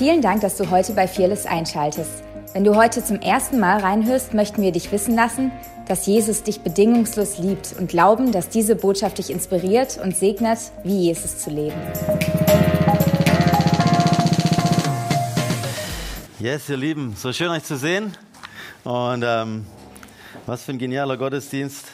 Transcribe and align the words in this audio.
Vielen 0.00 0.22
Dank, 0.22 0.40
dass 0.40 0.56
du 0.56 0.70
heute 0.70 0.94
bei 0.94 1.06
Fearless 1.06 1.44
einschaltest. 1.44 2.22
Wenn 2.54 2.64
du 2.64 2.74
heute 2.74 3.04
zum 3.04 3.20
ersten 3.20 3.60
Mal 3.60 3.80
reinhörst, 3.80 4.32
möchten 4.32 4.62
wir 4.62 4.72
dich 4.72 4.90
wissen 4.92 5.14
lassen, 5.14 5.52
dass 5.88 6.06
Jesus 6.06 6.42
dich 6.42 6.62
bedingungslos 6.62 7.36
liebt 7.36 7.74
und 7.78 7.90
glauben, 7.90 8.32
dass 8.32 8.48
diese 8.48 8.76
Botschaft 8.76 9.18
dich 9.18 9.28
inspiriert 9.28 10.00
und 10.02 10.16
segnet, 10.16 10.58
wie 10.84 11.00
Jesus 11.00 11.40
zu 11.40 11.50
leben. 11.50 11.76
Yes, 16.38 16.70
ihr 16.70 16.78
Lieben, 16.78 17.14
so 17.14 17.30
schön 17.34 17.50
euch 17.50 17.64
zu 17.64 17.76
sehen. 17.76 18.16
Und 18.84 19.22
ähm, 19.22 19.66
was 20.46 20.62
für 20.62 20.72
ein 20.72 20.78
genialer 20.78 21.18
Gottesdienst. 21.18 21.84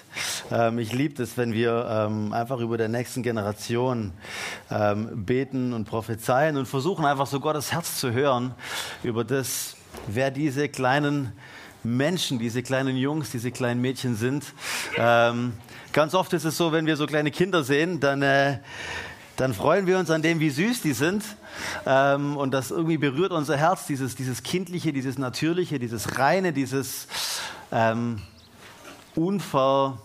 Ähm, 0.51 0.79
ich 0.79 0.93
liebe 0.93 1.23
es, 1.23 1.37
wenn 1.37 1.53
wir 1.53 1.87
ähm, 1.91 2.33
einfach 2.33 2.61
über 2.61 2.79
der 2.79 2.89
nächsten 2.89 3.23
Generation 3.23 4.13
ähm, 4.71 5.25
beten 5.25 5.73
und 5.73 5.87
prophezeien 5.87 6.57
und 6.57 6.67
versuchen 6.67 7.05
einfach 7.05 7.27
so 7.27 7.41
Gottes 7.41 7.73
Herz 7.73 7.99
zu 7.99 8.13
hören 8.13 8.55
über 9.03 9.25
das, 9.25 9.77
wer 10.07 10.31
diese 10.31 10.69
kleinen 10.69 11.33
Menschen, 11.83 12.39
diese 12.39 12.63
kleinen 12.63 12.97
Jungs, 12.97 13.31
diese 13.31 13.51
kleinen 13.51 13.81
Mädchen 13.81 14.17
sind. 14.17 14.45
Ähm, 14.97 15.55
ganz 15.93 16.15
oft 16.15 16.33
ist 16.33 16.45
es 16.45 16.57
so, 16.57 16.73
wenn 16.73 16.87
wir 16.87 16.97
so 16.97 17.07
kleine 17.07 17.31
Kinder 17.31 17.65
sehen, 17.65 18.01
dann, 18.01 18.23
äh, 18.23 18.59
dann 19.37 19.55
freuen 19.55 19.87
wir 19.87 19.99
uns 19.99 20.11
an 20.11 20.23
dem, 20.23 20.41
wie 20.41 20.51
süß 20.51 20.83
die 20.83 20.93
sind. 20.93 21.25
Ähm, 21.87 22.37
und 22.37 22.53
das 22.53 22.71
irgendwie 22.71 22.99
berührt 22.99 23.33
unser 23.33 23.57
Herz, 23.57 23.87
dieses, 23.87 24.15
dieses 24.15 24.43
Kindliche, 24.43 24.93
dieses 24.93 25.19
Natürliche, 25.19 25.79
dieses 25.79 26.19
Reine, 26.19 26.53
dieses 26.53 27.09
ähm, 27.73 28.21
Unver, 29.15 29.99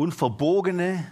Unverbogene, 0.00 1.04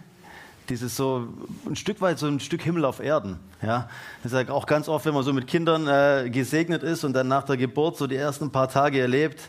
dieses 0.67 0.95
so 0.95 1.27
ein 1.67 1.75
Stück 1.75 2.01
weit 2.01 2.17
so 2.17 2.25
ein 2.25 2.39
Stück 2.39 2.63
Himmel 2.63 2.85
auf 2.85 2.99
Erden. 2.99 3.37
Ja, 3.61 3.87
ich 4.23 4.31
sage 4.31 4.51
auch 4.51 4.65
ganz 4.65 4.89
oft, 4.89 5.05
wenn 5.05 5.13
man 5.13 5.21
so 5.21 5.31
mit 5.31 5.45
Kindern 5.45 5.87
äh, 5.87 6.27
gesegnet 6.31 6.81
ist 6.81 7.03
und 7.03 7.13
dann 7.13 7.27
nach 7.27 7.43
der 7.43 7.55
Geburt 7.55 7.97
so 7.97 8.07
die 8.07 8.15
ersten 8.15 8.49
paar 8.49 8.67
Tage 8.67 8.99
erlebt, 8.99 9.41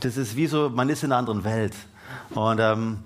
das 0.00 0.18
ist 0.18 0.36
wie 0.36 0.46
so, 0.46 0.68
man 0.68 0.90
ist 0.90 1.02
in 1.02 1.12
einer 1.12 1.18
anderen 1.18 1.44
Welt. 1.44 1.72
Und, 2.34 2.60
ähm, 2.60 2.98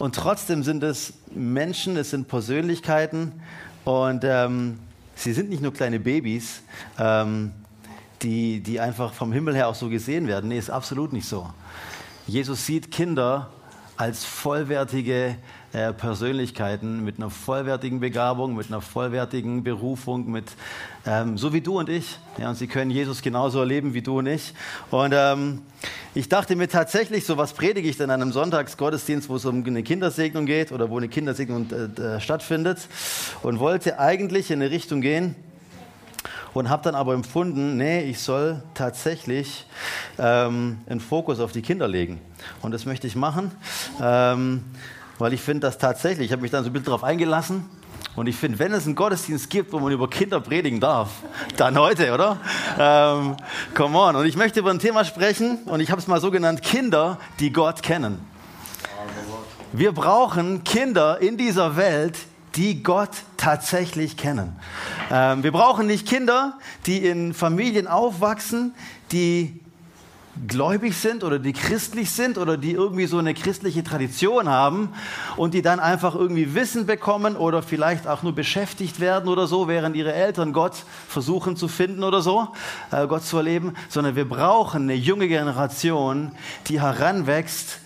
und 0.00 0.16
trotzdem 0.16 0.64
sind 0.64 0.82
es 0.82 1.12
Menschen, 1.32 1.96
es 1.96 2.10
sind 2.10 2.26
Persönlichkeiten 2.26 3.40
und 3.84 4.24
ähm, 4.24 4.80
sie 5.14 5.32
sind 5.32 5.48
nicht 5.48 5.62
nur 5.62 5.72
kleine 5.72 6.00
Babys, 6.00 6.62
ähm, 6.98 7.52
die, 8.22 8.58
die 8.60 8.80
einfach 8.80 9.12
vom 9.12 9.32
Himmel 9.32 9.54
her 9.54 9.68
auch 9.68 9.76
so 9.76 9.88
gesehen 9.88 10.26
werden. 10.26 10.48
Nee, 10.48 10.58
ist 10.58 10.70
absolut 10.70 11.12
nicht 11.12 11.28
so. 11.28 11.48
Jesus 12.26 12.66
sieht 12.66 12.90
Kinder 12.90 13.50
als 13.96 14.24
vollwertige 14.24 15.36
äh, 15.72 15.92
Persönlichkeiten 15.92 17.04
mit 17.04 17.18
einer 17.18 17.30
vollwertigen 17.30 18.00
Begabung, 18.00 18.54
mit 18.54 18.68
einer 18.68 18.80
vollwertigen 18.80 19.62
Berufung, 19.62 20.30
mit 20.30 20.44
ähm, 21.06 21.38
so 21.38 21.52
wie 21.52 21.60
du 21.60 21.78
und 21.78 21.88
ich. 21.88 22.18
Ja, 22.38 22.50
und 22.50 22.56
sie 22.56 22.66
können 22.66 22.90
Jesus 22.90 23.22
genauso 23.22 23.60
erleben 23.60 23.94
wie 23.94 24.02
du 24.02 24.18
und 24.18 24.26
ich. 24.26 24.54
Und 24.90 25.12
ähm, 25.16 25.62
ich 26.14 26.28
dachte 26.28 26.56
mir 26.56 26.68
tatsächlich, 26.68 27.26
so 27.26 27.36
was 27.36 27.52
predige 27.52 27.88
ich 27.88 27.96
denn 27.96 28.10
an 28.10 28.22
einem 28.22 28.32
Sonntagsgottesdienst, 28.32 29.28
wo 29.28 29.36
es 29.36 29.44
um 29.44 29.64
eine 29.64 29.82
Kindersegnung 29.82 30.46
geht 30.46 30.72
oder 30.72 30.90
wo 30.90 30.96
eine 30.96 31.08
Kindersegnung 31.08 31.68
äh, 31.70 32.20
stattfindet 32.20 32.88
und 33.42 33.58
wollte 33.58 33.98
eigentlich 33.98 34.50
in 34.50 34.62
eine 34.62 34.70
Richtung 34.70 35.00
gehen 35.00 35.36
und 36.54 36.70
habe 36.70 36.82
dann 36.84 36.94
aber 36.94 37.14
empfunden, 37.14 37.76
nee, 37.76 38.02
ich 38.02 38.20
soll 38.20 38.62
tatsächlich 38.74 39.66
ähm, 40.18 40.78
einen 40.88 41.00
Fokus 41.00 41.40
auf 41.40 41.52
die 41.52 41.62
Kinder 41.62 41.88
legen. 41.88 42.20
Und 42.62 42.72
das 42.72 42.86
möchte 42.86 43.06
ich 43.06 43.16
machen, 43.16 43.50
ähm, 44.00 44.64
weil 45.18 45.32
ich 45.32 45.42
finde 45.42 45.66
das 45.66 45.78
tatsächlich, 45.78 46.26
ich 46.26 46.32
habe 46.32 46.42
mich 46.42 46.50
dann 46.50 46.64
so 46.64 46.70
ein 46.70 46.72
bisschen 46.72 46.86
darauf 46.86 47.04
eingelassen. 47.04 47.68
Und 48.16 48.28
ich 48.28 48.36
finde, 48.36 48.60
wenn 48.60 48.72
es 48.72 48.86
einen 48.86 48.94
Gottesdienst 48.94 49.50
gibt, 49.50 49.72
wo 49.72 49.80
man 49.80 49.90
über 49.90 50.08
Kinder 50.08 50.40
predigen 50.40 50.78
darf, 50.78 51.10
dann 51.56 51.76
heute, 51.76 52.12
oder? 52.12 52.38
Ähm, 52.78 53.36
come 53.74 53.98
on. 53.98 54.14
Und 54.14 54.26
ich 54.26 54.36
möchte 54.36 54.60
über 54.60 54.70
ein 54.70 54.78
Thema 54.78 55.04
sprechen 55.04 55.58
und 55.64 55.80
ich 55.80 55.90
habe 55.90 56.00
es 56.00 56.06
mal 56.06 56.20
so 56.20 56.30
genannt, 56.30 56.62
Kinder, 56.62 57.18
die 57.40 57.52
Gott 57.52 57.82
kennen. 57.82 58.20
Wir 59.72 59.90
brauchen 59.90 60.62
Kinder 60.62 61.20
in 61.20 61.36
dieser 61.36 61.76
Welt, 61.76 62.16
die 62.56 62.82
Gott 62.82 63.10
tatsächlich 63.36 64.16
kennen. 64.16 64.56
Ähm, 65.10 65.42
wir 65.42 65.52
brauchen 65.52 65.86
nicht 65.86 66.06
Kinder, 66.06 66.58
die 66.86 67.04
in 67.04 67.34
Familien 67.34 67.86
aufwachsen, 67.86 68.74
die 69.12 69.60
gläubig 70.48 70.96
sind 70.96 71.22
oder 71.22 71.38
die 71.38 71.52
christlich 71.52 72.10
sind 72.10 72.38
oder 72.38 72.56
die 72.56 72.72
irgendwie 72.72 73.06
so 73.06 73.18
eine 73.18 73.34
christliche 73.34 73.84
Tradition 73.84 74.48
haben 74.48 74.88
und 75.36 75.54
die 75.54 75.62
dann 75.62 75.80
einfach 75.80 76.14
irgendwie 76.14 76.54
Wissen 76.54 76.86
bekommen 76.86 77.36
oder 77.36 77.62
vielleicht 77.62 78.06
auch 78.06 78.22
nur 78.22 78.34
beschäftigt 78.34 79.00
werden 79.00 79.28
oder 79.28 79.46
so, 79.46 79.68
während 79.68 79.96
ihre 79.96 80.12
Eltern 80.12 80.52
Gott 80.52 80.74
versuchen 81.08 81.56
zu 81.56 81.68
finden 81.68 82.02
oder 82.02 82.20
so, 82.20 82.48
äh, 82.90 83.06
Gott 83.06 83.24
zu 83.24 83.36
erleben, 83.36 83.74
sondern 83.88 84.16
wir 84.16 84.28
brauchen 84.28 84.82
eine 84.82 84.94
junge 84.94 85.28
Generation, 85.28 86.32
die 86.66 86.80
heranwächst 86.80 87.80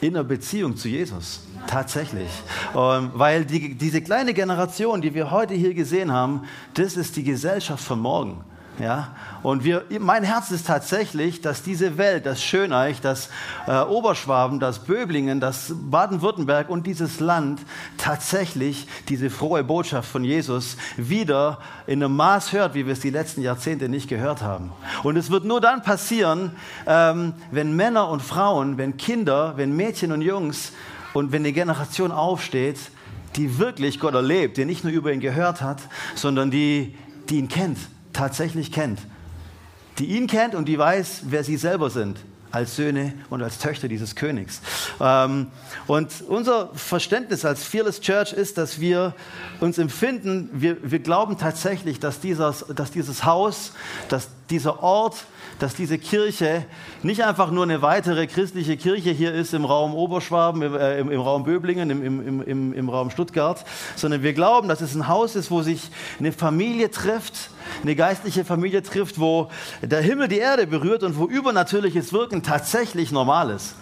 in 0.00 0.14
einer 0.14 0.24
Beziehung 0.24 0.76
zu 0.76 0.88
Jesus. 0.88 1.40
Tatsächlich. 1.66 2.28
Ähm, 2.76 3.10
weil 3.14 3.44
die, 3.44 3.74
diese 3.74 4.02
kleine 4.02 4.34
Generation, 4.34 5.00
die 5.00 5.14
wir 5.14 5.30
heute 5.30 5.54
hier 5.54 5.74
gesehen 5.74 6.12
haben, 6.12 6.42
das 6.74 6.96
ist 6.96 7.16
die 7.16 7.24
Gesellschaft 7.24 7.82
von 7.82 8.00
morgen. 8.00 8.44
Ja? 8.78 9.08
Und 9.42 9.64
wir, 9.64 9.84
mein 10.00 10.22
Herz 10.22 10.50
ist 10.50 10.66
tatsächlich, 10.66 11.40
dass 11.40 11.62
diese 11.62 11.96
Welt, 11.98 12.26
das 12.26 12.42
Schöneich, 12.42 13.00
das 13.00 13.30
äh, 13.66 13.80
Oberschwaben, 13.80 14.60
das 14.60 14.80
Böblingen, 14.80 15.40
das 15.40 15.72
Baden-Württemberg 15.74 16.68
und 16.68 16.86
dieses 16.86 17.20
Land 17.20 17.60
tatsächlich 17.96 18.86
diese 19.08 19.30
frohe 19.30 19.64
Botschaft 19.64 20.10
von 20.10 20.24
Jesus 20.24 20.76
wieder 20.96 21.58
in 21.86 22.02
einem 22.02 22.16
Maß 22.16 22.52
hört, 22.52 22.74
wie 22.74 22.86
wir 22.86 22.92
es 22.92 23.00
die 23.00 23.10
letzten 23.10 23.40
Jahrzehnte 23.40 23.88
nicht 23.88 24.08
gehört 24.08 24.42
haben. 24.42 24.72
Und 25.02 25.16
es 25.16 25.30
wird 25.30 25.44
nur 25.44 25.60
dann 25.60 25.82
passieren, 25.82 26.52
ähm, 26.86 27.32
wenn 27.50 27.74
Männer 27.74 28.08
und 28.08 28.22
Frauen, 28.22 28.76
wenn 28.78 28.96
Kinder, 28.96 29.54
wenn 29.56 29.74
Mädchen 29.74 30.12
und 30.12 30.20
Jungs 30.20 30.72
und 31.14 31.32
wenn 31.32 31.42
eine 31.42 31.52
Generation 31.52 32.12
aufsteht, 32.12 32.78
die 33.36 33.58
wirklich 33.58 34.00
Gott 34.00 34.14
erlebt, 34.14 34.56
der 34.56 34.66
nicht 34.66 34.84
nur 34.84 34.92
über 34.92 35.12
ihn 35.12 35.20
gehört 35.20 35.60
hat, 35.60 35.80
sondern 36.14 36.50
die, 36.50 36.94
die 37.28 37.38
ihn 37.38 37.48
kennt 37.48 37.78
tatsächlich 38.16 38.72
kennt. 38.72 39.00
Die 39.98 40.06
ihn 40.06 40.26
kennt 40.26 40.54
und 40.54 40.66
die 40.66 40.78
weiß, 40.78 41.22
wer 41.26 41.44
sie 41.44 41.56
selber 41.56 41.90
sind 41.90 42.18
als 42.50 42.76
Söhne 42.76 43.12
und 43.28 43.42
als 43.42 43.58
Töchter 43.58 43.88
dieses 43.88 44.14
Königs. 44.14 44.60
Ähm, 45.00 45.48
und 45.86 46.08
unser 46.26 46.70
Verständnis 46.74 47.44
als 47.44 47.64
Fearless 47.64 48.00
Church 48.00 48.32
ist, 48.32 48.56
dass 48.56 48.80
wir 48.80 49.14
uns 49.60 49.78
empfinden, 49.78 50.48
wir, 50.52 50.78
wir 50.90 51.00
glauben 51.00 51.38
tatsächlich, 51.38 52.00
dass 52.00 52.20
dieses, 52.20 52.64
dass 52.74 52.90
dieses 52.90 53.24
Haus, 53.24 53.72
dass 54.08 54.28
dieser 54.48 54.82
Ort, 54.82 55.16
dass 55.58 55.74
diese 55.74 55.98
Kirche 55.98 56.64
nicht 57.02 57.24
einfach 57.24 57.50
nur 57.50 57.64
eine 57.64 57.82
weitere 57.82 58.26
christliche 58.26 58.76
Kirche 58.76 59.10
hier 59.10 59.32
ist 59.32 59.54
im 59.54 59.64
Raum 59.64 59.94
Oberschwaben, 59.94 60.62
im, 60.62 60.74
äh, 60.74 60.98
im, 60.98 61.20
Raum 61.20 61.44
Böblingen, 61.44 61.90
im, 61.90 62.02
im, 62.04 62.42
im, 62.42 62.72
im 62.72 62.88
Raum 62.88 63.10
Stuttgart, 63.10 63.64
sondern 63.94 64.22
wir 64.22 64.32
glauben, 64.32 64.68
dass 64.68 64.80
es 64.80 64.94
ein 64.94 65.08
Haus 65.08 65.36
ist, 65.36 65.50
wo 65.50 65.62
sich 65.62 65.90
eine 66.18 66.32
Familie 66.32 66.90
trifft, 66.90 67.50
eine 67.82 67.96
geistliche 67.96 68.44
Familie 68.44 68.82
trifft, 68.82 69.18
wo 69.18 69.48
der 69.82 70.00
Himmel 70.00 70.28
die 70.28 70.38
Erde 70.38 70.66
berührt 70.66 71.02
und 71.02 71.18
wo 71.18 71.26
übernatürliches 71.26 72.12
Wirken 72.12 72.42
tatsächlich 72.42 73.10
normal 73.10 73.50
ist. 73.50 73.74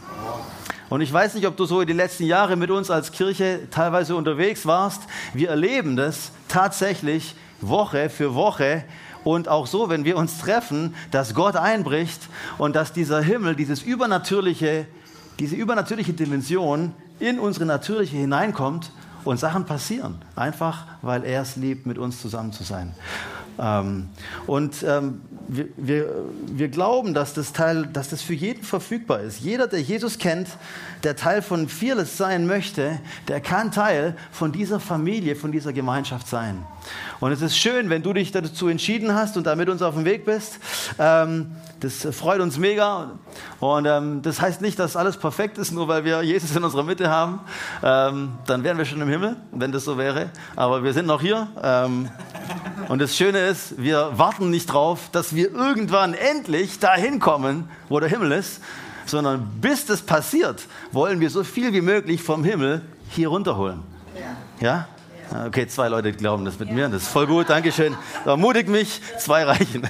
Und 0.91 1.01
ich 1.01 1.13
weiß 1.13 1.35
nicht, 1.35 1.47
ob 1.47 1.57
du 1.57 1.65
so 1.65 1.81
in 1.81 1.89
den 1.89 1.97
letzten 1.97 2.25
Jahren 2.25 2.59
mit 2.59 2.71
uns 2.71 2.91
als 2.91 3.11
Kirche 3.11 3.61
teilweise 3.71 4.15
unterwegs 4.15 4.67
warst. 4.67 5.03
Wir 5.33 5.49
erleben 5.49 5.97
das 5.97 6.31
tatsächlich 6.47 7.35
Woche 7.61 8.11
für 8.11 8.35
Woche 8.35 8.85
und 9.25 9.49
auch 9.49 9.67
so, 9.67 9.89
wenn 9.89 10.05
wir 10.05 10.17
uns 10.17 10.39
treffen, 10.39 10.95
dass 11.11 11.35
Gott 11.35 11.57
einbricht 11.57 12.29
und 12.59 12.77
dass 12.77 12.93
dieser 12.93 13.21
Himmel, 13.21 13.57
dieses 13.57 13.83
übernatürliche, 13.83 14.87
diese 15.39 15.57
übernatürliche 15.57 16.13
Dimension 16.13 16.93
in 17.19 17.41
unsere 17.41 17.67
natürliche 17.67 18.17
hineinkommt 18.17 18.93
und 19.25 19.39
Sachen 19.39 19.65
passieren. 19.65 20.17
Einfach, 20.37 20.87
weil 21.03 21.25
er 21.25 21.43
es 21.43 21.57
liebt, 21.57 21.87
mit 21.87 21.99
uns 21.99 22.21
zusammen 22.21 22.53
zu 22.53 22.63
sein. 22.63 22.95
Ähm, 23.59 24.09
und 24.47 24.85
ähm, 24.87 25.23
wir, 25.49 25.69
wir, 25.77 26.25
wir, 26.47 26.69
glauben, 26.69 27.15
dass 27.15 27.35
das, 27.35 27.53
Teil, 27.53 27.87
dass 27.93 28.09
das 28.09 28.23
für 28.23 28.35
jeden 28.35 28.63
verfügbar 28.63 29.21
ist. 29.21 29.41
Jeder, 29.41 29.67
der 29.67 29.81
Jesus 29.81 30.19
kennt, 30.19 30.49
der 31.03 31.17
Teil 31.17 31.43
von 31.43 31.69
Fearless 31.69 32.17
sein 32.17 32.47
möchte, 32.47 32.99
der 33.29 33.41
kann 33.41 33.71
Teil 33.71 34.17
von 34.33 34.53
dieser 34.53 34.81
Familie, 34.81 35.37
von 35.37 35.53
dieser 35.53 35.73
Gemeinschaft 35.73 36.29
sein. 36.29 36.65
Und 37.21 37.33
es 37.33 37.43
ist 37.43 37.57
schön, 37.57 37.91
wenn 37.91 38.03
du 38.03 38.13
dich 38.13 38.33
dazu 38.33 38.69
entschieden 38.69 39.15
hast 39.15 39.37
und 39.37 39.47
da 39.47 39.57
mit 39.57 39.69
uns 39.69 39.83
auf 39.83 39.95
dem 39.95 40.05
Weg 40.05 40.25
bist. 40.25 40.59
Ähm, 40.99 41.53
das 41.81 42.07
freut 42.17 42.41
uns 42.41 42.59
mega. 42.59 43.13
Und 43.61 43.87
ähm, 43.87 44.23
das 44.23 44.41
heißt 44.41 44.61
nicht, 44.61 44.79
dass 44.79 44.97
alles 44.97 45.17
perfekt 45.17 45.59
ist, 45.59 45.73
nur 45.73 45.89
weil 45.89 46.05
wir 46.05 46.23
Jesus 46.23 46.55
in 46.57 46.65
unserer 46.65 46.83
Mitte 46.83 47.11
haben. 47.11 47.41
Ähm, 47.83 48.33
dann 48.47 48.65
wären 48.65 48.79
wir 48.79 48.85
schon 48.85 49.01
im 49.01 49.09
Himmel, 49.09 49.37
wenn 49.53 49.73
das 49.73 49.85
so 49.85 49.99
wäre. 49.99 50.31
Aber 50.57 50.83
wir 50.83 50.93
sind 50.93 51.07
noch 51.07 51.21
hier. 51.21 51.49
Und 52.89 53.01
das 53.01 53.17
Schöne 53.17 53.39
ist, 53.47 53.75
wir 53.83 54.13
warten 54.17 54.51
nicht 54.51 54.67
drauf, 54.67 55.09
dass 55.13 55.35
wir 55.35 55.53
irgendwann 55.53 56.15
endlich 56.15 56.79
dahin 56.79 57.19
kommen, 57.21 57.69
wo 57.89 58.01
der 58.01 58.09
Himmel 58.09 58.33
ist, 58.33 58.61
sondern 59.07 59.47
bis 59.61 59.87
das 59.87 60.03
passiert, 60.03 60.67
wollen 60.93 61.21
wir 61.21 61.31
so 61.31 61.45
viel 61.45 61.73
wie 61.73 61.81
möglich 61.81 62.23
vom 62.23 62.45
Himmel 62.45 62.83
hier 63.11 63.29
runterholen. 63.29 63.83
Ja? 64.61 64.89
Okay, 65.35 65.67
zwei 65.67 65.89
Leute 65.89 66.13
glauben 66.13 66.45
das 66.45 66.61
mit 66.61 66.69
ja. 66.69 66.75
mir. 66.75 66.89
Das 66.89 67.03
ist 67.03 67.09
voll 67.09 67.27
gut, 67.27 67.51
Dankeschön. 67.51 67.97
Ermutigt 68.25 68.69
mich, 68.69 69.01
zwei 69.19 69.43
reichen. 69.43 69.83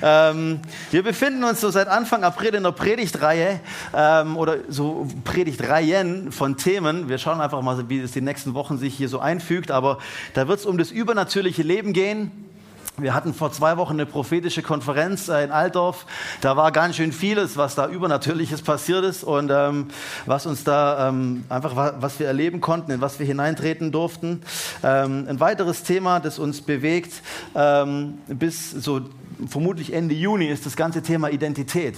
Ähm, 0.00 0.60
wir 0.92 1.02
befinden 1.02 1.42
uns 1.42 1.60
so 1.60 1.70
seit 1.70 1.88
Anfang 1.88 2.22
April 2.22 2.54
in 2.54 2.62
der 2.62 2.70
Predigtreihe 2.70 3.58
ähm, 3.96 4.36
oder 4.36 4.58
so 4.68 5.08
Predigtreihen 5.24 6.30
von 6.30 6.56
Themen. 6.56 7.08
Wir 7.08 7.18
schauen 7.18 7.40
einfach 7.40 7.62
mal, 7.62 7.88
wie 7.88 7.98
es 7.98 8.12
die 8.12 8.20
nächsten 8.20 8.54
Wochen 8.54 8.78
sich 8.78 8.94
hier 8.94 9.08
so 9.08 9.18
einfügt. 9.18 9.72
Aber 9.72 9.98
da 10.34 10.46
wird 10.46 10.60
es 10.60 10.66
um 10.66 10.78
das 10.78 10.92
übernatürliche 10.92 11.62
Leben 11.62 11.92
gehen. 11.92 12.51
Wir 12.98 13.14
hatten 13.14 13.32
vor 13.32 13.50
zwei 13.52 13.78
Wochen 13.78 13.94
eine 13.94 14.04
prophetische 14.04 14.60
Konferenz 14.60 15.28
äh, 15.28 15.44
in 15.44 15.50
Altdorf. 15.50 16.04
Da 16.42 16.58
war 16.58 16.72
ganz 16.72 16.96
schön 16.96 17.12
vieles, 17.12 17.56
was 17.56 17.74
da 17.74 17.88
übernatürliches 17.88 18.60
passiert 18.60 19.02
ist 19.02 19.24
und 19.24 19.50
ähm, 19.50 19.88
was 20.26 20.44
uns 20.44 20.62
da 20.62 21.08
ähm, 21.08 21.44
einfach 21.48 21.74
was 21.74 22.18
wir 22.18 22.26
erleben 22.26 22.60
konnten, 22.60 22.90
in 22.90 23.00
was 23.00 23.18
wir 23.18 23.24
hineintreten 23.24 23.92
durften. 23.92 24.42
Ähm, 24.82 25.24
ein 25.26 25.40
weiteres 25.40 25.84
Thema, 25.84 26.20
das 26.20 26.38
uns 26.38 26.60
bewegt 26.60 27.22
ähm, 27.54 28.18
bis 28.26 28.70
so 28.70 29.00
vermutlich 29.48 29.94
Ende 29.94 30.14
Juni, 30.14 30.48
ist 30.48 30.66
das 30.66 30.76
ganze 30.76 31.00
Thema 31.00 31.30
Identität. 31.30 31.96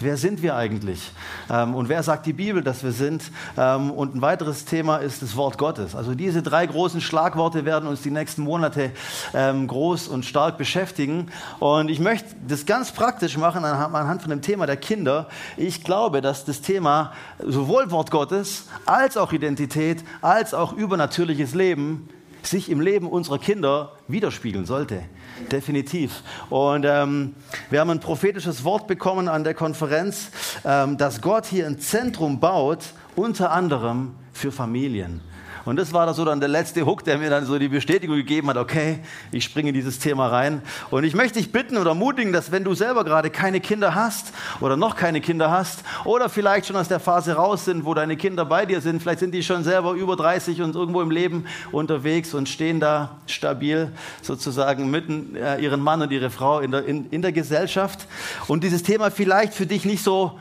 Wer 0.00 0.16
sind 0.16 0.42
wir 0.42 0.56
eigentlich? 0.56 1.12
Ähm, 1.48 1.74
und 1.74 1.88
wer 1.88 2.02
sagt 2.02 2.26
die 2.26 2.32
Bibel, 2.32 2.62
dass 2.62 2.82
wir 2.82 2.92
sind? 2.92 3.30
Ähm, 3.56 3.90
und 3.90 4.14
ein 4.16 4.22
weiteres 4.22 4.64
Thema 4.64 4.96
ist 4.96 5.22
das 5.22 5.36
Wort 5.36 5.56
Gottes. 5.56 5.94
Also 5.94 6.14
diese 6.14 6.42
drei 6.42 6.66
großen 6.66 7.00
Schlagworte 7.00 7.64
werden 7.64 7.88
uns 7.88 8.02
die 8.02 8.10
nächsten 8.10 8.42
Monate 8.42 8.90
ähm, 9.34 9.68
groß 9.68 10.08
und 10.08 10.24
stark 10.24 10.58
beschäftigen. 10.58 11.28
Und 11.60 11.90
ich 11.90 12.00
möchte 12.00 12.34
das 12.46 12.66
ganz 12.66 12.92
praktisch 12.92 13.36
machen 13.36 13.64
anhand 13.64 14.22
von 14.22 14.30
dem 14.30 14.42
Thema 14.42 14.66
der 14.66 14.76
Kinder. 14.76 15.28
Ich 15.56 15.84
glaube, 15.84 16.20
dass 16.20 16.44
das 16.44 16.60
Thema 16.60 17.12
sowohl 17.38 17.90
Wort 17.90 18.10
Gottes 18.10 18.66
als 18.86 19.16
auch 19.16 19.32
Identität 19.32 20.04
als 20.22 20.54
auch 20.54 20.72
übernatürliches 20.72 21.54
Leben 21.54 22.08
sich 22.46 22.70
im 22.70 22.80
Leben 22.80 23.08
unserer 23.08 23.38
Kinder 23.38 23.92
widerspiegeln 24.08 24.66
sollte. 24.66 25.02
Definitiv. 25.50 26.22
Und 26.50 26.84
ähm, 26.84 27.34
wir 27.70 27.80
haben 27.80 27.90
ein 27.90 28.00
prophetisches 28.00 28.64
Wort 28.64 28.86
bekommen 28.86 29.28
an 29.28 29.44
der 29.44 29.54
Konferenz, 29.54 30.30
ähm, 30.64 30.96
dass 30.96 31.20
Gott 31.20 31.46
hier 31.46 31.66
ein 31.66 31.78
Zentrum 31.78 32.40
baut, 32.40 32.94
unter 33.16 33.50
anderem 33.52 34.14
für 34.32 34.52
Familien. 34.52 35.20
Und 35.64 35.76
das 35.76 35.92
war 35.92 36.12
so 36.12 36.24
dann 36.24 36.40
der 36.40 36.48
letzte 36.48 36.84
Hook, 36.84 37.04
der 37.04 37.18
mir 37.18 37.30
dann 37.30 37.46
so 37.46 37.58
die 37.58 37.68
Bestätigung 37.68 38.16
gegeben 38.16 38.48
hat, 38.50 38.56
okay, 38.56 38.98
ich 39.32 39.44
springe 39.44 39.70
in 39.70 39.74
dieses 39.74 39.98
Thema 39.98 40.28
rein. 40.28 40.62
Und 40.90 41.04
ich 41.04 41.14
möchte 41.14 41.38
dich 41.38 41.52
bitten 41.52 41.76
oder 41.76 41.90
ermutigen, 41.90 42.32
dass 42.32 42.52
wenn 42.52 42.64
du 42.64 42.74
selber 42.74 43.04
gerade 43.04 43.30
keine 43.30 43.60
Kinder 43.60 43.94
hast 43.94 44.32
oder 44.60 44.76
noch 44.76 44.96
keine 44.96 45.20
Kinder 45.20 45.50
hast 45.50 45.84
oder 46.04 46.28
vielleicht 46.28 46.66
schon 46.66 46.76
aus 46.76 46.88
der 46.88 47.00
Phase 47.00 47.34
raus 47.34 47.64
sind, 47.64 47.84
wo 47.84 47.94
deine 47.94 48.16
Kinder 48.16 48.44
bei 48.44 48.66
dir 48.66 48.80
sind, 48.80 49.00
vielleicht 49.00 49.20
sind 49.20 49.32
die 49.32 49.42
schon 49.42 49.64
selber 49.64 49.92
über 49.92 50.16
30 50.16 50.60
und 50.62 50.74
irgendwo 50.74 51.00
im 51.00 51.10
Leben 51.10 51.46
unterwegs 51.72 52.34
und 52.34 52.48
stehen 52.48 52.80
da 52.80 53.16
stabil 53.26 53.90
sozusagen 54.22 54.90
mitten 54.90 55.36
äh, 55.36 55.58
ihren 55.58 55.80
Mann 55.80 56.02
und 56.02 56.12
ihre 56.12 56.30
Frau 56.30 56.60
in 56.60 56.72
der, 56.72 56.84
in, 56.84 57.08
in 57.10 57.22
der 57.22 57.32
Gesellschaft 57.32 58.06
und 58.48 58.64
dieses 58.64 58.82
Thema 58.82 59.10
vielleicht 59.10 59.54
für 59.54 59.66
dich 59.66 59.84
nicht 59.84 60.02
so 60.02 60.38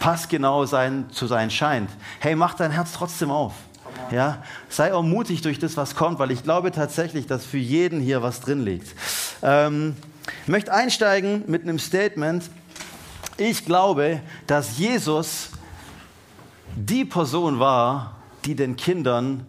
passgenau 0.00 0.64
sein, 0.64 1.06
zu 1.10 1.26
sein 1.26 1.50
scheint. 1.50 1.90
Hey, 2.18 2.34
mach 2.34 2.54
dein 2.54 2.70
Herz 2.70 2.92
trotzdem 2.92 3.30
auf. 3.30 3.52
Ja, 4.10 4.42
sei 4.68 4.88
ermutigt 4.88 5.44
durch 5.44 5.58
das, 5.58 5.76
was 5.76 5.94
kommt, 5.94 6.18
weil 6.18 6.30
ich 6.30 6.42
glaube 6.42 6.72
tatsächlich, 6.72 7.26
dass 7.26 7.44
für 7.44 7.58
jeden 7.58 8.00
hier 8.00 8.22
was 8.22 8.40
drin 8.40 8.64
liegt. 8.64 8.88
Ähm, 9.42 9.94
ich 10.42 10.48
möchte 10.48 10.72
einsteigen 10.72 11.44
mit 11.46 11.62
einem 11.62 11.78
Statement. 11.78 12.50
Ich 13.36 13.64
glaube, 13.64 14.20
dass 14.46 14.78
Jesus 14.78 15.50
die 16.76 17.04
Person 17.04 17.58
war, 17.58 18.16
die 18.44 18.54
den 18.54 18.76
Kindern 18.76 19.46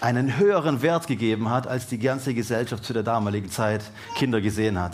einen 0.00 0.38
höheren 0.38 0.80
Wert 0.82 1.06
gegeben 1.06 1.50
hat, 1.50 1.66
als 1.66 1.88
die 1.88 1.98
ganze 1.98 2.32
Gesellschaft 2.32 2.84
zu 2.84 2.92
der 2.92 3.02
damaligen 3.02 3.50
Zeit 3.50 3.82
Kinder 4.16 4.40
gesehen 4.40 4.78
hat. 4.78 4.92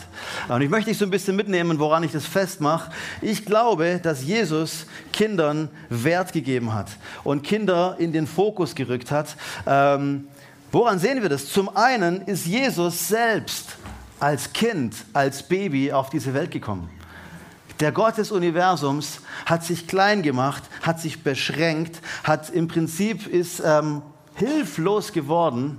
Und 0.49 0.63
ich 0.63 0.71
möchte 0.71 0.91
dich 0.91 0.99
so 0.99 1.05
ein 1.05 1.11
bisschen 1.11 1.37
mitnehmen, 1.37 1.79
woran 1.79 2.03
ich 2.05 2.13
das 2.13 2.25
festmache. 2.25 2.91
Ich 3.21 3.45
glaube, 3.45 4.01
dass 4.03 4.25
Jesus 4.25 4.87
Kindern 5.13 5.69
Wert 5.91 6.33
gegeben 6.33 6.73
hat 6.73 6.89
und 7.23 7.43
Kinder 7.43 7.97
in 7.99 8.13
den 8.13 8.27
Fokus 8.27 8.75
gerückt 8.75 9.11
hat. 9.11 9.37
Ähm, 9.67 10.29
woran 10.73 10.99
sehen 10.99 11.21
wir 11.21 11.29
das? 11.29 11.51
Zum 11.51 11.77
einen 11.77 12.23
ist 12.23 12.47
Jesus 12.47 13.09
selbst 13.09 13.77
als 14.21 14.53
Kind, 14.55 14.95
als 15.13 15.43
Baby 15.43 15.93
auf 15.93 16.09
diese 16.09 16.33
Welt 16.33 16.51
gekommen. 16.51 16.89
Der 17.81 17.93
Gott 17.93 18.17
des 18.17 18.31
Universums 18.31 19.21
hat 19.45 19.65
sich 19.65 19.87
klein 19.87 20.23
gemacht, 20.23 20.63
hat 20.81 21.01
sich 21.01 21.23
beschränkt, 21.23 22.01
hat 22.23 22.49
im 22.49 22.69
Prinzip 22.69 23.27
ist 23.27 23.61
ähm, 23.65 24.01
hilflos 24.37 25.13
geworden 25.13 25.79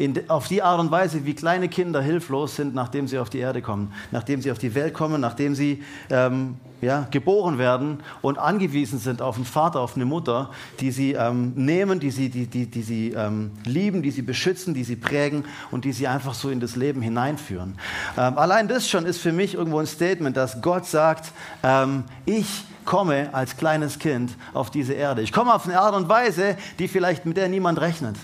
in, 0.00 0.30
auf 0.30 0.48
die 0.48 0.62
Art 0.62 0.80
und 0.80 0.90
Weise, 0.90 1.26
wie 1.26 1.34
kleine 1.34 1.68
Kinder 1.68 2.00
hilflos 2.00 2.56
sind, 2.56 2.74
nachdem 2.74 3.06
sie 3.06 3.18
auf 3.18 3.28
die 3.28 3.38
Erde 3.38 3.60
kommen, 3.60 3.92
nachdem 4.10 4.40
sie 4.40 4.50
auf 4.50 4.58
die 4.58 4.74
Welt 4.74 4.94
kommen, 4.94 5.20
nachdem 5.20 5.54
sie 5.54 5.82
ähm, 6.08 6.56
ja, 6.80 7.06
geboren 7.10 7.58
werden 7.58 7.98
und 8.22 8.38
angewiesen 8.38 8.98
sind 8.98 9.20
auf 9.20 9.36
einen 9.36 9.44
Vater, 9.44 9.80
auf 9.80 9.96
eine 9.96 10.06
Mutter, 10.06 10.50
die 10.80 10.90
sie 10.90 11.12
ähm, 11.12 11.52
nehmen, 11.54 12.00
die 12.00 12.10
sie, 12.10 12.30
die, 12.30 12.46
die, 12.46 12.66
die 12.66 12.82
sie 12.82 13.10
ähm, 13.10 13.50
lieben, 13.66 14.02
die 14.02 14.10
sie 14.10 14.22
beschützen, 14.22 14.72
die 14.72 14.84
sie 14.84 14.96
prägen 14.96 15.44
und 15.70 15.84
die 15.84 15.92
sie 15.92 16.08
einfach 16.08 16.32
so 16.32 16.48
in 16.48 16.60
das 16.60 16.76
Leben 16.76 17.02
hineinführen. 17.02 17.76
Ähm, 18.16 18.38
allein 18.38 18.68
das 18.68 18.88
schon 18.88 19.04
ist 19.04 19.20
für 19.20 19.32
mich 19.32 19.54
irgendwo 19.54 19.78
ein 19.80 19.86
Statement, 19.86 20.34
dass 20.34 20.62
Gott 20.62 20.86
sagt, 20.86 21.32
ähm, 21.62 22.04
ich 22.24 22.64
komme 22.84 23.30
als 23.32 23.56
kleines 23.56 23.98
Kind 23.98 24.32
auf 24.54 24.70
diese 24.70 24.92
Erde. 24.92 25.22
Ich 25.22 25.32
komme 25.32 25.54
auf 25.54 25.66
eine 25.66 25.80
Art 25.80 25.94
und 25.94 26.08
Weise, 26.08 26.56
die 26.78 26.88
vielleicht 26.88 27.26
mit 27.26 27.36
der 27.36 27.48
niemand 27.48 27.80
rechnet. 27.80 28.16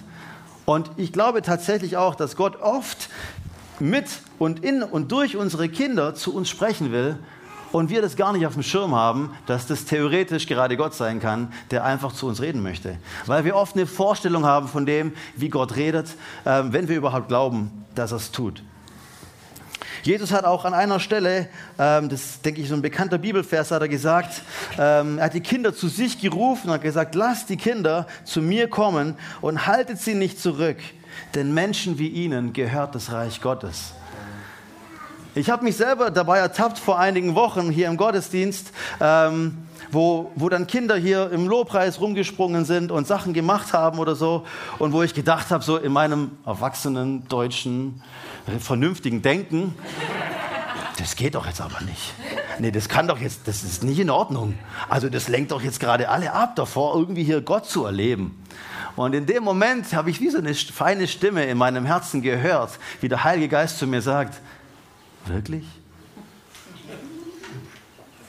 Und 0.64 0.91
ich 0.97 1.12
glaube 1.12 1.43
tatsächlich 1.43 1.97
auch, 1.97 2.14
dass 2.14 2.37
Gott 2.37 2.61
oft 2.61 3.08
mit 3.79 4.06
und 4.38 4.64
in 4.64 4.82
und 4.82 5.12
durch 5.12 5.37
unsere 5.37 5.69
Kinder 5.69 6.14
zu 6.14 6.35
uns 6.35 6.49
sprechen 6.49 6.93
will 6.93 7.19
und 7.73 7.91
wir 7.91 8.03
das 8.03 8.17
gar 8.17 8.32
nicht 8.32 8.47
auf 8.47 8.55
dem 8.55 8.62
Schirm 8.62 8.94
haben, 8.94 9.31
dass 9.47 9.67
das 9.67 9.85
theoretisch 9.85 10.47
gerade 10.47 10.76
Gott 10.76 10.94
sein 10.94 11.20
kann, 11.20 11.52
der 11.70 11.85
einfach 11.85 12.12
zu 12.12 12.26
uns 12.26 12.41
reden 12.41 12.62
möchte. 12.62 12.99
Weil 13.26 13.44
wir 13.44 13.55
oft 13.55 13.76
eine 13.76 13.87
Vorstellung 13.87 14.44
haben 14.44 14.69
von 14.69 14.87
dem, 14.87 15.12
wie 15.37 15.49
Gott 15.49 15.76
redet, 15.76 16.09
äh, 16.44 16.62
wenn 16.67 16.88
wir 16.88 16.97
überhaupt 16.97 17.29
glauben, 17.29 17.85
dass 17.94 18.12
er 18.12 18.17
es 18.17 18.32
tut. 18.32 18.62
Jesus 20.02 20.32
hat 20.32 20.44
auch 20.44 20.64
an 20.64 20.75
einer 20.75 21.00
Stelle, 21.00 21.48
ähm, 21.78 22.08
das 22.08 22.40
denke 22.43 22.60
ich 22.60 22.69
so 22.69 22.75
ein 22.75 22.82
bekannter 22.82 23.19
Bibelvers, 23.19 23.70
hat 23.70 23.82
er 23.82 23.88
gesagt, 23.88 24.43
ähm, 24.78 25.19
er 25.19 25.26
hat 25.26 25.34
die 25.34 25.40
Kinder 25.40 25.75
zu 25.75 25.88
sich 25.88 26.20
gerufen 26.20 26.69
und 26.69 26.75
hat 26.75 26.82
gesagt, 26.82 27.14
lasst 27.14 27.48
die 27.48 27.56
Kinder 27.56 28.06
zu 28.25 28.40
mir 28.40 28.69
kommen 28.69 29.16
und 29.40 29.66
haltet 29.66 29.98
sie 29.98 30.14
nicht 30.14 30.40
zurück, 30.40 30.78
denn 31.34 31.54
Menschen 31.54 31.98
wie 31.98 32.08
ihnen 32.08 32.52
gehört 32.52 32.94
das 32.94 33.12
Reich 33.12 33.40
Gottes. 33.40 33.93
Ich 35.35 35.50
habe 35.50 35.64
mich 35.64 35.76
selber 35.76 36.11
dabei 36.11 36.38
ertappt 36.38 36.78
vor 36.78 36.99
einigen 36.99 37.35
Wochen 37.35 37.68
hier 37.68 37.88
im 37.88 37.99
Gottesdienst, 37.99 38.73
ähm, 39.00 39.66
wo, 39.90 40.32
wo 40.35 40.49
dann 40.49 40.66
Kinder 40.66 40.97
hier 40.97 41.30
im 41.30 41.47
Lobpreis 41.47 42.00
rumgesprungen 42.00 42.64
sind 42.64 42.90
und 42.90 43.06
Sachen 43.06 43.35
gemacht 43.35 43.75
haben 43.75 43.99
oder 43.99 44.14
so 44.14 44.47
und 44.78 44.94
wo 44.94 45.02
ich 45.02 45.12
gedacht 45.12 45.50
habe, 45.50 45.62
so 45.62 45.76
in 45.76 45.92
meinem 45.92 46.30
erwachsenen 46.47 47.28
deutschen 47.28 48.02
vernünftigen 48.61 49.23
Denken, 49.23 49.75
das 50.99 51.17
geht 51.17 51.35
doch 51.35 51.47
jetzt 51.47 51.61
aber 51.61 51.81
nicht. 51.83 52.15
Nee, 52.59 52.71
das 52.71 52.88
kann 52.88 53.07
doch 53.07 53.19
jetzt, 53.19 53.47
das 53.47 53.62
ist 53.62 53.85
nicht 53.85 53.99
in 53.99 54.09
Ordnung. 54.09 54.59
Also 54.88 55.09
das 55.09 55.29
lenkt 55.29 55.50
doch 55.50 55.62
jetzt 55.62 55.79
gerade 55.79 56.09
alle 56.09 56.33
ab 56.33 56.57
davor, 56.57 56.97
irgendwie 56.97 57.23
hier 57.23 57.41
Gott 57.43 57.67
zu 57.67 57.85
erleben. 57.85 58.43
Und 58.97 59.15
in 59.15 59.26
dem 59.26 59.45
Moment 59.45 59.93
habe 59.93 60.11
ich 60.11 60.21
wie 60.21 60.31
so 60.31 60.38
eine 60.38 60.55
feine 60.55 61.07
Stimme 61.07 61.45
in 61.45 61.59
meinem 61.59 61.85
Herzen 61.85 62.23
gehört, 62.23 62.79
wie 63.03 63.09
der 63.09 63.25
Heilige 63.25 63.49
Geist 63.49 63.79
zu 63.79 63.87
mir 63.87 64.00
sagt, 64.00 64.41
wirklich? 65.26 65.65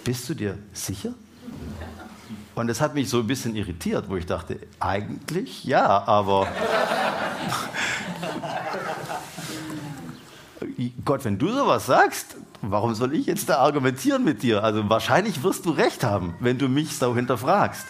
Bist 0.03 0.27
du 0.27 0.33
dir 0.33 0.57
sicher? 0.73 1.13
Und 2.55 2.67
das 2.67 2.81
hat 2.81 2.95
mich 2.95 3.09
so 3.09 3.19
ein 3.19 3.27
bisschen 3.27 3.55
irritiert, 3.55 4.09
wo 4.09 4.17
ich 4.17 4.25
dachte, 4.25 4.59
eigentlich 4.79 5.63
ja, 5.63 6.03
aber 6.05 6.47
Gott, 11.07 11.23
wenn 11.23 11.37
du 11.37 11.47
sowas 11.47 11.85
sagst, 11.85 12.35
warum 12.61 12.93
soll 12.93 13.15
ich 13.15 13.27
jetzt 13.27 13.47
da 13.47 13.59
argumentieren 13.59 14.25
mit 14.25 14.43
dir? 14.43 14.61
Also 14.65 14.89
wahrscheinlich 14.89 15.41
wirst 15.41 15.65
du 15.65 15.69
recht 15.69 16.03
haben, 16.03 16.35
wenn 16.41 16.57
du 16.57 16.67
mich 16.67 16.97
so 16.97 17.15
hinterfragst. 17.15 17.87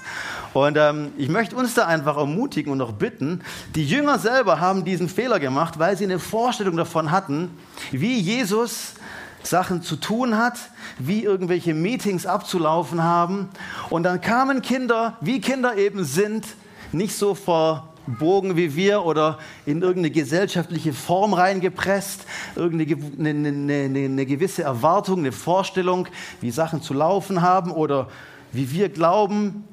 Und 0.54 0.78
ähm, 0.78 1.12
ich 1.18 1.28
möchte 1.28 1.56
uns 1.56 1.74
da 1.74 1.88
einfach 1.88 2.16
ermutigen 2.16 2.72
und 2.72 2.80
auch 2.80 2.92
bitten, 2.92 3.42
die 3.74 3.88
Jünger 3.88 4.20
selber 4.20 4.60
haben 4.60 4.86
diesen 4.86 5.10
Fehler 5.10 5.40
gemacht, 5.40 5.80
weil 5.80 5.98
sie 5.98 6.04
eine 6.04 6.20
Vorstellung 6.20 6.78
davon 6.78 7.10
hatten, 7.10 7.50
wie 7.90 8.20
Jesus 8.20 8.94
Sachen 9.42 9.82
zu 9.82 9.96
tun 9.96 10.38
hat, 10.38 10.60
wie 11.00 11.24
irgendwelche 11.24 11.74
Meetings 11.74 12.28
abzulaufen 12.28 13.02
haben. 13.02 13.50
Und 13.90 14.04
dann 14.04 14.22
kamen 14.22 14.62
Kinder, 14.62 15.18
wie 15.22 15.42
Kinder 15.42 15.76
eben 15.76 16.04
sind, 16.04 16.46
nicht 16.92 17.18
so 17.18 17.34
vor 17.34 17.87
Bogen 18.08 18.56
wie 18.56 18.76
wir 18.76 19.04
oder 19.04 19.38
in 19.66 19.82
irgendeine 19.82 20.12
gesellschaftliche 20.12 20.94
Form 20.94 21.34
reingepresst, 21.34 22.26
irgendeine 22.56 22.98
eine, 23.20 23.50
eine, 23.50 24.06
eine 24.06 24.26
gewisse 24.26 24.64
Erwartung, 24.64 25.20
eine 25.20 25.32
Vorstellung, 25.32 26.08
wie 26.42 26.52
Sachen 26.52 26.82
zu 26.82 26.94
laufen 26.94 27.42
haben 27.42 27.72
oder 27.72 28.10
wie 28.52 28.72
wir 28.72 28.90
glauben, 28.90 29.66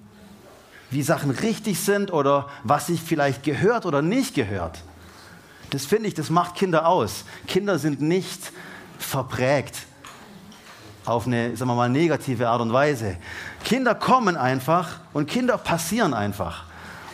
wie 0.90 1.02
Sachen 1.02 1.30
richtig 1.30 1.80
sind 1.80 2.12
oder 2.12 2.48
was 2.62 2.88
sich 2.88 3.00
vielleicht 3.00 3.42
gehört 3.42 3.86
oder 3.86 4.02
nicht 4.02 4.34
gehört. 4.34 4.82
Das 5.70 5.86
finde 5.86 6.08
ich, 6.08 6.14
das 6.14 6.30
macht 6.30 6.54
Kinder 6.54 6.86
aus. 6.86 7.24
Kinder 7.46 7.78
sind 7.78 8.00
nicht 8.00 8.52
verprägt 8.98 9.86
auf 11.04 11.26
eine, 11.26 11.56
sagen 11.56 11.70
wir 11.70 11.74
mal, 11.74 11.88
negative 11.88 12.48
Art 12.48 12.60
und 12.60 12.72
Weise. 12.72 13.16
Kinder 13.64 13.94
kommen 13.94 14.36
einfach 14.36 15.00
und 15.12 15.28
Kinder 15.28 15.58
passieren 15.58 16.14
einfach. 16.14 16.64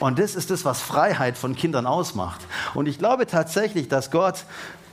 Und 0.01 0.19
das 0.19 0.35
ist 0.35 0.51
das, 0.51 0.65
was 0.65 0.81
Freiheit 0.81 1.39
von 1.39 1.55
Kindern 1.55 1.87
ausmacht. 1.87 2.41
Und 2.75 2.89
ich 2.89 2.99
glaube 2.99 3.27
tatsächlich, 3.27 3.89
dass 3.89 4.11
Gott 4.11 4.45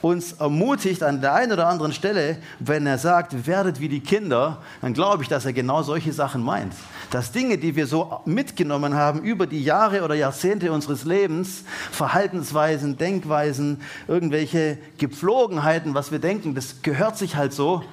uns 0.02 0.34
ermutigt 0.34 1.02
an 1.02 1.22
der 1.22 1.34
einen 1.34 1.54
oder 1.54 1.68
anderen 1.68 1.92
Stelle, 1.92 2.38
wenn 2.60 2.86
er 2.86 2.98
sagt, 2.98 3.48
werdet 3.48 3.80
wie 3.80 3.90
die 3.90 4.00
Kinder, 4.00 4.62
dann 4.82 4.94
glaube 4.94 5.24
ich, 5.24 5.30
dass 5.30 5.46
er 5.46 5.54
genau 5.54 5.82
solche 5.82 6.14
Sachen 6.14 6.44
meint. 6.44 6.74
Dass 7.10 7.32
Dinge, 7.32 7.58
die 7.58 7.76
wir 7.76 7.88
so 7.88 8.20
mitgenommen 8.26 8.94
haben 8.94 9.22
über 9.22 9.48
die 9.48 9.64
Jahre 9.64 10.04
oder 10.04 10.14
Jahrzehnte 10.14 10.72
unseres 10.72 11.04
Lebens, 11.04 11.64
Verhaltensweisen, 11.92 12.98
Denkweisen, 12.98 13.82
irgendwelche 14.08 14.78
Gepflogenheiten, 14.98 15.96
was 15.96 16.12
wir 16.12 16.20
denken, 16.20 16.54
das 16.54 16.82
gehört 16.84 17.18
sich 17.18 17.36
halt 17.36 17.54
so, 17.54 17.84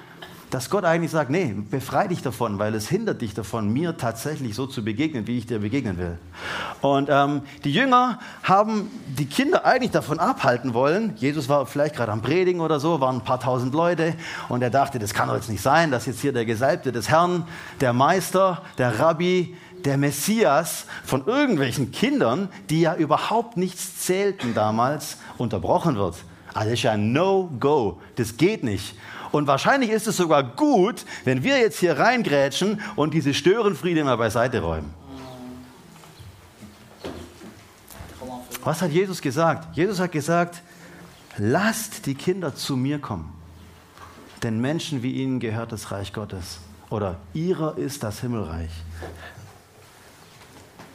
dass 0.55 0.69
Gott 0.69 0.85
eigentlich 0.85 1.11
sagt, 1.11 1.29
nee, 1.29 1.53
befrei 1.69 2.07
dich 2.07 2.21
davon, 2.21 2.59
weil 2.59 2.73
es 2.75 2.87
hindert 2.87 3.21
dich 3.21 3.33
davon, 3.33 3.73
mir 3.73 3.97
tatsächlich 3.97 4.55
so 4.55 4.65
zu 4.65 4.85
begegnen, 4.85 5.27
wie 5.27 5.37
ich 5.37 5.47
dir 5.47 5.59
begegnen 5.59 5.97
will. 5.97 6.17
Und 6.79 7.09
ähm, 7.11 7.41
die 7.65 7.73
Jünger 7.73 8.19
haben 8.41 8.89
die 9.05 9.25
Kinder 9.25 9.65
eigentlich 9.65 9.91
davon 9.91 10.17
abhalten 10.17 10.73
wollen. 10.73 11.11
Jesus 11.17 11.49
war 11.49 11.65
vielleicht 11.65 11.97
gerade 11.97 12.13
am 12.13 12.21
Predigen 12.21 12.61
oder 12.61 12.79
so, 12.79 13.01
waren 13.01 13.17
ein 13.17 13.23
paar 13.25 13.41
tausend 13.41 13.73
Leute 13.73 14.13
und 14.47 14.61
er 14.61 14.69
dachte, 14.69 14.97
das 14.97 15.13
kann 15.13 15.27
doch 15.27 15.35
jetzt 15.35 15.49
nicht 15.49 15.61
sein, 15.61 15.91
dass 15.91 16.05
jetzt 16.05 16.21
hier 16.21 16.31
der 16.31 16.45
Gesalbte 16.45 16.93
des 16.93 17.09
Herrn, 17.09 17.45
der 17.81 17.91
Meister, 17.91 18.61
der 18.77 18.97
Rabbi, 18.97 19.57
der 19.83 19.97
Messias 19.97 20.85
von 21.03 21.25
irgendwelchen 21.25 21.91
Kindern, 21.91 22.47
die 22.69 22.79
ja 22.79 22.95
überhaupt 22.95 23.57
nichts 23.57 24.05
zählten 24.05 24.53
damals, 24.53 25.17
unterbrochen 25.37 25.97
wird. 25.97 26.15
Also 26.53 26.69
das 26.69 26.79
ist 26.79 26.83
ja 26.83 26.93
ein 26.93 27.11
No-Go. 27.11 27.99
Das 28.15 28.37
geht 28.37 28.63
nicht. 28.63 28.95
Und 29.35 29.47
wahrscheinlich 29.47 29.89
ist 29.89 30.07
es 30.07 30.15
sogar 30.15 30.43
gut, 30.43 31.03
wenn 31.25 31.43
wir 31.43 31.59
jetzt 31.59 31.79
hier 31.79 31.99
reingrätschen 31.99 32.79
und 32.95 33.13
diese 33.13 33.33
Störenfriede 33.33 34.01
mal 34.05 34.15
beiseite 34.15 34.61
räumen. 34.61 34.93
Was 38.63 38.81
hat 38.81 38.91
Jesus 38.91 39.21
gesagt? 39.21 39.75
Jesus 39.75 39.99
hat 39.99 40.13
gesagt, 40.13 40.61
lasst 41.37 42.05
die 42.05 42.15
Kinder 42.15 42.55
zu 42.55 42.77
mir 42.77 42.99
kommen. 42.99 43.33
Denn 44.41 44.61
Menschen 44.61 45.03
wie 45.03 45.11
ihnen 45.11 45.41
gehört 45.41 45.73
das 45.73 45.91
Reich 45.91 46.13
Gottes. 46.13 46.59
Oder 46.89 47.17
ihrer 47.33 47.77
ist 47.77 48.03
das 48.03 48.21
Himmelreich. 48.21 48.71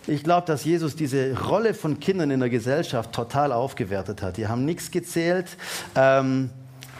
Ich 0.06 0.24
glaube, 0.24 0.46
dass 0.46 0.64
Jesus 0.64 0.96
diese 0.96 1.38
Rolle 1.38 1.74
von 1.74 2.00
Kindern 2.00 2.30
in 2.30 2.40
der 2.40 2.48
Gesellschaft 2.48 3.12
total 3.12 3.52
aufgewertet 3.52 4.22
hat. 4.22 4.38
Die 4.38 4.48
haben 4.48 4.64
nichts 4.64 4.90
gezählt. 4.90 5.58
Ähm, 5.94 6.48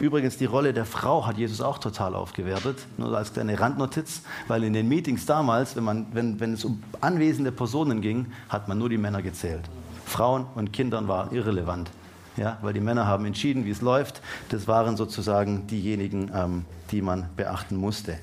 Übrigens, 0.01 0.35
die 0.37 0.45
Rolle 0.45 0.73
der 0.73 0.85
Frau 0.85 1.27
hat 1.27 1.37
Jesus 1.37 1.61
auch 1.61 1.77
total 1.77 2.15
aufgewertet, 2.15 2.79
nur 2.97 3.15
als 3.15 3.33
kleine 3.33 3.59
Randnotiz, 3.59 4.23
weil 4.47 4.63
in 4.63 4.73
den 4.73 4.87
Meetings 4.87 5.27
damals, 5.27 5.75
wenn, 5.75 5.83
man, 5.83 6.07
wenn, 6.11 6.39
wenn 6.39 6.53
es 6.53 6.65
um 6.65 6.81
anwesende 7.01 7.51
Personen 7.51 8.01
ging, 8.01 8.25
hat 8.49 8.67
man 8.67 8.79
nur 8.79 8.89
die 8.89 8.97
Männer 8.97 9.21
gezählt. 9.21 9.61
Frauen 10.03 10.47
und 10.55 10.73
Kindern 10.73 11.07
waren 11.07 11.31
irrelevant, 11.35 11.91
ja, 12.35 12.57
weil 12.63 12.73
die 12.73 12.79
Männer 12.79 13.05
haben 13.05 13.25
entschieden, 13.25 13.63
wie 13.65 13.69
es 13.69 13.81
läuft. 13.81 14.23
Das 14.49 14.67
waren 14.67 14.97
sozusagen 14.97 15.67
diejenigen, 15.67 16.31
ähm, 16.33 16.65
die 16.89 17.03
man 17.03 17.29
beachten 17.37 17.75
musste. 17.75 18.17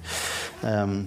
Ähm, 0.64 1.06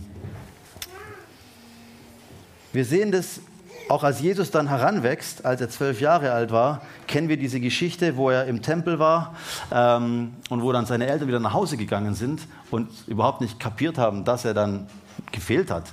wir 2.72 2.86
sehen 2.86 3.12
das 3.12 3.42
auch 3.92 4.04
als 4.06 4.22
Jesus 4.22 4.52
dann 4.52 4.70
heranwächst, 4.70 5.46
als 5.46 5.60
er 5.60 5.70
zwölf 5.70 6.00
Jahre 6.00 6.32
alt 6.32 6.52
war, 6.52 6.82
kennen 7.08 7.28
wir 7.28 7.36
diese 7.36 7.60
Geschichte, 7.60 8.16
wo 8.16 8.30
er 8.30 8.46
im 8.46 8.62
Tempel 8.62 9.00
war 9.00 9.36
ähm, 9.70 10.34
und 10.50 10.62
wo 10.62 10.72
dann 10.72 10.86
seine 10.86 11.08
Eltern 11.08 11.28
wieder 11.28 11.42
nach 11.42 11.54
Hause 11.54 11.76
gegangen 11.76 12.16
sind 12.16 12.42
und 12.72 12.90
überhaupt 13.08 13.42
nicht 13.42 13.60
kapiert 13.60 13.98
haben, 13.98 14.24
dass 14.24 14.46
er 14.46 14.54
dann 14.54 14.88
gefehlt 15.34 15.70
hat. 15.72 15.84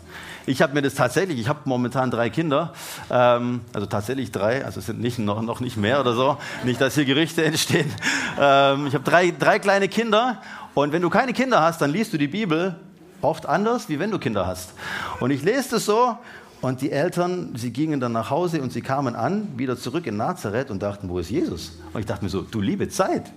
Ich 0.47 0.63
habe 0.63 0.75
mir 0.75 0.83
das 0.83 0.95
tatsächlich, 0.95 1.41
ich 1.41 1.49
habe 1.49 1.61
momentan 1.65 2.13
drei 2.13 2.31
Kinder, 2.31 2.73
ähm, 3.11 3.63
also 3.73 3.89
tatsächlich 3.89 4.31
drei, 4.31 4.65
also 4.65 4.79
es 4.79 4.87
sind 4.87 5.01
nicht, 5.01 5.19
noch, 5.19 5.43
noch 5.43 5.59
nicht 5.59 5.77
mehr 5.77 5.99
oder 5.99 6.15
so, 6.15 6.39
nicht, 6.63 6.81
dass 6.81 6.95
hier 6.95 7.05
Gerichte 7.05 7.45
entstehen. 7.47 7.93
Ähm, 8.41 8.87
ich 8.87 8.95
habe 8.95 9.03
drei, 9.03 9.35
drei 9.37 9.59
kleine 9.59 9.89
Kinder 9.89 10.41
und 10.75 10.93
wenn 10.93 11.03
du 11.03 11.11
keine 11.11 11.33
Kinder 11.33 11.63
hast, 11.63 11.83
dann 11.83 11.91
liest 11.91 12.13
du 12.13 12.17
die 12.17 12.29
Bibel 12.29 12.77
oft 13.23 13.47
anders, 13.47 13.89
wie 13.89 13.99
wenn 13.99 14.13
du 14.13 14.21
Kinder 14.21 14.47
hast. 14.47 14.75
Und 15.19 15.33
ich 15.33 15.43
lese 15.43 15.71
das 15.73 15.85
so 15.85 16.17
und 16.61 16.81
die 16.81 16.91
Eltern, 16.91 17.55
sie 17.57 17.73
gingen 17.73 18.01
dann 18.01 18.13
nach 18.13 18.31
Hause 18.31 18.61
und 18.63 18.73
sie 18.73 18.81
kamen 18.81 19.15
an, 19.15 19.49
wieder 19.57 19.77
zurück 19.77 20.07
in 20.07 20.17
Nazareth 20.17 20.71
und 20.71 20.83
dachten, 20.83 21.09
wo 21.09 21.19
ist 21.19 21.31
Jesus? 21.31 21.79
Und 21.93 22.01
ich 22.01 22.07
dachte 22.07 22.25
mir 22.25 22.31
so, 22.31 22.43
du 22.43 22.61
liebe 22.61 22.89
Zeit. 22.89 23.33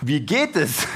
Wie 0.00 0.20
geht 0.20 0.56
es? 0.56 0.86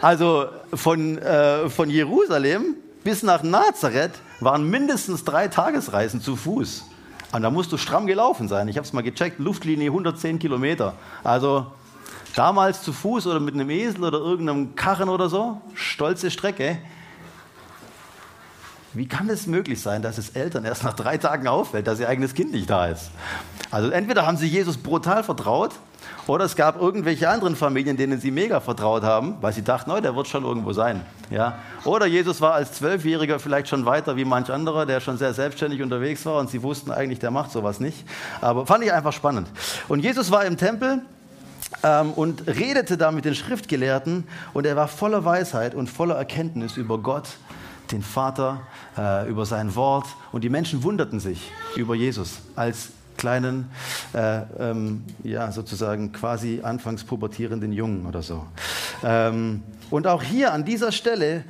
Also 0.00 0.46
von, 0.74 1.18
äh, 1.18 1.70
von 1.70 1.88
Jerusalem 1.88 2.74
bis 3.04 3.22
nach 3.22 3.42
Nazareth 3.42 4.12
waren 4.40 4.68
mindestens 4.68 5.24
drei 5.24 5.48
Tagesreisen 5.48 6.20
zu 6.20 6.36
Fuß. 6.36 6.84
Und 7.32 7.42
da 7.42 7.50
musst 7.50 7.70
du 7.72 7.76
stramm 7.76 8.06
gelaufen 8.06 8.48
sein. 8.48 8.68
Ich 8.68 8.76
habe 8.76 8.86
es 8.86 8.92
mal 8.92 9.02
gecheckt, 9.02 9.38
Luftlinie 9.38 9.88
110 9.88 10.38
Kilometer. 10.38 10.94
Also 11.22 11.66
damals 12.34 12.82
zu 12.82 12.92
Fuß 12.92 13.26
oder 13.26 13.40
mit 13.40 13.54
einem 13.54 13.70
Esel 13.70 14.04
oder 14.04 14.18
irgendeinem 14.18 14.74
Karren 14.74 15.08
oder 15.08 15.28
so, 15.28 15.60
stolze 15.74 16.30
Strecke. 16.30 16.78
Wie 18.94 19.06
kann 19.06 19.28
es 19.28 19.46
möglich 19.48 19.82
sein, 19.82 20.02
dass 20.02 20.18
es 20.18 20.30
Eltern 20.30 20.64
erst 20.64 20.84
nach 20.84 20.94
drei 20.94 21.18
Tagen 21.18 21.48
auffällt, 21.48 21.88
dass 21.88 21.98
ihr 21.98 22.08
eigenes 22.08 22.32
Kind 22.34 22.52
nicht 22.52 22.70
da 22.70 22.86
ist? 22.86 23.10
Also 23.72 23.90
entweder 23.90 24.24
haben 24.24 24.36
sie 24.36 24.46
Jesus 24.46 24.76
brutal 24.76 25.24
vertraut 25.24 25.72
oder 26.28 26.44
es 26.44 26.54
gab 26.54 26.80
irgendwelche 26.80 27.28
anderen 27.28 27.56
Familien, 27.56 27.96
denen 27.96 28.20
sie 28.20 28.30
mega 28.30 28.60
vertraut 28.60 29.02
haben, 29.02 29.36
weil 29.40 29.52
sie 29.52 29.62
dachten, 29.62 29.90
oh, 29.90 30.00
der 30.00 30.14
wird 30.14 30.28
schon 30.28 30.44
irgendwo 30.44 30.72
sein. 30.72 31.00
Ja? 31.30 31.58
Oder 31.84 32.06
Jesus 32.06 32.40
war 32.40 32.54
als 32.54 32.72
Zwölfjähriger 32.72 33.38
vielleicht 33.38 33.68
schon 33.68 33.84
weiter 33.84 34.16
wie 34.16 34.24
manch 34.24 34.50
anderer, 34.50 34.86
der 34.86 35.00
schon 35.00 35.18
sehr 35.18 35.34
selbstständig 35.34 35.82
unterwegs 35.82 36.24
war 36.24 36.38
und 36.38 36.48
sie 36.48 36.62
wussten 36.62 36.92
eigentlich, 36.92 37.18
der 37.18 37.32
macht 37.32 37.50
sowas 37.50 37.80
nicht. 37.80 38.06
Aber 38.40 38.64
fand 38.64 38.84
ich 38.84 38.92
einfach 38.92 39.12
spannend. 39.12 39.48
Und 39.88 40.00
Jesus 40.00 40.30
war 40.30 40.44
im 40.44 40.56
Tempel 40.56 41.02
ähm, 41.82 42.12
und 42.12 42.46
redete 42.46 42.96
da 42.96 43.10
mit 43.10 43.24
den 43.24 43.34
Schriftgelehrten 43.34 44.24
und 44.52 44.66
er 44.66 44.76
war 44.76 44.88
voller 44.88 45.24
Weisheit 45.24 45.74
und 45.74 45.90
voller 45.90 46.14
Erkenntnis 46.14 46.76
über 46.76 46.98
Gott 46.98 47.28
den 47.92 48.02
Vater, 48.02 48.62
äh, 48.96 49.28
über 49.28 49.46
sein 49.46 49.74
Wort. 49.74 50.06
Und 50.32 50.44
die 50.44 50.48
Menschen 50.48 50.82
wunderten 50.82 51.20
sich 51.20 51.50
über 51.76 51.94
Jesus 51.94 52.38
als 52.56 52.90
kleinen, 53.16 53.70
äh, 54.12 54.42
ähm, 54.58 55.04
ja, 55.22 55.50
sozusagen 55.52 56.12
quasi 56.12 56.60
anfangs 56.62 57.04
pubertierenden 57.04 57.72
Jungen 57.72 58.06
oder 58.06 58.22
so. 58.22 58.44
Ähm, 59.04 59.62
und 59.90 60.06
auch 60.06 60.22
hier 60.22 60.52
an 60.52 60.64
dieser 60.64 60.92
Stelle, 60.92 61.44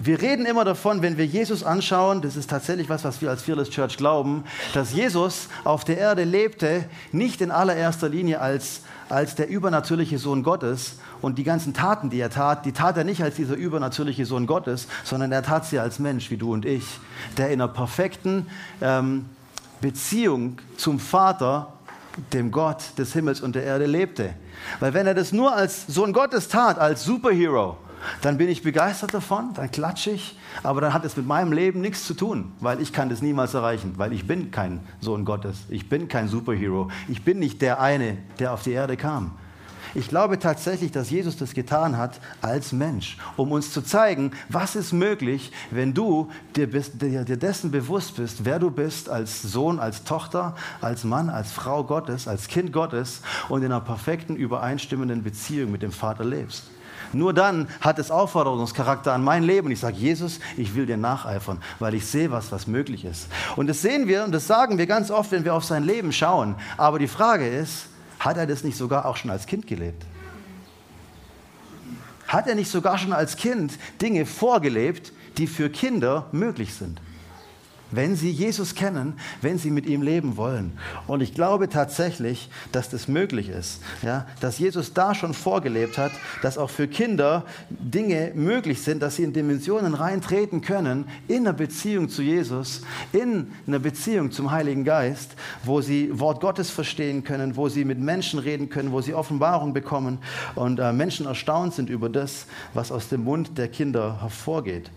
wir 0.00 0.20
reden 0.20 0.46
immer 0.46 0.64
davon, 0.64 1.02
wenn 1.02 1.18
wir 1.18 1.26
Jesus 1.26 1.62
anschauen, 1.62 2.22
das 2.22 2.36
ist 2.36 2.50
tatsächlich 2.50 2.88
was, 2.88 3.04
was 3.04 3.20
wir 3.20 3.30
als 3.30 3.42
Fearless 3.42 3.70
Church 3.70 3.96
glauben, 3.96 4.44
dass 4.72 4.92
Jesus 4.92 5.48
auf 5.64 5.84
der 5.84 5.98
Erde 5.98 6.24
lebte, 6.24 6.84
nicht 7.12 7.40
in 7.40 7.50
allererster 7.50 8.08
Linie 8.08 8.40
als, 8.40 8.80
als 9.08 9.34
der 9.34 9.48
übernatürliche 9.48 10.18
Sohn 10.18 10.42
Gottes, 10.42 10.98
und 11.24 11.38
die 11.38 11.44
ganzen 11.44 11.72
Taten, 11.72 12.10
die 12.10 12.20
er 12.20 12.28
tat, 12.28 12.66
die 12.66 12.72
tat 12.72 12.98
er 12.98 13.04
nicht 13.04 13.22
als 13.22 13.36
dieser 13.36 13.54
übernatürliche 13.54 14.26
Sohn 14.26 14.46
Gottes, 14.46 14.86
sondern 15.04 15.32
er 15.32 15.42
tat 15.42 15.64
sie 15.64 15.78
als 15.78 15.98
Mensch, 15.98 16.30
wie 16.30 16.36
du 16.36 16.52
und 16.52 16.66
ich, 16.66 16.84
der 17.38 17.46
in 17.48 17.62
einer 17.62 17.72
perfekten 17.72 18.46
ähm, 18.82 19.24
Beziehung 19.80 20.58
zum 20.76 21.00
Vater, 21.00 21.72
dem 22.32 22.50
Gott 22.50 22.98
des 22.98 23.14
Himmels 23.14 23.40
und 23.40 23.54
der 23.54 23.64
Erde 23.64 23.86
lebte. 23.86 24.34
Weil 24.80 24.92
wenn 24.92 25.06
er 25.06 25.14
das 25.14 25.32
nur 25.32 25.54
als 25.54 25.86
Sohn 25.86 26.12
Gottes 26.12 26.48
tat, 26.48 26.78
als 26.78 27.04
Superhero, 27.04 27.78
dann 28.20 28.36
bin 28.36 28.50
ich 28.50 28.62
begeistert 28.62 29.14
davon, 29.14 29.54
dann 29.54 29.70
klatsche 29.70 30.10
ich, 30.10 30.38
aber 30.62 30.82
dann 30.82 30.92
hat 30.92 31.06
es 31.06 31.16
mit 31.16 31.26
meinem 31.26 31.52
Leben 31.52 31.80
nichts 31.80 32.06
zu 32.06 32.12
tun, 32.12 32.52
weil 32.60 32.82
ich 32.82 32.92
kann 32.92 33.08
das 33.08 33.22
niemals 33.22 33.54
erreichen, 33.54 33.94
weil 33.96 34.12
ich 34.12 34.26
bin 34.26 34.50
kein 34.50 34.80
Sohn 35.00 35.24
Gottes, 35.24 35.64
ich 35.70 35.88
bin 35.88 36.06
kein 36.06 36.28
Superhero, 36.28 36.90
ich 37.08 37.24
bin 37.24 37.38
nicht 37.38 37.62
der 37.62 37.80
eine, 37.80 38.18
der 38.38 38.52
auf 38.52 38.62
die 38.62 38.72
Erde 38.72 38.98
kam. 38.98 39.32
Ich 39.96 40.08
glaube 40.08 40.40
tatsächlich, 40.40 40.90
dass 40.90 41.10
Jesus 41.10 41.36
das 41.36 41.54
getan 41.54 41.96
hat 41.96 42.18
als 42.42 42.72
Mensch, 42.72 43.16
um 43.36 43.52
uns 43.52 43.72
zu 43.72 43.80
zeigen, 43.80 44.32
was 44.48 44.74
ist 44.74 44.92
möglich, 44.92 45.52
wenn 45.70 45.94
du 45.94 46.30
dir, 46.56 46.68
bist, 46.68 47.00
dir, 47.00 47.24
dessen 47.24 47.70
bewusst 47.70 48.16
bist, 48.16 48.44
wer 48.44 48.58
du 48.58 48.72
bist 48.72 49.08
als 49.08 49.42
Sohn, 49.42 49.78
als 49.78 50.02
Tochter, 50.02 50.56
als 50.80 51.04
Mann, 51.04 51.30
als 51.30 51.52
Frau 51.52 51.84
Gottes, 51.84 52.26
als 52.26 52.48
Kind 52.48 52.72
Gottes 52.72 53.20
und 53.48 53.62
in 53.62 53.66
einer 53.66 53.80
perfekten, 53.80 54.34
übereinstimmenden 54.34 55.22
Beziehung 55.22 55.70
mit 55.70 55.82
dem 55.82 55.92
Vater 55.92 56.24
lebst. 56.24 56.64
Nur 57.12 57.32
dann 57.32 57.68
hat 57.80 58.00
es 58.00 58.10
Aufforderungscharakter 58.10 59.12
an 59.12 59.22
mein 59.22 59.44
Leben. 59.44 59.70
Ich 59.70 59.78
sage, 59.78 59.96
Jesus, 59.96 60.40
ich 60.56 60.74
will 60.74 60.86
dir 60.86 60.96
nacheifern, 60.96 61.58
weil 61.78 61.94
ich 61.94 62.06
sehe 62.06 62.32
was, 62.32 62.50
was 62.50 62.66
möglich 62.66 63.04
ist. 63.04 63.28
Und 63.54 63.68
das 63.68 63.82
sehen 63.82 64.08
wir 64.08 64.24
und 64.24 64.32
das 64.32 64.48
sagen 64.48 64.78
wir 64.78 64.86
ganz 64.86 65.12
oft, 65.12 65.30
wenn 65.30 65.44
wir 65.44 65.54
auf 65.54 65.62
sein 65.62 65.84
Leben 65.84 66.12
schauen. 66.12 66.56
Aber 66.76 66.98
die 66.98 67.06
Frage 67.06 67.46
ist, 67.46 67.86
hat 68.24 68.38
er 68.38 68.46
das 68.46 68.64
nicht 68.64 68.78
sogar 68.78 69.04
auch 69.04 69.16
schon 69.16 69.30
als 69.30 69.44
Kind 69.44 69.66
gelebt? 69.66 70.06
Hat 72.26 72.46
er 72.46 72.54
nicht 72.54 72.70
sogar 72.70 72.96
schon 72.96 73.12
als 73.12 73.36
Kind 73.36 73.78
Dinge 74.00 74.24
vorgelebt, 74.24 75.12
die 75.36 75.46
für 75.46 75.68
Kinder 75.68 76.26
möglich 76.32 76.72
sind? 76.72 77.00
Wenn 77.96 78.16
sie 78.16 78.30
Jesus 78.30 78.74
kennen, 78.74 79.14
wenn 79.40 79.58
sie 79.58 79.70
mit 79.70 79.86
ihm 79.86 80.02
leben 80.02 80.36
wollen. 80.36 80.78
Und 81.06 81.20
ich 81.20 81.34
glaube 81.34 81.68
tatsächlich, 81.68 82.48
dass 82.72 82.90
das 82.90 83.08
möglich 83.08 83.48
ist, 83.48 83.82
ja, 84.02 84.26
dass 84.40 84.58
Jesus 84.58 84.92
da 84.92 85.14
schon 85.14 85.34
vorgelebt 85.34 85.98
hat, 85.98 86.12
dass 86.42 86.58
auch 86.58 86.70
für 86.70 86.88
Kinder 86.88 87.44
Dinge 87.70 88.32
möglich 88.34 88.82
sind, 88.82 89.02
dass 89.02 89.16
sie 89.16 89.24
in 89.24 89.32
Dimensionen 89.32 89.94
reintreten 89.94 90.60
können, 90.60 91.06
in 91.28 91.46
einer 91.46 91.52
Beziehung 91.52 92.08
zu 92.08 92.22
Jesus, 92.22 92.82
in 93.12 93.52
einer 93.66 93.78
Beziehung 93.78 94.30
zum 94.30 94.50
Heiligen 94.50 94.84
Geist, 94.84 95.36
wo 95.64 95.80
sie 95.80 96.18
Wort 96.18 96.40
Gottes 96.40 96.70
verstehen 96.70 97.24
können, 97.24 97.56
wo 97.56 97.68
sie 97.68 97.84
mit 97.84 97.98
Menschen 97.98 98.38
reden 98.38 98.68
können, 98.68 98.92
wo 98.92 99.00
sie 99.00 99.14
Offenbarung 99.14 99.72
bekommen 99.72 100.18
und 100.54 100.78
äh, 100.78 100.92
Menschen 100.92 101.26
erstaunt 101.26 101.74
sind 101.74 101.90
über 101.90 102.08
das, 102.08 102.46
was 102.72 102.92
aus 102.92 103.08
dem 103.08 103.24
Mund 103.24 103.56
der 103.58 103.68
Kinder 103.68 104.20
hervorgeht. 104.20 104.90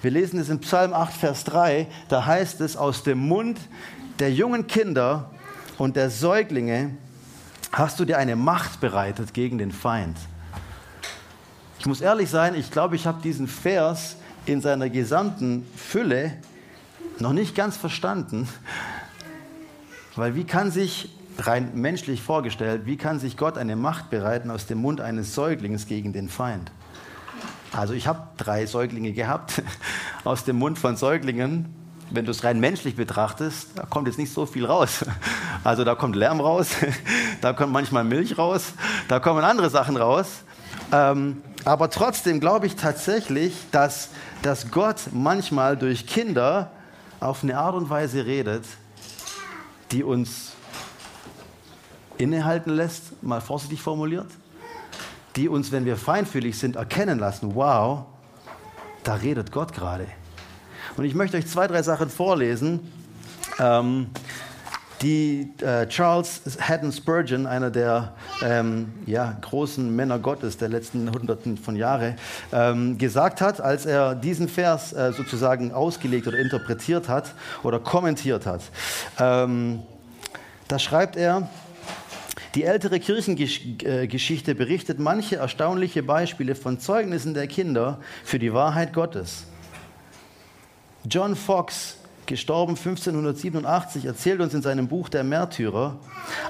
Wir 0.00 0.10
lesen 0.10 0.38
es 0.38 0.48
in 0.48 0.60
Psalm 0.60 0.92
8, 0.92 1.12
Vers 1.12 1.44
3, 1.44 1.86
da 2.08 2.24
heißt 2.24 2.60
es, 2.60 2.76
aus 2.76 3.02
dem 3.02 3.18
Mund 3.18 3.58
der 4.18 4.32
jungen 4.32 4.66
Kinder 4.66 5.30
und 5.78 5.96
der 5.96 6.10
Säuglinge 6.10 6.96
hast 7.72 7.98
du 8.00 8.04
dir 8.04 8.18
eine 8.18 8.36
Macht 8.36 8.80
bereitet 8.80 9.34
gegen 9.34 9.58
den 9.58 9.72
Feind. 9.72 10.16
Ich 11.78 11.86
muss 11.86 12.00
ehrlich 12.00 12.30
sein, 12.30 12.54
ich 12.54 12.70
glaube, 12.70 12.96
ich 12.96 13.06
habe 13.06 13.20
diesen 13.22 13.48
Vers 13.48 14.16
in 14.46 14.60
seiner 14.60 14.88
gesamten 14.88 15.66
Fülle 15.76 16.32
noch 17.18 17.32
nicht 17.32 17.54
ganz 17.54 17.76
verstanden, 17.76 18.48
weil 20.16 20.34
wie 20.34 20.44
kann 20.44 20.70
sich 20.70 21.16
rein 21.38 21.72
menschlich 21.74 22.22
vorgestellt, 22.22 22.82
wie 22.84 22.96
kann 22.96 23.18
sich 23.18 23.36
Gott 23.36 23.56
eine 23.56 23.76
Macht 23.76 24.10
bereiten 24.10 24.50
aus 24.50 24.66
dem 24.66 24.78
Mund 24.78 25.00
eines 25.00 25.34
Säuglings 25.34 25.86
gegen 25.86 26.12
den 26.12 26.28
Feind? 26.28 26.70
Also 27.72 27.94
ich 27.94 28.06
habe 28.06 28.20
drei 28.36 28.66
Säuglinge 28.66 29.12
gehabt 29.12 29.62
aus 30.24 30.44
dem 30.44 30.56
Mund 30.56 30.78
von 30.78 30.96
Säuglingen. 30.96 31.74
Wenn 32.10 32.26
du 32.26 32.30
es 32.30 32.44
rein 32.44 32.60
menschlich 32.60 32.96
betrachtest, 32.96 33.70
da 33.76 33.84
kommt 33.84 34.06
jetzt 34.06 34.18
nicht 34.18 34.32
so 34.32 34.46
viel 34.46 34.66
raus. 34.66 35.04
Also 35.64 35.84
da 35.84 35.94
kommt 35.94 36.16
Lärm 36.16 36.40
raus, 36.40 36.70
da 37.40 37.52
kommt 37.52 37.72
manchmal 37.72 38.02
Milch 38.02 38.36
raus, 38.36 38.72
da 39.06 39.20
kommen 39.20 39.44
andere 39.44 39.70
Sachen 39.70 39.96
raus. 39.96 40.42
Ähm, 40.90 41.40
aber 41.64 41.88
trotzdem 41.88 42.40
glaube 42.40 42.66
ich 42.66 42.74
tatsächlich, 42.74 43.54
dass, 43.70 44.08
dass 44.42 44.72
Gott 44.72 44.96
manchmal 45.12 45.76
durch 45.76 46.08
Kinder 46.08 46.72
auf 47.20 47.44
eine 47.44 47.56
Art 47.56 47.76
und 47.76 47.90
Weise 47.90 48.26
redet, 48.26 48.64
die 49.92 50.02
uns 50.02 50.50
innehalten 52.18 52.70
lässt, 52.70 53.22
mal 53.22 53.40
vorsichtig 53.40 53.80
formuliert, 53.80 54.26
die 55.36 55.48
uns, 55.48 55.72
wenn 55.72 55.84
wir 55.84 55.96
feinfühlig 55.96 56.58
sind, 56.58 56.76
erkennen 56.76 57.18
lassen, 57.18 57.54
wow, 57.54 58.04
da 59.04 59.14
redet 59.14 59.52
Gott 59.52 59.72
gerade. 59.72 60.06
Und 60.96 61.04
ich 61.04 61.14
möchte 61.14 61.36
euch 61.36 61.46
zwei, 61.46 61.66
drei 61.66 61.82
Sachen 61.82 62.10
vorlesen, 62.10 62.80
ähm, 63.58 64.08
die 65.00 65.52
äh, 65.60 65.86
Charles 65.88 66.42
Haddon 66.60 66.92
Spurgeon, 66.92 67.46
einer 67.46 67.70
der 67.70 68.14
ähm, 68.42 68.92
ja, 69.04 69.36
großen 69.40 69.94
Männer 69.94 70.18
Gottes 70.18 70.58
der 70.58 70.68
letzten 70.68 71.10
Hunderten 71.10 71.56
von 71.56 71.74
Jahren, 71.74 72.14
ähm, 72.52 72.98
gesagt 72.98 73.40
hat, 73.40 73.60
als 73.60 73.84
er 73.84 74.14
diesen 74.14 74.48
Vers 74.48 74.92
äh, 74.92 75.12
sozusagen 75.12 75.72
ausgelegt 75.72 76.28
oder 76.28 76.38
interpretiert 76.38 77.08
hat 77.08 77.34
oder 77.64 77.80
kommentiert 77.80 78.46
hat. 78.46 78.62
Ähm, 79.18 79.80
da 80.68 80.78
schreibt 80.78 81.16
er, 81.16 81.48
die 82.54 82.64
ältere 82.64 83.00
Kirchengeschichte 83.00 84.54
berichtet 84.54 84.98
manche 84.98 85.36
erstaunliche 85.36 86.02
Beispiele 86.02 86.54
von 86.54 86.78
Zeugnissen 86.78 87.32
der 87.34 87.46
Kinder 87.46 88.00
für 88.24 88.38
die 88.38 88.52
Wahrheit 88.52 88.92
Gottes. 88.92 89.46
John 91.08 91.34
Fox 91.34 91.98
gestorben 92.32 92.76
1587, 92.76 94.06
erzählt 94.06 94.40
uns 94.40 94.54
in 94.54 94.62
seinem 94.62 94.88
Buch 94.88 95.10
Der 95.10 95.22
Märtyrer, 95.22 95.98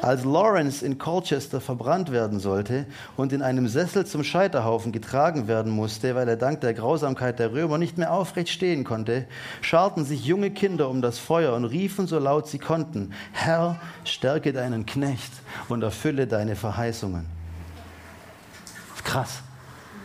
als 0.00 0.24
Lawrence 0.24 0.86
in 0.86 0.96
Colchester 0.96 1.60
verbrannt 1.60 2.12
werden 2.12 2.38
sollte 2.38 2.86
und 3.16 3.32
in 3.32 3.42
einem 3.42 3.66
Sessel 3.66 4.06
zum 4.06 4.22
Scheiterhaufen 4.22 4.92
getragen 4.92 5.48
werden 5.48 5.72
musste, 5.72 6.14
weil 6.14 6.28
er 6.28 6.36
dank 6.36 6.60
der 6.60 6.72
Grausamkeit 6.74 7.40
der 7.40 7.52
Römer 7.52 7.78
nicht 7.78 7.98
mehr 7.98 8.12
aufrecht 8.12 8.50
stehen 8.50 8.84
konnte, 8.84 9.26
scharten 9.60 10.04
sich 10.04 10.24
junge 10.24 10.52
Kinder 10.52 10.88
um 10.88 11.02
das 11.02 11.18
Feuer 11.18 11.52
und 11.54 11.64
riefen 11.64 12.06
so 12.06 12.20
laut 12.20 12.46
sie 12.46 12.60
konnten, 12.60 13.12
Herr, 13.32 13.80
stärke 14.04 14.52
deinen 14.52 14.86
Knecht 14.86 15.32
und 15.68 15.82
erfülle 15.82 16.28
deine 16.28 16.54
Verheißungen. 16.54 17.26
Krass. 19.02 19.42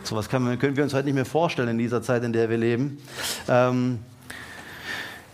So 0.02 0.16
was 0.16 0.28
können 0.28 0.60
wir 0.60 0.82
uns 0.82 0.92
heute 0.92 1.04
nicht 1.04 1.14
mehr 1.14 1.24
vorstellen 1.24 1.68
in 1.68 1.78
dieser 1.78 2.02
Zeit, 2.02 2.24
in 2.24 2.32
der 2.32 2.50
wir 2.50 2.58
leben. 2.58 2.98
Ähm, 3.48 4.00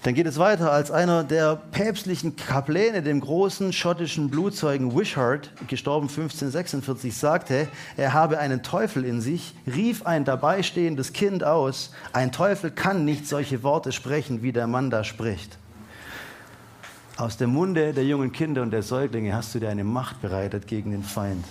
dann 0.05 0.13
geht 0.13 0.27
es 0.27 0.39
weiter, 0.39 0.71
als 0.71 0.91
einer 0.91 1.25
der 1.25 1.57
päpstlichen 1.57 2.37
Kapläne, 2.37 3.03
dem 3.03 3.21
großen 3.21 3.73
schottischen 3.73 4.29
Blutzeugen 4.29 4.95
Wishart, 4.95 5.51
gestorben 5.67 6.09
1546, 6.09 7.17
sagte, 7.17 7.69
er 7.97 8.13
habe 8.13 8.39
einen 8.39 8.63
Teufel 8.63 9.07
in 9.07 9.23
sich, 9.23 9.55
rief 9.67 10.05
ein 10.05 10.27
dabei 10.27 10.63
stehendes 10.63 11.15
Kind 11.15 11.43
aus, 11.43 11.91
ein 12.13 12.33
Teufel 12.33 12.71
kann 12.71 13.07
nicht 13.07 13.27
solche 13.27 13.63
Worte 13.63 13.93
sprechen, 13.93 14.43
wie 14.43 14.53
der 14.53 14.67
Mann 14.67 14.91
da 14.91 15.05
spricht. 15.05 15.57
Aus 17.17 17.39
dem 17.39 17.49
Munde 17.55 17.95
der 17.95 18.05
jungen 18.05 18.31
Kinder 18.31 18.61
und 18.61 18.73
der 18.73 18.83
Säuglinge 18.83 19.35
hast 19.35 19.55
du 19.55 19.59
dir 19.59 19.71
eine 19.71 19.85
Macht 19.85 20.21
bereitet 20.21 20.67
gegen 20.67 20.91
den 20.91 21.03
Feind. 21.03 21.47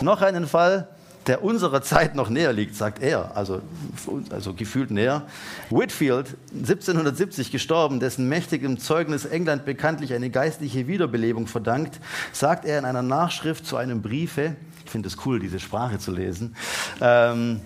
Noch 0.00 0.22
einen 0.22 0.48
Fall, 0.48 0.88
der 1.26 1.44
unserer 1.44 1.82
Zeit 1.82 2.14
noch 2.14 2.28
näher 2.28 2.52
liegt, 2.52 2.74
sagt 2.74 3.02
er, 3.02 3.36
also, 3.36 3.62
also 4.30 4.54
gefühlt 4.54 4.90
näher. 4.90 5.26
Whitfield, 5.70 6.36
1770 6.52 7.50
gestorben, 7.50 8.00
dessen 8.00 8.28
mächtigem 8.28 8.78
Zeugnis 8.78 9.24
England 9.24 9.64
bekanntlich 9.64 10.14
eine 10.14 10.30
geistliche 10.30 10.86
Wiederbelebung 10.88 11.46
verdankt, 11.46 12.00
sagt 12.32 12.64
er 12.64 12.78
in 12.78 12.84
einer 12.84 13.02
Nachschrift 13.02 13.66
zu 13.66 13.76
einem 13.76 14.02
Briefe, 14.02 14.56
ich 14.84 14.90
finde 14.90 15.08
es 15.08 15.16
cool, 15.24 15.38
diese 15.38 15.60
Sprache 15.60 15.98
zu 15.98 16.10
lesen, 16.10 16.56
ähm, 17.00 17.60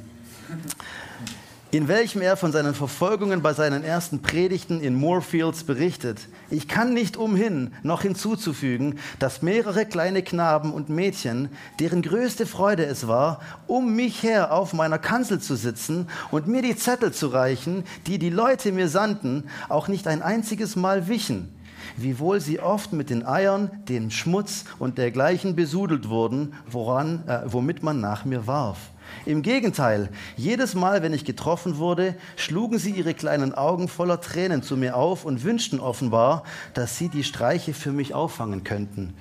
in 1.76 1.88
welchem 1.88 2.22
er 2.22 2.38
von 2.38 2.52
seinen 2.52 2.74
Verfolgungen 2.74 3.42
bei 3.42 3.52
seinen 3.52 3.84
ersten 3.84 4.22
Predigten 4.22 4.80
in 4.80 4.94
Moorfields 4.94 5.64
berichtet. 5.64 6.20
Ich 6.48 6.68
kann 6.68 6.94
nicht 6.94 7.18
umhin, 7.18 7.70
noch 7.82 8.00
hinzuzufügen, 8.00 8.98
dass 9.18 9.42
mehrere 9.42 9.84
kleine 9.84 10.22
Knaben 10.22 10.72
und 10.72 10.88
Mädchen, 10.88 11.50
deren 11.78 12.00
größte 12.00 12.46
Freude 12.46 12.86
es 12.86 13.08
war, 13.08 13.40
um 13.66 13.94
mich 13.94 14.22
her 14.22 14.54
auf 14.54 14.72
meiner 14.72 14.98
Kanzel 14.98 15.38
zu 15.38 15.54
sitzen 15.54 16.08
und 16.30 16.46
mir 16.46 16.62
die 16.62 16.76
Zettel 16.76 17.12
zu 17.12 17.26
reichen, 17.26 17.84
die 18.06 18.18
die 18.18 18.30
Leute 18.30 18.72
mir 18.72 18.88
sandten, 18.88 19.44
auch 19.68 19.86
nicht 19.86 20.06
ein 20.06 20.22
einziges 20.22 20.76
Mal 20.76 21.08
wichen 21.08 21.52
wiewohl 21.98 22.40
sie 22.40 22.60
oft 22.60 22.92
mit 22.92 23.08
den 23.08 23.24
Eiern, 23.24 23.70
dem 23.88 24.10
Schmutz 24.10 24.64
und 24.78 24.98
dergleichen 24.98 25.56
besudelt 25.56 26.10
wurden, 26.10 26.52
woran, 26.68 27.26
äh, 27.26 27.40
womit 27.46 27.82
man 27.82 28.00
nach 28.00 28.26
mir 28.26 28.46
warf. 28.46 28.90
Im 29.24 29.42
Gegenteil, 29.42 30.08
jedes 30.36 30.74
Mal, 30.74 31.02
wenn 31.02 31.12
ich 31.12 31.24
getroffen 31.24 31.78
wurde, 31.78 32.14
schlugen 32.36 32.78
sie 32.78 32.90
ihre 32.90 33.14
kleinen 33.14 33.54
Augen 33.54 33.88
voller 33.88 34.20
Tränen 34.20 34.62
zu 34.62 34.76
mir 34.76 34.96
auf 34.96 35.24
und 35.24 35.44
wünschten 35.44 35.80
offenbar, 35.80 36.44
dass 36.74 36.96
sie 36.96 37.08
die 37.08 37.24
Streiche 37.24 37.74
für 37.74 37.92
mich 37.92 38.14
auffangen 38.14 38.64
könnten. 38.64 39.14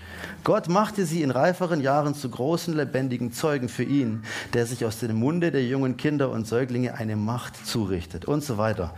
Gott 0.44 0.70
machte 0.70 1.06
sie 1.06 1.22
in 1.22 1.32
reiferen 1.32 1.82
Jahren 1.82 2.14
zu 2.14 2.30
großen, 2.30 2.76
lebendigen 2.76 3.32
Zeugen 3.32 3.70
für 3.70 3.84
ihn, 3.84 4.24
der 4.54 4.66
sich 4.66 4.86
aus 4.86 5.00
dem 5.00 5.16
Munde 5.16 5.52
der 5.52 5.66
jungen 5.66 5.98
Kinder 5.98 6.30
und 6.30 6.46
Säuglinge 6.46 6.96
eine 6.96 7.16
Macht 7.16 7.66
zurichtet 7.66 8.26
und 8.26 8.44
so 8.44 8.58
weiter. 8.58 8.94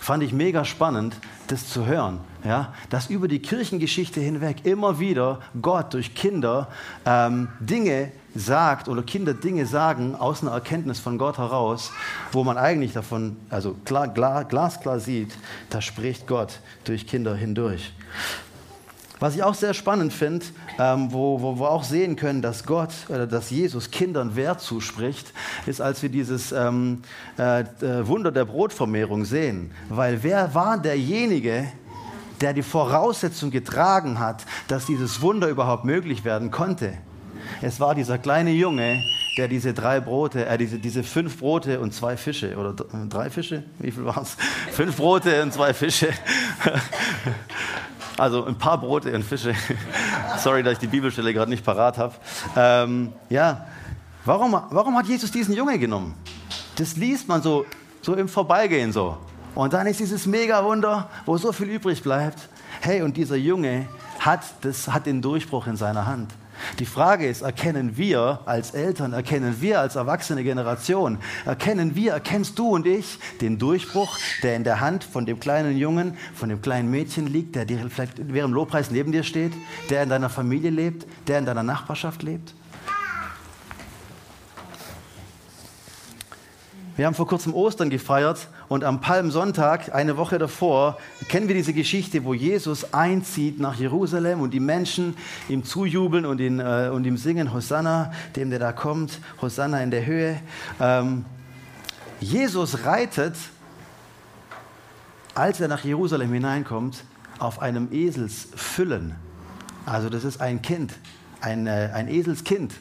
Fand 0.00 0.22
ich 0.22 0.32
mega 0.32 0.64
spannend, 0.64 1.16
das 1.48 1.68
zu 1.68 1.86
hören, 1.86 2.20
ja, 2.44 2.72
dass 2.88 3.10
über 3.10 3.28
die 3.28 3.40
Kirchengeschichte 3.40 4.20
hinweg 4.20 4.64
immer 4.64 4.98
wieder 4.98 5.40
Gott 5.60 5.94
durch 5.94 6.14
Kinder 6.14 6.68
ähm, 7.04 7.48
Dinge 7.60 8.12
sagt 8.34 8.88
oder 8.88 9.02
Kinder 9.02 9.34
Dinge 9.34 9.66
sagen 9.66 10.14
aus 10.14 10.42
einer 10.42 10.52
Erkenntnis 10.52 10.98
von 10.98 11.18
Gott 11.18 11.38
heraus, 11.38 11.92
wo 12.32 12.44
man 12.44 12.56
eigentlich 12.56 12.92
davon, 12.92 13.36
also 13.50 13.76
klar, 13.84 14.08
klar, 14.08 14.44
glasklar 14.44 15.00
sieht, 15.00 15.36
da 15.70 15.80
spricht 15.80 16.26
Gott 16.26 16.60
durch 16.84 17.06
Kinder 17.06 17.34
hindurch. 17.34 17.92
Was 19.22 19.36
ich 19.36 19.42
auch 19.44 19.54
sehr 19.54 19.72
spannend 19.72 20.12
finde, 20.12 20.46
ähm, 20.80 21.12
wo, 21.12 21.40
wo 21.40 21.60
wir 21.60 21.70
auch 21.70 21.84
sehen 21.84 22.16
können, 22.16 22.42
dass 22.42 22.64
Gott 22.64 22.90
oder 23.08 23.28
dass 23.28 23.50
Jesus 23.50 23.92
Kindern 23.92 24.34
Wert 24.34 24.60
zuspricht, 24.60 25.32
ist, 25.64 25.80
als 25.80 26.02
wir 26.02 26.08
dieses 26.08 26.50
ähm, 26.50 27.02
äh, 27.38 27.60
äh 27.60 28.08
Wunder 28.08 28.32
der 28.32 28.44
Brotvermehrung 28.46 29.24
sehen. 29.24 29.70
Weil 29.88 30.24
wer 30.24 30.56
war 30.56 30.76
derjenige, 30.76 31.68
der 32.40 32.52
die 32.52 32.64
Voraussetzung 32.64 33.52
getragen 33.52 34.18
hat, 34.18 34.44
dass 34.66 34.86
dieses 34.86 35.22
Wunder 35.22 35.46
überhaupt 35.46 35.84
möglich 35.84 36.24
werden 36.24 36.50
konnte? 36.50 36.98
Es 37.60 37.80
war 37.80 37.94
dieser 37.94 38.18
kleine 38.18 38.50
Junge, 38.50 39.02
der 39.36 39.48
diese 39.48 39.72
drei 39.72 40.00
Brote, 40.00 40.46
äh, 40.46 40.58
diese, 40.58 40.78
diese 40.78 41.02
fünf 41.02 41.38
Brote 41.38 41.80
und 41.80 41.92
zwei 41.94 42.16
Fische, 42.16 42.56
oder 42.56 42.74
drei 43.08 43.30
Fische? 43.30 43.64
Wie 43.78 43.90
viel 43.90 44.04
waren 44.04 44.22
es? 44.22 44.36
Fünf 44.72 44.96
Brote 44.96 45.42
und 45.42 45.52
zwei 45.52 45.74
Fische. 45.74 46.08
Also 48.18 48.44
ein 48.44 48.56
paar 48.56 48.78
Brote 48.78 49.12
und 49.14 49.24
Fische. 49.24 49.54
Sorry, 50.38 50.62
dass 50.62 50.74
ich 50.74 50.78
die 50.80 50.86
Bibelstelle 50.86 51.32
gerade 51.32 51.50
nicht 51.50 51.64
parat 51.64 51.96
habe. 51.96 52.14
Ähm, 52.54 53.12
ja, 53.30 53.66
warum, 54.24 54.52
warum 54.52 54.96
hat 54.98 55.06
Jesus 55.06 55.30
diesen 55.30 55.54
Junge 55.54 55.78
genommen? 55.78 56.14
Das 56.76 56.96
liest 56.96 57.26
man 57.26 57.42
so, 57.42 57.64
so 58.02 58.14
im 58.14 58.28
Vorbeigehen 58.28 58.92
so. 58.92 59.16
Und 59.54 59.72
dann 59.72 59.86
ist 59.86 60.00
dieses 60.00 60.26
Mega-Wunder, 60.26 61.08
wo 61.24 61.36
so 61.36 61.52
viel 61.52 61.68
übrig 61.68 62.02
bleibt. 62.02 62.48
Hey, 62.80 63.02
und 63.02 63.16
dieser 63.16 63.36
Junge 63.36 63.86
hat, 64.18 64.40
das, 64.60 64.88
hat 64.88 65.06
den 65.06 65.20
Durchbruch 65.20 65.66
in 65.66 65.76
seiner 65.76 66.06
Hand. 66.06 66.32
Die 66.78 66.86
Frage 66.86 67.26
ist, 67.26 67.42
erkennen 67.42 67.96
wir 67.96 68.40
als 68.46 68.72
Eltern, 68.72 69.12
erkennen 69.12 69.56
wir 69.60 69.80
als 69.80 69.96
erwachsene 69.96 70.44
Generation, 70.44 71.18
erkennen 71.44 71.94
wir, 71.94 72.12
erkennst 72.12 72.58
du 72.58 72.68
und 72.68 72.86
ich 72.86 73.18
den 73.40 73.58
Durchbruch, 73.58 74.18
der 74.42 74.56
in 74.56 74.64
der 74.64 74.80
Hand 74.80 75.04
von 75.04 75.26
dem 75.26 75.40
kleinen 75.40 75.76
Jungen, 75.76 76.16
von 76.34 76.48
dem 76.48 76.62
kleinen 76.62 76.90
Mädchen 76.90 77.26
liegt, 77.26 77.56
der 77.56 77.64
dir 77.64 77.78
vielleicht 77.88 78.32
während 78.32 78.54
Lobpreis 78.54 78.90
neben 78.90 79.12
dir 79.12 79.22
steht, 79.22 79.52
der 79.90 80.02
in 80.02 80.08
deiner 80.08 80.30
Familie 80.30 80.70
lebt, 80.70 81.06
der 81.26 81.38
in 81.38 81.46
deiner 81.46 81.62
Nachbarschaft 81.62 82.22
lebt? 82.22 82.54
Wir 87.02 87.08
haben 87.08 87.16
vor 87.16 87.26
kurzem 87.26 87.52
Ostern 87.52 87.90
gefeiert 87.90 88.46
und 88.68 88.84
am 88.84 89.00
Palmsonntag, 89.00 89.92
eine 89.92 90.16
Woche 90.16 90.38
davor, 90.38 90.98
kennen 91.28 91.48
wir 91.48 91.54
diese 91.56 91.72
Geschichte, 91.72 92.22
wo 92.22 92.32
Jesus 92.32 92.94
einzieht 92.94 93.58
nach 93.58 93.74
Jerusalem 93.74 94.40
und 94.40 94.54
die 94.54 94.60
Menschen 94.60 95.16
ihm 95.48 95.64
zujubeln 95.64 96.24
und, 96.24 96.38
ihn, 96.38 96.60
äh, 96.60 96.90
und 96.92 97.04
ihm 97.04 97.16
singen, 97.16 97.52
Hosanna, 97.52 98.12
dem 98.36 98.50
der 98.50 98.60
da 98.60 98.70
kommt, 98.70 99.18
Hosanna 99.40 99.82
in 99.82 99.90
der 99.90 100.06
Höhe. 100.06 100.38
Ähm, 100.78 101.24
Jesus 102.20 102.84
reitet, 102.84 103.34
als 105.34 105.60
er 105.60 105.66
nach 105.66 105.82
Jerusalem 105.82 106.32
hineinkommt, 106.32 107.02
auf 107.40 107.60
einem 107.60 107.88
Eselsfüllen. 107.90 109.16
Also 109.86 110.08
das 110.08 110.22
ist 110.22 110.40
ein 110.40 110.62
Kind, 110.62 110.94
ein, 111.40 111.66
äh, 111.66 111.90
ein 111.92 112.06
Eselskind. 112.06 112.74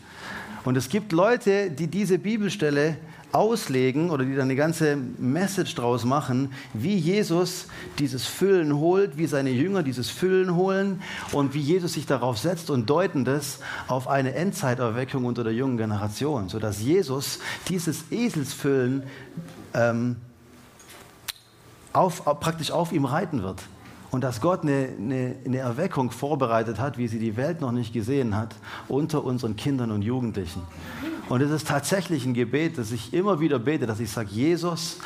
Und 0.63 0.77
es 0.77 0.89
gibt 0.89 1.11
Leute, 1.11 1.71
die 1.71 1.87
diese 1.87 2.19
Bibelstelle 2.19 2.97
auslegen 3.31 4.09
oder 4.09 4.25
die 4.25 4.33
dann 4.35 4.43
eine 4.43 4.55
ganze 4.55 4.95
Message 4.95 5.75
draus 5.75 6.05
machen, 6.05 6.51
wie 6.73 6.95
Jesus 6.95 7.67
dieses 7.99 8.25
Füllen 8.25 8.77
holt, 8.77 9.17
wie 9.17 9.27
seine 9.27 9.51
Jünger 9.51 9.83
dieses 9.83 10.09
Füllen 10.09 10.55
holen 10.55 11.01
und 11.31 11.53
wie 11.53 11.59
Jesus 11.59 11.93
sich 11.93 12.05
darauf 12.05 12.37
setzt 12.37 12.69
und 12.69 12.89
deuten 12.89 13.25
das 13.25 13.59
auf 13.87 14.07
eine 14.07 14.33
Endzeiterweckung 14.33 15.25
unter 15.25 15.43
der 15.43 15.53
jungen 15.53 15.77
Generation, 15.77 16.49
sodass 16.49 16.81
Jesus 16.81 17.39
dieses 17.69 18.11
Eselsfüllen 18.11 19.03
ähm, 19.73 20.17
auf, 21.93 22.23
praktisch 22.25 22.71
auf 22.71 22.91
ihm 22.91 23.05
reiten 23.05 23.43
wird. 23.43 23.61
Und 24.11 24.23
dass 24.25 24.41
Gott 24.41 24.63
eine, 24.63 24.89
eine, 24.97 25.35
eine 25.45 25.57
Erweckung 25.57 26.11
vorbereitet 26.11 26.79
hat, 26.79 26.97
wie 26.97 27.07
sie 27.07 27.17
die 27.17 27.37
Welt 27.37 27.61
noch 27.61 27.71
nicht 27.71 27.93
gesehen 27.93 28.35
hat, 28.35 28.55
unter 28.89 29.23
unseren 29.23 29.55
Kindern 29.55 29.89
und 29.89 30.01
Jugendlichen. 30.01 30.61
Und 31.29 31.41
es 31.41 31.49
ist 31.49 31.67
tatsächlich 31.67 32.25
ein 32.25 32.33
Gebet, 32.33 32.77
das 32.77 32.91
ich 32.91 33.13
immer 33.13 33.39
wieder 33.39 33.57
bete, 33.57 33.87
dass 33.87 34.01
ich 34.01 34.11
sage, 34.11 34.29
Jesus, 34.31 34.97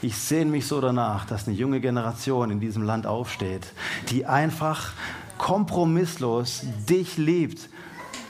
ich 0.00 0.16
sehne 0.16 0.50
mich 0.50 0.66
so 0.66 0.80
danach, 0.80 1.26
dass 1.26 1.46
eine 1.46 1.54
junge 1.54 1.80
Generation 1.80 2.50
in 2.50 2.58
diesem 2.58 2.84
Land 2.84 3.06
aufsteht, 3.06 3.66
die 4.08 4.24
einfach 4.24 4.92
kompromisslos 5.36 6.62
dich 6.88 7.18
liebt 7.18 7.68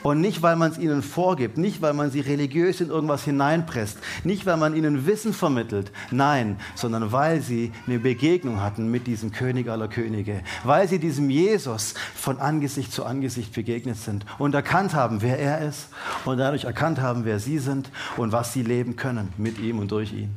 und 0.05 0.21
nicht, 0.21 0.43
weil 0.43 0.55
man 0.55 0.71
es 0.71 0.77
ihnen 0.77 1.01
vorgibt, 1.01 1.57
nicht, 1.57 1.81
weil 1.81 1.93
man 1.93 2.11
sie 2.11 2.19
religiös 2.19 2.79
in 2.79 2.89
irgendwas 2.89 3.23
hineinpresst, 3.23 3.97
nicht, 4.23 4.45
weil 4.45 4.55
man 4.55 4.75
ihnen 4.75 5.07
Wissen 5.07 5.33
vermittelt, 5.33 5.91
nein, 6.11 6.59
sondern 6.75 7.11
weil 7.11 7.41
sie 7.41 7.71
eine 7.87 7.97
Begegnung 7.97 8.61
hatten 8.61 8.91
mit 8.91 9.07
diesem 9.07 9.31
König 9.31 9.67
aller 9.67 9.87
Könige, 9.87 10.43
weil 10.63 10.87
sie 10.87 10.99
diesem 10.99 11.31
Jesus 11.31 11.95
von 12.13 12.37
Angesicht 12.39 12.93
zu 12.93 13.03
Angesicht 13.03 13.55
begegnet 13.55 13.97
sind 13.97 14.27
und 14.37 14.53
erkannt 14.53 14.93
haben, 14.93 15.23
wer 15.23 15.39
er 15.39 15.67
ist 15.67 15.89
und 16.23 16.37
dadurch 16.37 16.65
erkannt 16.65 17.01
haben, 17.01 17.25
wer 17.25 17.39
sie 17.39 17.57
sind 17.57 17.89
und 18.15 18.31
was 18.31 18.53
sie 18.53 18.61
leben 18.61 18.97
können 18.97 19.33
mit 19.37 19.57
ihm 19.57 19.79
und 19.79 19.89
durch 19.89 20.13
ihn. 20.13 20.29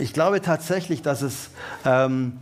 Ich 0.00 0.12
glaube 0.12 0.42
tatsächlich, 0.42 1.02
dass 1.02 1.22
es 1.22 1.50
ähm, 1.84 2.40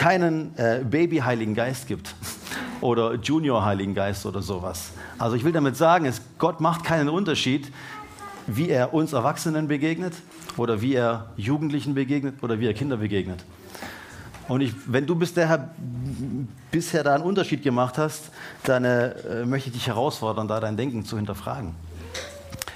keinen 0.00 0.56
äh, 0.56 0.82
Baby-Heiligen 0.82 1.54
Geist 1.54 1.86
gibt 1.86 2.14
oder 2.80 3.16
Junior-Heiligen 3.16 3.94
Geist 3.94 4.24
oder 4.24 4.40
sowas. 4.40 4.92
Also 5.18 5.36
ich 5.36 5.44
will 5.44 5.52
damit 5.52 5.76
sagen, 5.76 6.06
es, 6.06 6.22
Gott 6.38 6.58
macht 6.58 6.84
keinen 6.84 7.10
Unterschied, 7.10 7.70
wie 8.46 8.70
er 8.70 8.94
uns 8.94 9.12
Erwachsenen 9.12 9.68
begegnet 9.68 10.14
oder 10.56 10.80
wie 10.80 10.94
er 10.94 11.26
Jugendlichen 11.36 11.94
begegnet 11.94 12.42
oder 12.42 12.58
wie 12.58 12.66
er 12.66 12.72
Kinder 12.72 12.96
begegnet. 12.96 13.44
Und 14.48 14.62
ich, 14.62 14.72
wenn 14.86 15.06
du 15.06 15.14
bis 15.14 15.34
daher, 15.34 15.68
bisher 16.70 17.04
da 17.04 17.14
einen 17.14 17.24
Unterschied 17.24 17.62
gemacht 17.62 17.98
hast, 17.98 18.30
dann 18.64 18.86
äh, 18.86 19.44
möchte 19.44 19.68
ich 19.68 19.74
dich 19.74 19.86
herausfordern, 19.86 20.48
da 20.48 20.60
dein 20.60 20.78
Denken 20.78 21.04
zu 21.04 21.16
hinterfragen. 21.16 21.74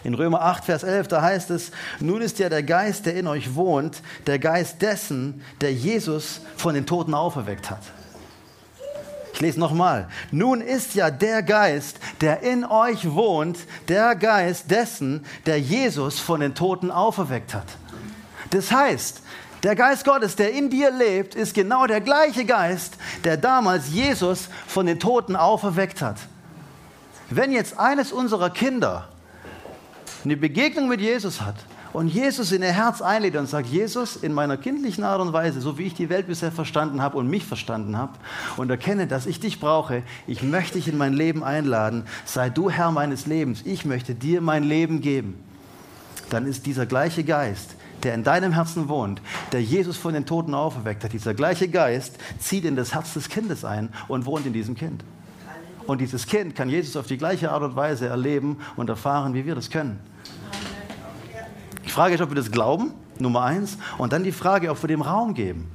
In 0.04 0.12
Römer 0.12 0.42
8, 0.42 0.66
Vers 0.66 0.82
11, 0.82 1.08
da 1.08 1.22
heißt 1.22 1.50
es, 1.50 1.70
nun 1.98 2.20
ist 2.20 2.38
ja 2.38 2.50
der 2.50 2.62
Geist, 2.62 3.06
der 3.06 3.14
in 3.16 3.26
euch 3.26 3.54
wohnt, 3.54 4.02
der 4.26 4.38
Geist 4.38 4.82
dessen, 4.82 5.42
der 5.62 5.72
Jesus 5.72 6.42
von 6.56 6.74
den 6.74 6.84
Toten 6.84 7.14
auferweckt 7.14 7.70
hat. 7.70 7.80
Ich 9.32 9.40
lese 9.40 9.58
nochmal. 9.58 10.06
Nun 10.30 10.60
ist 10.60 10.94
ja 10.94 11.10
der 11.10 11.42
Geist, 11.42 11.98
der 12.20 12.42
in 12.42 12.64
euch 12.64 13.10
wohnt, 13.10 13.58
der 13.88 14.14
Geist 14.14 14.70
dessen, 14.70 15.24
der 15.46 15.58
Jesus 15.58 16.20
von 16.20 16.40
den 16.40 16.54
Toten 16.54 16.90
auferweckt 16.90 17.54
hat. 17.54 17.66
Das 18.50 18.70
heißt, 18.70 19.22
der 19.64 19.74
Geist 19.74 20.04
Gottes, 20.04 20.36
der 20.36 20.52
in 20.52 20.68
dir 20.68 20.90
lebt, 20.90 21.34
ist 21.34 21.54
genau 21.54 21.86
der 21.86 22.02
gleiche 22.02 22.44
Geist, 22.44 22.98
der 23.24 23.38
damals 23.38 23.88
Jesus 23.88 24.50
von 24.66 24.84
den 24.84 25.00
Toten 25.00 25.34
auferweckt 25.34 26.02
hat. 26.02 26.18
Wenn 27.30 27.50
jetzt 27.50 27.78
eines 27.78 28.12
unserer 28.12 28.50
Kinder 28.50 29.08
eine 30.24 30.36
Begegnung 30.36 30.88
mit 30.88 31.00
Jesus 31.00 31.40
hat 31.40 31.56
und 31.92 32.08
Jesus 32.08 32.50
in 32.50 32.62
ihr 32.62 32.72
Herz 32.72 33.02
einlädt 33.02 33.36
und 33.36 33.48
sagt, 33.48 33.68
Jesus, 33.68 34.16
in 34.16 34.32
meiner 34.32 34.56
kindlichen 34.56 35.04
Art 35.04 35.20
und 35.20 35.32
Weise, 35.32 35.60
so 35.60 35.78
wie 35.78 35.84
ich 35.84 35.94
die 35.94 36.08
Welt 36.08 36.26
bisher 36.26 36.50
verstanden 36.50 37.02
habe 37.02 37.18
und 37.18 37.28
mich 37.28 37.44
verstanden 37.44 37.96
habe 37.96 38.12
und 38.56 38.70
erkenne, 38.70 39.06
dass 39.06 39.26
ich 39.26 39.38
dich 39.38 39.60
brauche, 39.60 40.02
ich 40.26 40.42
möchte 40.42 40.78
dich 40.78 40.88
in 40.88 40.98
mein 40.98 41.12
Leben 41.12 41.44
einladen, 41.44 42.04
sei 42.24 42.50
du 42.50 42.70
Herr 42.70 42.90
meines 42.90 43.26
Lebens, 43.26 43.62
ich 43.64 43.84
möchte 43.84 44.14
dir 44.14 44.40
mein 44.40 44.64
Leben 44.64 45.00
geben, 45.00 45.38
dann 46.30 46.46
ist 46.46 46.66
dieser 46.66 46.86
gleiche 46.86 47.22
Geist, 47.22 47.76
der 48.02 48.14
in 48.14 48.24
deinem 48.24 48.52
Herzen 48.52 48.88
wohnt, 48.88 49.22
der 49.52 49.62
Jesus 49.62 49.96
von 49.96 50.14
den 50.14 50.26
Toten 50.26 50.54
auferweckt 50.54 51.04
hat, 51.04 51.12
dieser 51.12 51.34
gleiche 51.34 51.68
Geist 51.68 52.18
zieht 52.40 52.64
in 52.64 52.76
das 52.76 52.94
Herz 52.94 53.14
des 53.14 53.28
Kindes 53.28 53.64
ein 53.64 53.90
und 54.08 54.26
wohnt 54.26 54.46
in 54.46 54.52
diesem 54.52 54.74
Kind. 54.74 55.04
Und 55.86 56.00
dieses 56.00 56.26
Kind 56.26 56.56
kann 56.56 56.68
Jesus 56.68 56.96
auf 56.96 57.06
die 57.06 57.18
gleiche 57.18 57.52
Art 57.52 57.62
und 57.62 57.76
Weise 57.76 58.06
erleben 58.06 58.58
und 58.76 58.88
erfahren, 58.88 59.34
wie 59.34 59.44
wir 59.44 59.54
das 59.54 59.70
können. 59.70 60.00
Die 61.84 61.90
Frage 61.90 62.14
ist, 62.14 62.20
ob 62.20 62.30
wir 62.30 62.36
das 62.36 62.50
glauben, 62.50 62.92
Nummer 63.18 63.42
eins. 63.42 63.78
Und 63.98 64.12
dann 64.12 64.24
die 64.24 64.32
Frage, 64.32 64.70
ob 64.70 64.82
wir 64.82 64.88
dem 64.88 65.02
Raum 65.02 65.34
geben. 65.34 65.70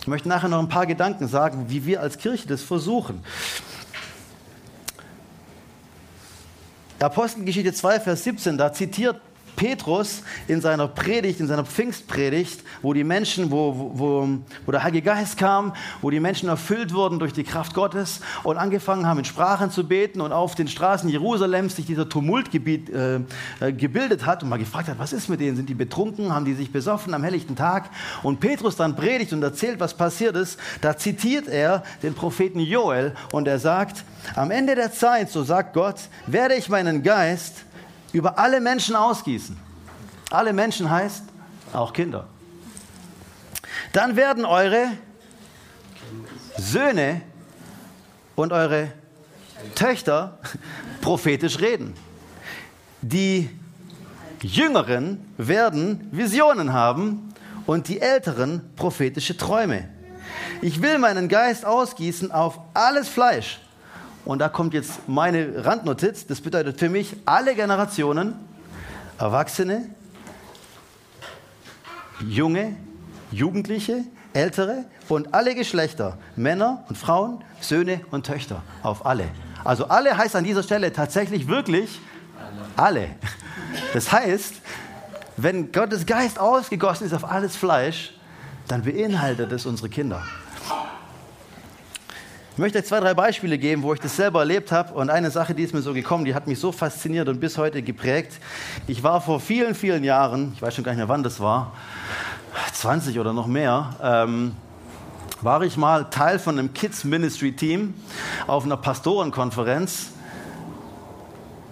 Ich 0.00 0.06
möchte 0.06 0.28
nachher 0.28 0.48
noch 0.48 0.58
ein 0.58 0.68
paar 0.68 0.86
Gedanken 0.86 1.28
sagen, 1.28 1.66
wie 1.68 1.86
wir 1.86 2.00
als 2.00 2.18
Kirche 2.18 2.46
das 2.46 2.62
versuchen. 2.62 3.24
Apostelgeschichte 7.00 7.72
2, 7.72 8.00
Vers 8.00 8.24
17, 8.24 8.56
da 8.56 8.72
zitiert 8.72 9.20
Petrus 9.56 10.22
in 10.48 10.60
seiner 10.60 10.88
Predigt, 10.88 11.40
in 11.40 11.46
seiner 11.46 11.64
Pfingstpredigt, 11.64 12.62
wo 12.82 12.92
die 12.92 13.04
Menschen, 13.04 13.50
wo, 13.50 13.92
wo, 13.94 14.28
wo 14.66 14.72
der 14.72 14.82
Heilige 14.82 15.02
Geist 15.02 15.38
kam, 15.38 15.74
wo 16.02 16.10
die 16.10 16.20
Menschen 16.20 16.48
erfüllt 16.48 16.94
wurden 16.94 17.18
durch 17.18 17.32
die 17.32 17.44
Kraft 17.44 17.74
Gottes 17.74 18.20
und 18.42 18.56
angefangen 18.56 19.06
haben, 19.06 19.18
in 19.18 19.24
Sprachen 19.24 19.70
zu 19.70 19.86
beten 19.86 20.20
und 20.20 20.32
auf 20.32 20.54
den 20.54 20.68
Straßen 20.68 21.08
Jerusalems 21.08 21.76
sich 21.76 21.86
dieser 21.86 22.08
Tumultgebiet 22.08 22.90
äh, 22.90 23.20
äh, 23.60 23.72
gebildet 23.72 24.26
hat 24.26 24.42
und 24.42 24.48
mal 24.48 24.58
gefragt 24.58 24.88
hat, 24.88 24.98
was 24.98 25.12
ist 25.12 25.28
mit 25.28 25.40
denen? 25.40 25.56
Sind 25.56 25.68
die 25.68 25.74
betrunken? 25.74 26.32
Haben 26.34 26.44
die 26.44 26.54
sich 26.54 26.72
besoffen 26.72 27.14
am 27.14 27.22
helllichten 27.22 27.56
Tag? 27.56 27.90
Und 28.22 28.40
Petrus 28.40 28.76
dann 28.76 28.96
predigt 28.96 29.32
und 29.32 29.42
erzählt, 29.42 29.80
was 29.80 29.94
passiert 29.94 30.36
ist. 30.36 30.58
Da 30.80 30.96
zitiert 30.96 31.48
er 31.48 31.82
den 32.02 32.14
Propheten 32.14 32.60
Joel 32.60 33.12
und 33.32 33.48
er 33.48 33.58
sagt, 33.58 34.04
am 34.34 34.50
Ende 34.50 34.74
der 34.74 34.92
Zeit, 34.92 35.30
so 35.30 35.42
sagt 35.42 35.74
Gott, 35.74 35.96
werde 36.26 36.54
ich 36.54 36.68
meinen 36.68 37.02
Geist 37.02 37.64
über 38.14 38.38
alle 38.38 38.60
Menschen 38.60 38.94
ausgießen. 38.94 39.56
Alle 40.30 40.52
Menschen 40.52 40.88
heißt 40.88 41.24
auch 41.72 41.92
Kinder. 41.92 42.28
Dann 43.92 44.14
werden 44.14 44.44
eure 44.44 44.86
Söhne 46.56 47.22
und 48.36 48.52
eure 48.52 48.92
Töchter 49.74 50.38
prophetisch 51.00 51.58
reden. 51.58 51.94
Die 53.02 53.50
Jüngeren 54.42 55.32
werden 55.36 56.08
Visionen 56.12 56.72
haben 56.72 57.34
und 57.66 57.88
die 57.88 58.00
Älteren 58.00 58.70
prophetische 58.76 59.36
Träume. 59.36 59.88
Ich 60.62 60.80
will 60.80 60.98
meinen 60.98 61.28
Geist 61.28 61.66
ausgießen 61.66 62.30
auf 62.30 62.60
alles 62.74 63.08
Fleisch. 63.08 63.60
Und 64.24 64.38
da 64.38 64.48
kommt 64.48 64.74
jetzt 64.74 65.08
meine 65.08 65.64
Randnotiz. 65.64 66.26
Das 66.26 66.40
bedeutet 66.40 66.78
für 66.78 66.88
mich 66.88 67.16
alle 67.26 67.54
Generationen, 67.54 68.34
Erwachsene, 69.18 69.90
Junge, 72.26 72.76
Jugendliche, 73.30 74.04
Ältere 74.32 74.84
und 75.08 75.34
alle 75.34 75.54
Geschlechter, 75.54 76.18
Männer 76.36 76.84
und 76.88 76.96
Frauen, 76.96 77.44
Söhne 77.60 78.00
und 78.10 78.26
Töchter, 78.26 78.62
auf 78.82 79.04
alle. 79.04 79.26
Also 79.62 79.86
alle 79.86 80.16
heißt 80.16 80.36
an 80.36 80.44
dieser 80.44 80.62
Stelle 80.62 80.92
tatsächlich 80.92 81.46
wirklich 81.48 82.00
alle. 82.76 83.08
Das 83.92 84.10
heißt, 84.10 84.54
wenn 85.36 85.72
Gottes 85.72 86.06
Geist 86.06 86.38
ausgegossen 86.38 87.06
ist 87.06 87.12
auf 87.12 87.30
alles 87.30 87.56
Fleisch, 87.56 88.14
dann 88.68 88.82
beinhaltet 88.82 89.52
es 89.52 89.66
unsere 89.66 89.88
Kinder. 89.88 90.22
Ich 92.54 92.58
möchte 92.58 92.78
euch 92.78 92.84
zwei, 92.84 93.00
drei 93.00 93.14
Beispiele 93.14 93.58
geben, 93.58 93.82
wo 93.82 93.92
ich 93.94 93.98
das 93.98 94.14
selber 94.14 94.38
erlebt 94.38 94.70
habe. 94.70 94.94
Und 94.94 95.10
eine 95.10 95.32
Sache, 95.32 95.54
die 95.54 95.64
ist 95.64 95.74
mir 95.74 95.82
so 95.82 95.92
gekommen, 95.92 96.24
die 96.24 96.36
hat 96.36 96.46
mich 96.46 96.60
so 96.60 96.70
fasziniert 96.70 97.28
und 97.28 97.40
bis 97.40 97.58
heute 97.58 97.82
geprägt. 97.82 98.34
Ich 98.86 99.02
war 99.02 99.20
vor 99.20 99.40
vielen, 99.40 99.74
vielen 99.74 100.04
Jahren, 100.04 100.52
ich 100.54 100.62
weiß 100.62 100.72
schon 100.72 100.84
gar 100.84 100.92
nicht 100.92 100.98
mehr, 100.98 101.08
wann 101.08 101.24
das 101.24 101.40
war, 101.40 101.72
20 102.72 103.18
oder 103.18 103.32
noch 103.32 103.48
mehr, 103.48 103.96
ähm, 104.00 104.52
war 105.40 105.62
ich 105.62 105.76
mal 105.76 106.04
Teil 106.10 106.38
von 106.38 106.56
einem 106.56 106.72
Kids 106.72 107.02
Ministry 107.02 107.56
Team 107.56 107.92
auf 108.46 108.64
einer 108.64 108.76
Pastorenkonferenz 108.76 110.10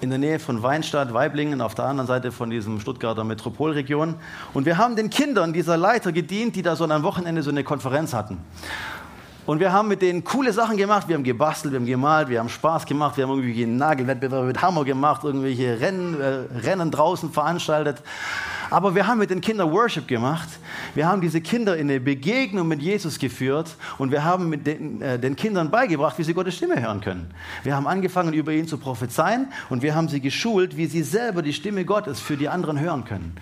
in 0.00 0.10
der 0.10 0.18
Nähe 0.18 0.40
von 0.40 0.64
Weinstadt, 0.64 1.14
Weiblingen, 1.14 1.60
auf 1.60 1.76
der 1.76 1.84
anderen 1.84 2.08
Seite 2.08 2.32
von 2.32 2.50
diesem 2.50 2.80
Stuttgarter 2.80 3.22
Metropolregion. 3.22 4.16
Und 4.52 4.66
wir 4.66 4.78
haben 4.78 4.96
den 4.96 5.10
Kindern 5.10 5.52
dieser 5.52 5.76
Leiter 5.76 6.10
gedient, 6.10 6.56
die 6.56 6.62
da 6.62 6.74
so 6.74 6.84
am 6.84 7.04
Wochenende 7.04 7.44
so 7.44 7.50
eine 7.50 7.62
Konferenz 7.62 8.12
hatten. 8.12 8.38
Und 9.44 9.58
wir 9.58 9.72
haben 9.72 9.88
mit 9.88 10.02
denen 10.02 10.22
coole 10.22 10.52
Sachen 10.52 10.76
gemacht. 10.76 11.08
Wir 11.08 11.16
haben 11.16 11.24
gebastelt, 11.24 11.72
wir 11.72 11.80
haben 11.80 11.86
gemalt, 11.86 12.28
wir 12.28 12.38
haben 12.38 12.48
Spaß 12.48 12.86
gemacht, 12.86 13.16
wir 13.16 13.24
haben 13.24 13.30
irgendwelche 13.30 13.66
Nagelwettbewerbe 13.66 14.46
mit 14.46 14.62
Hammer 14.62 14.84
gemacht, 14.84 15.24
irgendwelche 15.24 15.80
Rennen, 15.80 16.20
äh, 16.20 16.58
Rennen 16.60 16.92
draußen 16.92 17.32
veranstaltet. 17.32 18.02
Aber 18.70 18.94
wir 18.94 19.06
haben 19.06 19.18
mit 19.18 19.30
den 19.30 19.40
Kindern 19.40 19.70
Worship 19.72 20.06
gemacht. 20.06 20.48
Wir 20.94 21.06
haben 21.06 21.20
diese 21.20 21.40
Kinder 21.40 21.76
in 21.76 21.90
eine 21.90 22.00
Begegnung 22.00 22.68
mit 22.68 22.80
Jesus 22.80 23.18
geführt 23.18 23.76
und 23.98 24.12
wir 24.12 24.24
haben 24.24 24.48
mit 24.48 24.66
den, 24.66 25.02
äh, 25.02 25.18
den 25.18 25.34
Kindern 25.34 25.70
beigebracht, 25.70 26.18
wie 26.18 26.22
sie 26.22 26.34
Gottes 26.34 26.54
Stimme 26.54 26.80
hören 26.80 27.00
können. 27.00 27.34
Wir 27.64 27.74
haben 27.74 27.88
angefangen, 27.88 28.32
über 28.32 28.52
ihn 28.52 28.68
zu 28.68 28.78
prophezeien 28.78 29.48
und 29.68 29.82
wir 29.82 29.94
haben 29.96 30.08
sie 30.08 30.20
geschult, 30.20 30.76
wie 30.76 30.86
sie 30.86 31.02
selber 31.02 31.42
die 31.42 31.52
Stimme 31.52 31.84
Gottes 31.84 32.20
für 32.20 32.36
die 32.36 32.48
anderen 32.48 32.78
hören 32.78 33.04
können. 33.04 33.36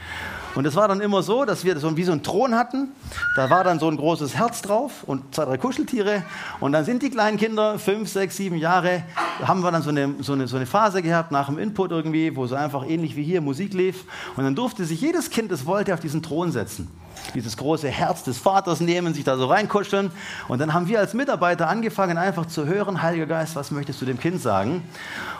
Und 0.54 0.66
es 0.66 0.74
war 0.74 0.88
dann 0.88 1.00
immer 1.00 1.22
so, 1.22 1.44
dass 1.44 1.64
wir 1.64 1.78
so 1.78 1.96
wie 1.96 2.04
so 2.04 2.12
einen 2.12 2.22
Thron 2.22 2.54
hatten. 2.54 2.88
Da 3.36 3.50
war 3.50 3.64
dann 3.64 3.78
so 3.78 3.88
ein 3.88 3.96
großes 3.96 4.36
Herz 4.36 4.62
drauf 4.62 5.04
und 5.06 5.34
zwei, 5.34 5.44
drei 5.44 5.58
Kuscheltiere. 5.58 6.22
Und 6.58 6.72
dann 6.72 6.84
sind 6.84 7.02
die 7.02 7.10
kleinen 7.10 7.36
Kinder, 7.36 7.78
fünf, 7.78 8.08
sechs, 8.08 8.36
sieben 8.36 8.56
Jahre, 8.56 9.04
haben 9.42 9.62
wir 9.62 9.70
dann 9.70 9.82
so 9.82 9.90
eine, 9.90 10.14
so 10.20 10.32
eine, 10.32 10.48
so 10.48 10.56
eine 10.56 10.66
Phase 10.66 11.02
gehabt 11.02 11.30
nach 11.30 11.46
dem 11.46 11.58
Input 11.58 11.92
irgendwie, 11.92 12.34
wo 12.34 12.46
so 12.46 12.56
einfach 12.56 12.88
ähnlich 12.88 13.16
wie 13.16 13.22
hier 13.22 13.40
Musik 13.40 13.74
lief. 13.74 14.04
Und 14.36 14.44
dann 14.44 14.54
durfte 14.54 14.84
sich 14.84 15.00
jedes 15.00 15.30
Kind, 15.30 15.52
das 15.52 15.66
wollte, 15.66 15.94
auf 15.94 16.00
diesen 16.00 16.22
Thron 16.22 16.52
setzen 16.52 16.88
dieses 17.34 17.56
große 17.56 17.88
Herz 17.88 18.22
des 18.22 18.38
Vaters 18.38 18.80
nehmen, 18.80 19.14
sich 19.14 19.24
da 19.24 19.36
so 19.36 19.46
reinkuscheln. 19.46 20.10
Und 20.48 20.60
dann 20.60 20.74
haben 20.74 20.88
wir 20.88 21.00
als 21.00 21.14
Mitarbeiter 21.14 21.68
angefangen, 21.68 22.18
einfach 22.18 22.46
zu 22.46 22.66
hören, 22.66 23.02
Heiliger 23.02 23.26
Geist, 23.26 23.56
was 23.56 23.70
möchtest 23.70 24.00
du 24.00 24.06
dem 24.06 24.18
Kind 24.18 24.40
sagen? 24.40 24.82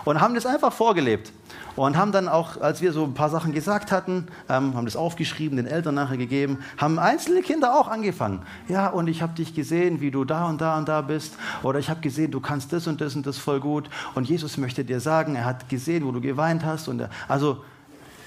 Und 0.05 0.21
haben 0.21 0.35
das 0.35 0.47
einfach 0.47 0.73
vorgelebt. 0.73 1.33
Und 1.77 1.97
haben 1.97 2.13
dann 2.13 2.29
auch, 2.29 2.61
als 2.61 2.83
wir 2.83 2.93
so 2.93 3.05
ein 3.05 3.15
paar 3.15 3.31
Sachen 3.31 3.53
gesagt 3.53 3.93
hatten, 3.93 4.27
ähm, 4.49 4.75
haben 4.75 4.85
das 4.85 4.97
aufgeschrieben, 4.97 5.57
den 5.57 5.67
Eltern 5.67 5.95
nachher 5.95 6.17
gegeben, 6.17 6.59
haben 6.77 6.99
einzelne 6.99 7.43
Kinder 7.43 7.79
auch 7.79 7.89
angefangen. 7.89 8.43
Ja, 8.69 8.89
und 8.89 9.09
ich 9.09 9.23
habe 9.23 9.35
dich 9.35 9.55
gesehen, 9.55 10.01
wie 10.01 10.11
du 10.11 10.25
da 10.25 10.47
und 10.47 10.61
da 10.61 10.77
und 10.77 10.89
da 10.89 11.01
bist. 11.01 11.35
Oder 11.63 11.79
ich 11.79 11.89
habe 11.89 12.01
gesehen, 12.01 12.31
du 12.31 12.41
kannst 12.41 12.73
das 12.73 12.87
und 12.87 13.01
das 13.01 13.15
und 13.15 13.27
das 13.27 13.39
voll 13.39 13.61
gut. 13.61 13.89
Und 14.15 14.29
Jesus 14.29 14.57
möchte 14.57 14.85
dir 14.85 15.01
sagen, 15.01 15.37
er 15.37 15.45
hat 15.45 15.69
gesehen, 15.69 16.05
wo 16.05 16.13
du 16.13 16.21
geweint 16.21 16.65
hast. 16.65 16.89
Und 16.89 17.01
er, 17.01 17.11
also 17.29 17.63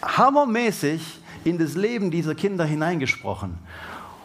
hammermäßig 0.05 1.19
in 1.43 1.57
das 1.57 1.75
Leben 1.75 2.11
dieser 2.11 2.35
Kinder 2.35 2.65
hineingesprochen. 2.65 3.57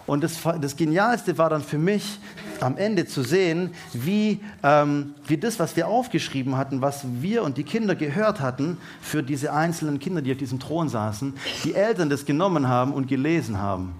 Und 0.06 0.24
das, 0.24 0.38
das 0.60 0.76
Genialste 0.76 1.36
war 1.36 1.50
dann 1.50 1.62
für 1.62 1.76
mich 1.76 2.18
am 2.60 2.78
Ende 2.78 3.06
zu 3.06 3.22
sehen, 3.22 3.74
wie, 3.92 4.40
ähm, 4.62 5.14
wie 5.26 5.36
das, 5.36 5.58
was 5.58 5.76
wir 5.76 5.86
aufgeschrieben 5.86 6.56
hatten, 6.56 6.80
was 6.80 7.04
wir 7.20 7.42
und 7.42 7.58
die 7.58 7.62
Kinder 7.62 7.94
gehört 7.94 8.40
hatten, 8.40 8.78
für 9.02 9.22
diese 9.22 9.52
einzelnen 9.52 9.98
Kinder, 9.98 10.22
die 10.22 10.32
auf 10.32 10.38
diesem 10.38 10.60
Thron 10.60 10.88
saßen, 10.88 11.34
die 11.64 11.74
Eltern 11.74 12.08
das 12.08 12.24
genommen 12.24 12.68
haben 12.68 12.94
und 12.94 13.06
gelesen 13.06 13.58
haben. 13.58 13.94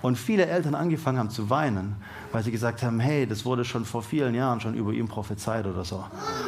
Und 0.00 0.16
viele 0.16 0.46
Eltern 0.46 0.74
angefangen 0.74 1.18
haben 1.18 1.30
zu 1.30 1.48
weinen, 1.50 1.96
weil 2.32 2.42
sie 2.42 2.50
gesagt 2.50 2.82
haben, 2.82 2.98
hey, 3.00 3.26
das 3.26 3.44
wurde 3.44 3.64
schon 3.64 3.84
vor 3.84 4.02
vielen 4.02 4.34
Jahren 4.34 4.60
schon 4.60 4.74
über 4.74 4.92
ihn 4.92 5.08
prophezeit 5.08 5.66
oder 5.66 5.84
so. 5.84 6.04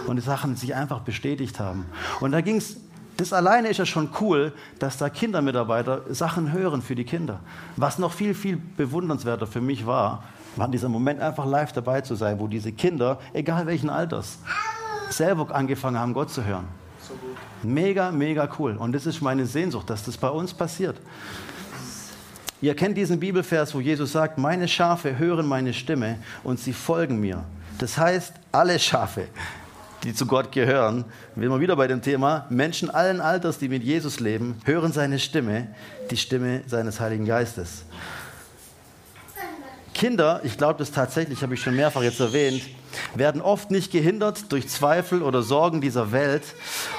Und 0.07 0.17
die 0.17 0.23
Sachen 0.23 0.57
sich 0.57 0.75
einfach 0.75 1.01
bestätigt 1.01 1.61
haben. 1.61 1.87
Und 2.21 2.33
da 2.33 2.41
ging 2.41 2.57
es 2.57 2.77
das 3.17 3.33
alleine 3.33 3.69
ist 3.69 3.79
ja 3.79 3.87
schon 3.87 4.11
cool, 4.21 4.53
dass 4.79 4.99
da 4.99 5.09
Kindermitarbeiter 5.09 6.03
Sachen 6.11 6.53
hören 6.53 6.83
für 6.83 6.95
die 6.95 7.05
Kinder. 7.05 7.41
Was 7.77 7.99
noch 7.99 8.13
viel, 8.13 8.35
viel 8.35 8.57
bewundernswerter 8.57 9.47
für 9.47 9.61
mich 9.61 9.87
war, 9.87 10.25
war 10.57 10.69
dieser 10.69 10.89
Moment 10.89 11.21
einfach 11.21 11.47
live 11.47 11.73
dabei 11.73 12.01
zu 12.01 12.15
sein, 12.15 12.39
wo 12.39 12.47
diese 12.47 12.73
Kinder, 12.73 13.19
egal 13.33 13.67
welchen 13.67 13.91
Alters, 13.91 14.39
selber 15.11 15.55
angefangen 15.55 15.99
haben, 15.99 16.15
Gott 16.15 16.31
zu 16.31 16.45
hören. 16.45 16.67
Mega, 17.63 18.11
mega 18.11 18.49
cool. 18.59 18.77
Und 18.77 18.93
das 18.93 19.07
ist 19.07 19.21
meine 19.23 19.47
Sehnsucht, 19.47 19.89
dass 19.89 20.05
das 20.05 20.17
bei 20.17 20.29
uns 20.29 20.53
passiert. 20.53 20.97
Ihr 22.61 22.75
kennt 22.75 22.97
diesen 22.97 23.21
Bibelvers, 23.21 23.75
wo 23.75 23.81
Jesus 23.81 24.13
sagt, 24.13 24.39
meine 24.39 24.67
Schafe 24.67 25.19
hören 25.19 25.47
meine 25.47 25.75
Stimme 25.75 26.19
und 26.43 26.59
sie 26.59 26.73
folgen 26.73 27.21
mir. 27.21 27.45
Das 27.79 27.99
heißt, 27.99 28.35
alle 28.51 28.79
Schafe, 28.79 29.29
die 30.07 30.14
zu 30.14 30.25
Gott 30.27 30.53
gehören, 30.53 31.05
sind 31.35 31.51
wir 31.51 31.61
wieder 31.61 31.75
bei 31.75 31.88
dem 31.88 32.01
Thema, 32.01 32.47
Menschen 32.49 32.90
allen 32.90 33.21
Alters, 33.21 33.59
die 33.59 33.69
mit 33.69 33.83
Jesus 33.83 34.21
leben, 34.21 34.57
hören 34.64 34.92
seine 34.92 35.19
Stimme, 35.19 35.66
die 36.12 36.16
Stimme 36.16 36.62
seines 36.69 37.01
Heiligen 37.01 37.25
Geistes. 37.25 37.85
Kinder, 39.95 40.42
ich 40.45 40.57
glaube 40.59 40.79
das 40.79 40.92
tatsächlich, 40.92 41.42
habe 41.42 41.55
ich 41.55 41.61
schon 41.61 41.75
mehrfach 41.75 42.03
jetzt 42.03 42.21
erwähnt, 42.21 42.62
werden 43.16 43.42
oft 43.42 43.73
nicht 43.73 43.90
gehindert 43.90 44.53
durch 44.53 44.69
Zweifel 44.69 45.23
oder 45.23 45.42
Sorgen 45.42 45.81
dieser 45.81 46.12
Welt 46.12 46.45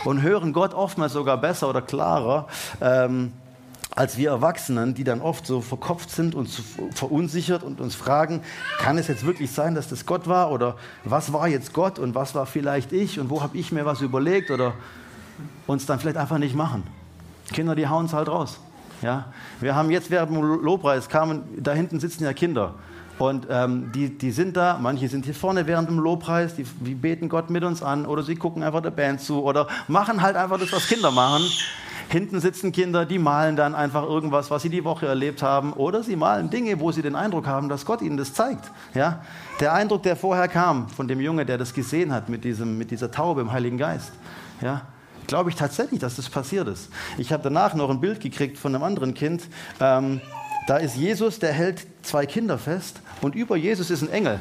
und 0.04 0.22
hören 0.22 0.52
Gott 0.52 0.74
oftmals 0.74 1.14
sogar 1.14 1.40
besser 1.40 1.70
oder 1.70 1.82
klarer. 1.82 2.48
Ähm, 2.82 3.32
als 3.98 4.16
wir 4.16 4.30
Erwachsenen, 4.30 4.94
die 4.94 5.04
dann 5.04 5.22
oft 5.22 5.48
so 5.48 5.60
verkopft 5.60 6.12
sind 6.12 6.36
und 6.36 6.48
verunsichert 6.94 7.64
und 7.64 7.82
uns 7.82 7.96
fragen, 7.96 8.42
kann 8.78 9.00
es 9.00 9.08
jetzt 9.08 9.26
wirklich 9.26 9.52
sein, 9.52 9.74
dass 9.74 9.90
das 9.90 10.06
Gott 10.06 10.28
war 10.28 10.52
oder 10.52 10.76
was 11.04 11.34
war 11.34 11.48
jetzt 11.48 11.74
Gott 11.74 11.98
und 11.98 12.14
was 12.14 12.36
war 12.36 12.46
vielleicht 12.46 12.94
ich 12.94 13.20
und 13.20 13.32
wo 13.32 13.42
habe 13.42 13.58
ich 13.58 13.72
mir 13.72 13.86
was 13.86 14.02
überlegt 14.02 14.52
oder 14.52 14.76
uns 15.66 15.88
dann 15.88 16.00
vielleicht 16.00 16.18
einfach 16.18 16.38
nicht 16.38 16.54
machen. 16.56 16.84
Kinder, 17.52 17.74
die 17.74 17.88
hauen 17.88 18.06
es 18.06 18.14
halt 18.14 18.28
raus. 18.28 18.60
Ja? 19.02 19.34
Wir 19.62 19.74
haben 19.74 19.90
jetzt 19.90 20.12
während 20.12 20.30
dem 20.30 20.44
Lobpreis 20.44 21.10
kamen, 21.10 21.42
da 21.58 21.74
hinten 21.74 22.00
sitzen 22.00 22.24
ja 22.24 22.34
Kinder. 22.34 22.76
Und 23.18 23.48
ähm, 23.50 23.92
die, 23.96 24.16
die 24.16 24.30
sind 24.30 24.56
da, 24.58 24.78
manche 24.80 25.08
sind 25.10 25.26
hier 25.26 25.34
vorne 25.34 25.66
während 25.66 25.90
dem 25.90 25.98
Lobpreis, 25.98 26.54
die, 26.54 26.66
die 26.82 26.94
beten 26.94 27.30
Gott 27.30 27.50
mit 27.50 27.64
uns 27.64 27.82
an 27.82 28.06
oder 28.06 28.22
sie 28.22 28.36
gucken 28.36 28.62
einfach 28.62 28.82
der 28.82 28.92
Band 28.92 29.22
zu 29.22 29.44
oder 29.44 29.68
machen 29.88 30.22
halt 30.22 30.36
einfach 30.36 30.60
das, 30.60 30.72
was 30.72 30.88
Kinder 30.88 31.10
machen. 31.10 31.42
Hinten 32.10 32.40
sitzen 32.40 32.72
Kinder, 32.72 33.06
die 33.06 33.20
malen 33.20 33.56
dann 33.56 33.76
einfach 33.76 34.04
irgendwas, 34.04 34.50
was 34.50 34.62
sie 34.62 34.70
die 34.70 34.84
Woche 34.84 35.08
erlebt 35.08 35.42
haben. 35.42 35.74
Oder 35.74 36.04
sie 36.04 36.16
malen 36.16 36.50
Dinge, 36.50 36.80
wo 36.80 36.92
sie 36.92 37.02
den 37.02 37.16
Eindruck 37.16 37.48
haben, 37.48 37.68
dass 37.68 37.86
Gott 37.86 38.02
ihnen 38.02 38.18
das 38.18 38.34
zeigt. 38.34 38.72
Ja? 38.94 39.22
Der 39.60 39.74
Eindruck, 39.74 40.04
der 40.04 40.16
vorher 40.16 40.48
kam 40.48 40.88
von 40.90 41.08
dem 41.08 41.20
Junge, 41.20 41.46
der 41.46 41.58
das 41.58 41.74
gesehen 41.74 42.14
hat 42.14 42.30
mit, 42.30 42.44
diesem, 42.44 42.78
mit 42.78 42.92
dieser 42.92 43.12
Taube 43.12 43.42
im 43.42 43.52
Heiligen 43.52 43.78
Geist. 43.78 44.12
Ja? 44.62 44.84
Glaube 45.28 45.50
ich 45.50 45.58
tatsächlich, 45.58 46.00
dass 46.00 46.16
das 46.16 46.30
passiert 46.30 46.70
ist. 46.70 46.90
Ich 47.18 47.34
habe 47.34 47.44
danach 47.44 47.74
noch 47.74 47.90
ein 47.90 48.00
Bild 48.00 48.22
gekriegt 48.22 48.58
von 48.58 48.74
einem 48.74 48.86
anderen 48.86 49.14
Kind. 49.14 49.44
Ähm, 49.82 50.22
da 50.68 50.78
ist 50.78 50.96
Jesus, 50.96 51.40
der 51.40 51.52
hält 51.52 51.86
zwei 52.04 52.26
Kinder 52.26 52.58
fest 52.58 53.02
und 53.22 53.36
über 53.36 53.58
Jesus 53.58 53.90
ist 53.90 54.02
ein 54.02 54.10
Engel. 54.10 54.40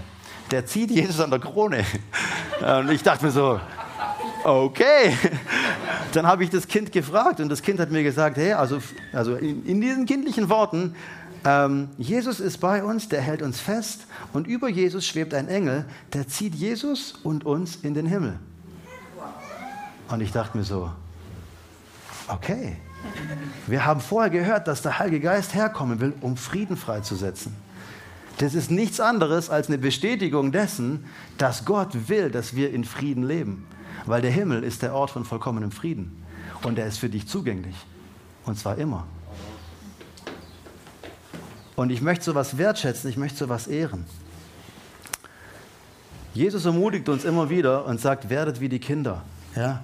Der 0.52 0.66
zieht 0.66 0.92
Jesus 0.92 1.20
an 1.20 1.30
der 1.30 1.40
Krone. 1.40 1.84
Und 2.60 2.90
ich 2.90 3.02
dachte 3.02 3.24
mir 3.24 3.32
so, 3.32 3.60
okay. 4.46 5.16
Dann 6.12 6.26
habe 6.26 6.44
ich 6.44 6.50
das 6.50 6.66
Kind 6.66 6.92
gefragt 6.92 7.40
und 7.40 7.48
das 7.48 7.62
Kind 7.62 7.80
hat 7.80 7.90
mir 7.90 8.02
gesagt, 8.02 8.36
hey, 8.36 8.52
also, 8.52 8.78
also 9.12 9.34
in, 9.36 9.64
in 9.66 9.80
diesen 9.80 10.06
kindlichen 10.06 10.48
Worten, 10.48 10.94
ähm, 11.44 11.88
Jesus 11.98 12.40
ist 12.40 12.58
bei 12.58 12.82
uns, 12.82 13.08
der 13.08 13.20
hält 13.20 13.42
uns 13.42 13.60
fest 13.60 14.06
und 14.32 14.46
über 14.46 14.68
Jesus 14.68 15.06
schwebt 15.06 15.34
ein 15.34 15.48
Engel, 15.48 15.84
der 16.12 16.26
zieht 16.26 16.54
Jesus 16.54 17.12
und 17.22 17.44
uns 17.44 17.76
in 17.76 17.94
den 17.94 18.06
Himmel. 18.06 18.38
Und 20.08 20.20
ich 20.20 20.32
dachte 20.32 20.56
mir 20.56 20.64
so, 20.64 20.90
okay, 22.28 22.76
wir 23.66 23.84
haben 23.84 24.00
vorher 24.00 24.30
gehört, 24.30 24.68
dass 24.68 24.82
der 24.82 24.98
Heilige 24.98 25.20
Geist 25.20 25.54
herkommen 25.54 26.00
will, 26.00 26.14
um 26.20 26.36
Frieden 26.36 26.76
freizusetzen. 26.76 27.54
Das 28.38 28.54
ist 28.54 28.70
nichts 28.70 29.00
anderes 29.00 29.48
als 29.48 29.68
eine 29.68 29.78
Bestätigung 29.78 30.52
dessen, 30.52 31.04
dass 31.38 31.64
Gott 31.64 32.08
will, 32.08 32.30
dass 32.30 32.54
wir 32.54 32.72
in 32.72 32.84
Frieden 32.84 33.22
leben. 33.22 33.66
Weil 34.06 34.22
der 34.22 34.30
Himmel 34.30 34.62
ist 34.62 34.82
der 34.82 34.94
Ort 34.94 35.10
von 35.10 35.24
vollkommenem 35.24 35.72
Frieden. 35.72 36.24
Und 36.62 36.78
er 36.78 36.86
ist 36.86 36.98
für 36.98 37.08
dich 37.08 37.26
zugänglich. 37.26 37.76
Und 38.44 38.58
zwar 38.58 38.78
immer. 38.78 39.06
Und 41.74 41.90
ich 41.90 42.00
möchte 42.00 42.24
sowas 42.24 42.56
wertschätzen, 42.56 43.10
ich 43.10 43.16
möchte 43.16 43.38
sowas 43.38 43.66
ehren. 43.66 44.06
Jesus 46.32 46.64
ermutigt 46.64 47.08
uns 47.08 47.24
immer 47.24 47.50
wieder 47.50 47.86
und 47.86 48.00
sagt, 48.00 48.30
werdet 48.30 48.60
wie 48.60 48.68
die 48.68 48.78
Kinder. 48.78 49.22
Ja? 49.54 49.82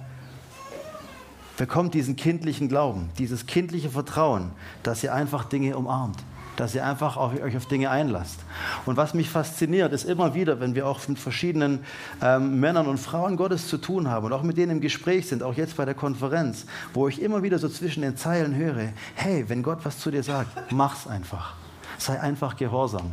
Bekommt 1.57 1.93
diesen 1.93 2.15
kindlichen 2.15 2.67
Glauben, 2.67 3.09
dieses 3.17 3.45
kindliche 3.45 3.89
Vertrauen, 3.89 4.51
dass 4.81 5.03
ihr 5.03 5.13
einfach 5.13 5.45
Dinge 5.45 5.77
umarmt. 5.77 6.17
Dass 6.55 6.75
ihr 6.75 6.85
einfach 6.85 7.17
auf, 7.17 7.39
euch 7.41 7.57
auf 7.57 7.65
Dinge 7.65 7.89
einlasst. 7.89 8.39
Und 8.85 8.97
was 8.97 9.13
mich 9.13 9.29
fasziniert, 9.29 9.93
ist 9.93 10.05
immer 10.05 10.33
wieder, 10.33 10.59
wenn 10.59 10.75
wir 10.75 10.87
auch 10.87 11.07
mit 11.07 11.19
verschiedenen 11.19 11.83
ähm, 12.21 12.59
Männern 12.59 12.87
und 12.87 12.97
Frauen 12.97 13.37
Gottes 13.37 13.67
zu 13.67 13.77
tun 13.77 14.09
haben 14.09 14.25
und 14.25 14.33
auch 14.33 14.43
mit 14.43 14.57
denen 14.57 14.73
im 14.73 14.81
Gespräch 14.81 15.27
sind, 15.27 15.43
auch 15.43 15.55
jetzt 15.55 15.77
bei 15.77 15.85
der 15.85 15.95
Konferenz, 15.95 16.65
wo 16.93 17.07
ich 17.07 17.21
immer 17.21 17.43
wieder 17.43 17.59
so 17.59 17.69
zwischen 17.69 18.01
den 18.01 18.17
Zeilen 18.17 18.55
höre, 18.55 18.89
hey, 19.15 19.45
wenn 19.47 19.63
Gott 19.63 19.79
was 19.83 19.99
zu 19.99 20.11
dir 20.11 20.23
sagt, 20.23 20.71
mach's 20.71 21.07
einfach. 21.07 21.55
Sei 21.97 22.19
einfach 22.19 22.55
gehorsam. 22.55 23.11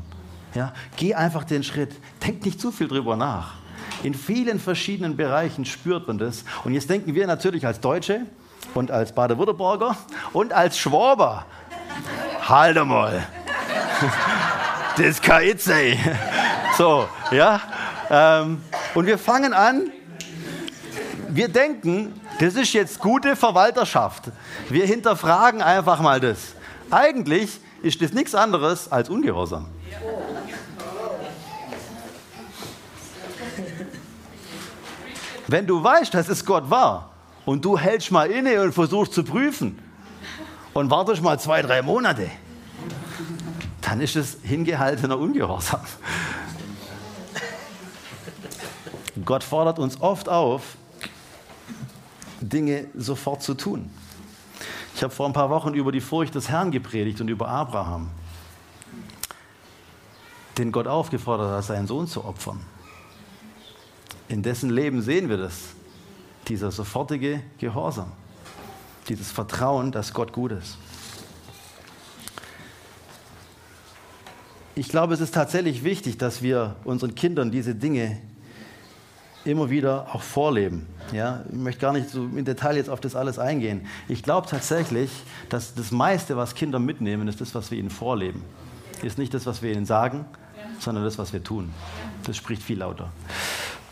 Ja? 0.54 0.72
Geh 0.96 1.14
einfach 1.14 1.44
den 1.44 1.62
Schritt. 1.62 1.92
Denk 2.26 2.44
nicht 2.44 2.60
zu 2.60 2.72
viel 2.72 2.88
drüber 2.88 3.16
nach. 3.16 3.54
In 4.02 4.14
vielen 4.14 4.58
verschiedenen 4.58 5.16
Bereichen 5.16 5.64
spürt 5.64 6.08
man 6.08 6.18
das. 6.18 6.44
Und 6.64 6.72
jetzt 6.72 6.88
denken 6.88 7.14
wir 7.14 7.26
natürlich 7.26 7.66
als 7.66 7.80
Deutsche 7.80 8.22
und 8.74 8.90
als 8.90 9.12
Baden-Württemberger 9.12 9.96
und 10.32 10.52
als 10.52 10.78
Schwaber, 10.78 11.44
halt 12.50 12.84
mal. 12.84 13.26
Das 14.96 15.22
kann 15.22 15.42
ich 15.44 15.62
sein. 15.62 15.98
So, 16.76 17.08
ja. 17.30 17.60
Ähm, 18.10 18.60
und 18.94 19.06
wir 19.06 19.18
fangen 19.18 19.54
an, 19.54 19.92
wir 21.28 21.48
denken, 21.48 22.20
das 22.40 22.54
ist 22.54 22.72
jetzt 22.72 22.98
gute 22.98 23.36
Verwalterschaft. 23.36 24.24
Wir 24.68 24.84
hinterfragen 24.84 25.62
einfach 25.62 26.00
mal 26.00 26.20
das. 26.20 26.54
Eigentlich 26.90 27.60
ist 27.82 28.02
das 28.02 28.12
nichts 28.12 28.34
anderes 28.34 28.90
als 28.90 29.08
Ungehorsam. 29.08 29.66
Wenn 35.46 35.66
du 35.66 35.82
weißt, 35.82 36.14
dass 36.14 36.28
es 36.28 36.44
Gott 36.44 36.68
war 36.70 37.10
und 37.44 37.64
du 37.64 37.78
hältst 37.78 38.10
mal 38.10 38.30
inne 38.30 38.60
und 38.62 38.72
versuchst 38.72 39.12
zu 39.12 39.24
prüfen, 39.24 39.78
und 40.74 40.90
wartest 40.90 41.22
mal 41.22 41.38
zwei, 41.38 41.62
drei 41.62 41.82
Monate, 41.82 42.30
dann 43.80 44.00
ist 44.00 44.16
es 44.16 44.38
hingehaltener 44.42 45.18
Ungehorsam. 45.18 45.80
Gott 49.24 49.44
fordert 49.44 49.78
uns 49.78 50.00
oft 50.00 50.28
auf, 50.28 50.76
Dinge 52.40 52.86
sofort 52.94 53.42
zu 53.42 53.54
tun. 53.54 53.90
Ich 54.94 55.02
habe 55.02 55.12
vor 55.12 55.26
ein 55.26 55.32
paar 55.32 55.50
Wochen 55.50 55.74
über 55.74 55.92
die 55.92 56.00
Furcht 56.00 56.34
des 56.34 56.48
Herrn 56.48 56.70
gepredigt 56.70 57.20
und 57.20 57.28
über 57.28 57.48
Abraham, 57.48 58.10
den 60.56 60.72
Gott 60.72 60.86
aufgefordert 60.86 61.50
hat, 61.50 61.64
seinen 61.64 61.86
Sohn 61.86 62.06
zu 62.06 62.24
opfern. 62.24 62.60
In 64.28 64.42
dessen 64.42 64.70
Leben 64.70 65.02
sehen 65.02 65.28
wir 65.28 65.36
das, 65.36 65.60
dieser 66.48 66.70
sofortige 66.70 67.42
Gehorsam 67.58 68.12
dieses 69.08 69.30
Vertrauen, 69.30 69.92
dass 69.92 70.12
Gott 70.12 70.32
gut 70.32 70.52
ist. 70.52 70.76
Ich 74.74 74.88
glaube, 74.88 75.14
es 75.14 75.20
ist 75.20 75.34
tatsächlich 75.34 75.84
wichtig, 75.84 76.16
dass 76.16 76.42
wir 76.42 76.76
unseren 76.84 77.14
Kindern 77.14 77.50
diese 77.50 77.74
Dinge 77.74 78.20
immer 79.44 79.70
wieder 79.70 80.14
auch 80.14 80.22
vorleben. 80.22 80.86
Ja, 81.12 81.42
ich 81.50 81.56
möchte 81.56 81.80
gar 81.80 81.92
nicht 81.92 82.08
so 82.08 82.22
im 82.22 82.44
Detail 82.44 82.76
jetzt 82.76 82.88
auf 82.88 83.00
das 83.00 83.16
alles 83.16 83.38
eingehen. 83.38 83.86
Ich 84.08 84.22
glaube 84.22 84.46
tatsächlich, 84.48 85.10
dass 85.48 85.74
das 85.74 85.90
meiste, 85.90 86.36
was 86.36 86.54
Kinder 86.54 86.78
mitnehmen, 86.78 87.26
ist 87.26 87.40
das, 87.40 87.54
was 87.54 87.70
wir 87.70 87.78
ihnen 87.78 87.90
vorleben. 87.90 88.44
Ist 89.02 89.18
nicht 89.18 89.34
das, 89.34 89.46
was 89.46 89.62
wir 89.62 89.72
ihnen 89.72 89.86
sagen, 89.86 90.24
sondern 90.78 91.04
das, 91.04 91.18
was 91.18 91.32
wir 91.32 91.42
tun. 91.42 91.70
Das 92.24 92.36
spricht 92.36 92.62
viel 92.62 92.78
lauter. 92.78 93.10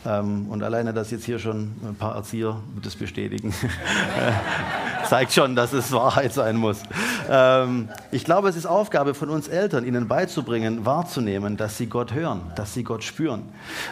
Ähm, 0.06 0.46
und 0.48 0.62
alleine, 0.62 0.92
dass 0.94 1.10
jetzt 1.10 1.24
hier 1.24 1.38
schon 1.38 1.74
ein 1.82 1.96
paar 1.96 2.14
Erzieher 2.14 2.60
das 2.82 2.94
bestätigen, 2.94 3.52
zeigt 5.08 5.32
schon, 5.32 5.56
dass 5.56 5.72
es 5.72 5.92
Wahrheit 5.92 6.32
sein 6.32 6.56
muss. 6.56 6.82
Ähm, 7.30 7.88
ich 8.10 8.24
glaube, 8.24 8.48
es 8.48 8.56
ist 8.56 8.66
Aufgabe 8.66 9.14
von 9.14 9.30
uns 9.30 9.48
Eltern, 9.48 9.84
ihnen 9.84 10.06
beizubringen, 10.06 10.84
wahrzunehmen, 10.84 11.56
dass 11.56 11.78
sie 11.78 11.86
Gott 11.86 12.12
hören, 12.12 12.42
dass 12.56 12.74
sie 12.74 12.84
Gott 12.84 13.02
spüren, 13.04 13.44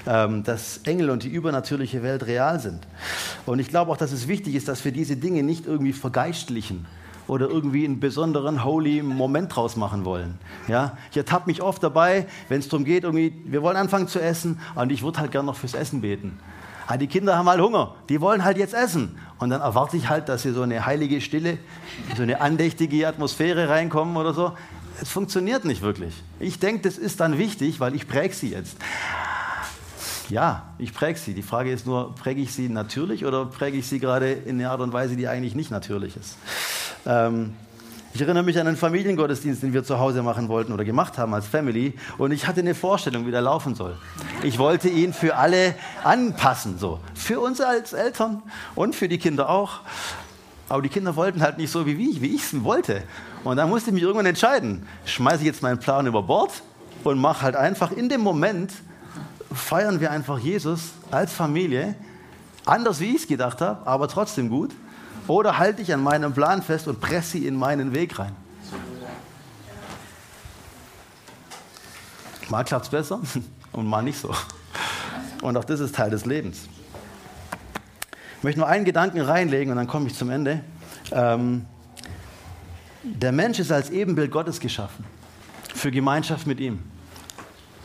ähm, 0.06 0.44
dass 0.44 0.78
Engel 0.84 1.10
und 1.10 1.22
die 1.22 1.28
übernatürliche 1.28 2.02
Welt 2.02 2.26
real 2.26 2.60
sind. 2.60 2.86
Und 3.46 3.58
ich 3.58 3.68
glaube 3.68 3.90
auch, 3.90 3.96
dass 3.96 4.12
es 4.12 4.28
wichtig 4.28 4.54
ist, 4.54 4.68
dass 4.68 4.84
wir 4.84 4.92
diese 4.92 5.16
Dinge 5.16 5.42
nicht 5.42 5.66
irgendwie 5.66 5.92
vergeistlichen 5.92 6.86
oder 7.28 7.48
irgendwie 7.48 7.84
einen 7.84 7.98
besonderen 7.98 8.64
holy 8.64 9.02
Moment 9.02 9.54
draus 9.54 9.76
machen 9.76 10.04
wollen. 10.04 10.38
Ja? 10.68 10.96
Ich 11.10 11.16
ertappe 11.16 11.48
mich 11.48 11.62
oft 11.62 11.82
dabei, 11.82 12.26
wenn 12.48 12.60
es 12.60 12.68
darum 12.68 12.84
geht, 12.84 13.04
irgendwie, 13.04 13.32
wir 13.46 13.62
wollen 13.62 13.76
anfangen 13.76 14.08
zu 14.08 14.20
essen 14.20 14.60
und 14.74 14.92
ich 14.92 15.02
würde 15.02 15.18
halt 15.18 15.32
gerne 15.32 15.46
noch 15.46 15.56
fürs 15.56 15.74
Essen 15.74 16.02
beten. 16.02 16.38
Ah, 16.86 16.96
die 16.96 17.08
Kinder 17.08 17.36
haben 17.36 17.48
halt 17.48 17.60
Hunger, 17.60 17.94
die 18.08 18.20
wollen 18.20 18.44
halt 18.44 18.58
jetzt 18.58 18.74
essen. 18.74 19.18
Und 19.38 19.50
dann 19.50 19.60
erwarte 19.60 19.96
ich 19.96 20.08
halt, 20.08 20.28
dass 20.28 20.42
sie 20.42 20.52
so 20.52 20.62
eine 20.62 20.86
heilige 20.86 21.20
Stille, 21.20 21.58
so 22.16 22.22
eine 22.22 22.40
andächtige 22.40 23.06
Atmosphäre 23.08 23.68
reinkommen 23.68 24.16
oder 24.16 24.32
so. 24.32 24.52
Es 25.02 25.10
funktioniert 25.10 25.64
nicht 25.64 25.82
wirklich. 25.82 26.14
Ich 26.40 26.58
denke, 26.58 26.82
das 26.82 26.96
ist 26.96 27.20
dann 27.20 27.38
wichtig, 27.38 27.80
weil 27.80 27.94
ich 27.94 28.08
präge 28.08 28.34
sie 28.34 28.50
jetzt. 28.50 28.76
Ja, 30.28 30.74
ich 30.78 30.94
präge 30.94 31.18
sie. 31.18 31.34
Die 31.34 31.42
Frage 31.42 31.70
ist 31.70 31.86
nur, 31.86 32.14
präge 32.14 32.40
ich 32.40 32.52
sie 32.54 32.68
natürlich 32.68 33.26
oder 33.26 33.46
präge 33.46 33.78
ich 33.78 33.86
sie 33.86 33.98
gerade 33.98 34.32
in 34.32 34.60
einer 34.60 34.70
Art 34.70 34.80
und 34.80 34.92
Weise, 34.92 35.16
die 35.16 35.28
eigentlich 35.28 35.54
nicht 35.54 35.70
natürlich 35.70 36.16
ist? 36.16 36.36
Ähm, 37.04 37.54
ich 38.16 38.22
erinnere 38.22 38.44
mich 38.44 38.58
an 38.58 38.66
einen 38.66 38.78
Familiengottesdienst, 38.78 39.62
den 39.62 39.74
wir 39.74 39.84
zu 39.84 39.98
Hause 39.98 40.22
machen 40.22 40.48
wollten 40.48 40.72
oder 40.72 40.86
gemacht 40.86 41.18
haben 41.18 41.34
als 41.34 41.46
Family. 41.46 41.92
Und 42.16 42.32
ich 42.32 42.46
hatte 42.46 42.60
eine 42.60 42.74
Vorstellung, 42.74 43.26
wie 43.26 43.30
der 43.30 43.42
laufen 43.42 43.74
soll. 43.74 43.98
Ich 44.42 44.58
wollte 44.58 44.88
ihn 44.88 45.12
für 45.12 45.36
alle 45.36 45.74
anpassen, 46.02 46.78
so. 46.78 46.98
Für 47.14 47.40
uns 47.40 47.60
als 47.60 47.92
Eltern 47.92 48.42
und 48.74 48.94
für 48.94 49.06
die 49.08 49.18
Kinder 49.18 49.50
auch. 49.50 49.80
Aber 50.70 50.80
die 50.80 50.88
Kinder 50.88 51.14
wollten 51.14 51.42
halt 51.42 51.58
nicht 51.58 51.70
so, 51.70 51.84
wie 51.84 52.10
ich, 52.10 52.22
wie 52.22 52.34
es 52.34 52.64
wollte. 52.64 53.02
Und 53.44 53.58
dann 53.58 53.68
musste 53.68 53.90
ich 53.90 53.94
mich 53.94 54.02
irgendwann 54.02 54.24
entscheiden. 54.24 54.86
Schmeiße 55.04 55.40
ich 55.40 55.46
jetzt 55.48 55.60
meinen 55.60 55.78
Plan 55.78 56.06
über 56.06 56.22
Bord 56.22 56.62
und 57.04 57.18
mache 57.18 57.42
halt 57.42 57.54
einfach 57.54 57.92
in 57.92 58.08
dem 58.08 58.22
Moment, 58.22 58.72
feiern 59.52 60.00
wir 60.00 60.10
einfach 60.10 60.38
Jesus 60.38 60.92
als 61.10 61.34
Familie. 61.34 61.94
Anders, 62.64 62.98
wie 62.98 63.10
ich 63.10 63.22
es 63.22 63.28
gedacht 63.28 63.60
habe, 63.60 63.86
aber 63.86 64.08
trotzdem 64.08 64.48
gut. 64.48 64.72
Oder 65.28 65.58
halte 65.58 65.82
ich 65.82 65.92
an 65.92 66.02
meinem 66.02 66.32
Plan 66.32 66.62
fest 66.62 66.86
und 66.86 67.00
presse 67.00 67.32
sie 67.32 67.46
in 67.46 67.56
meinen 67.56 67.94
Weg 67.94 68.18
rein? 68.18 68.34
Mal 72.48 72.64
klappt 72.64 72.84
es 72.84 72.90
besser 72.90 73.20
und 73.72 73.86
mal 73.86 74.02
nicht 74.02 74.20
so. 74.20 74.32
Und 75.42 75.56
auch 75.56 75.64
das 75.64 75.80
ist 75.80 75.94
Teil 75.94 76.10
des 76.10 76.24
Lebens. 76.24 76.68
Ich 78.38 78.44
möchte 78.44 78.60
nur 78.60 78.68
einen 78.68 78.84
Gedanken 78.84 79.20
reinlegen 79.20 79.70
und 79.70 79.76
dann 79.76 79.88
komme 79.88 80.06
ich 80.06 80.14
zum 80.14 80.30
Ende. 80.30 80.60
Ähm, 81.10 81.66
der 83.02 83.32
Mensch 83.32 83.58
ist 83.58 83.72
als 83.72 83.90
Ebenbild 83.90 84.30
Gottes 84.30 84.60
geschaffen, 84.60 85.04
für 85.74 85.90
Gemeinschaft 85.90 86.46
mit 86.46 86.60
ihm. 86.60 86.82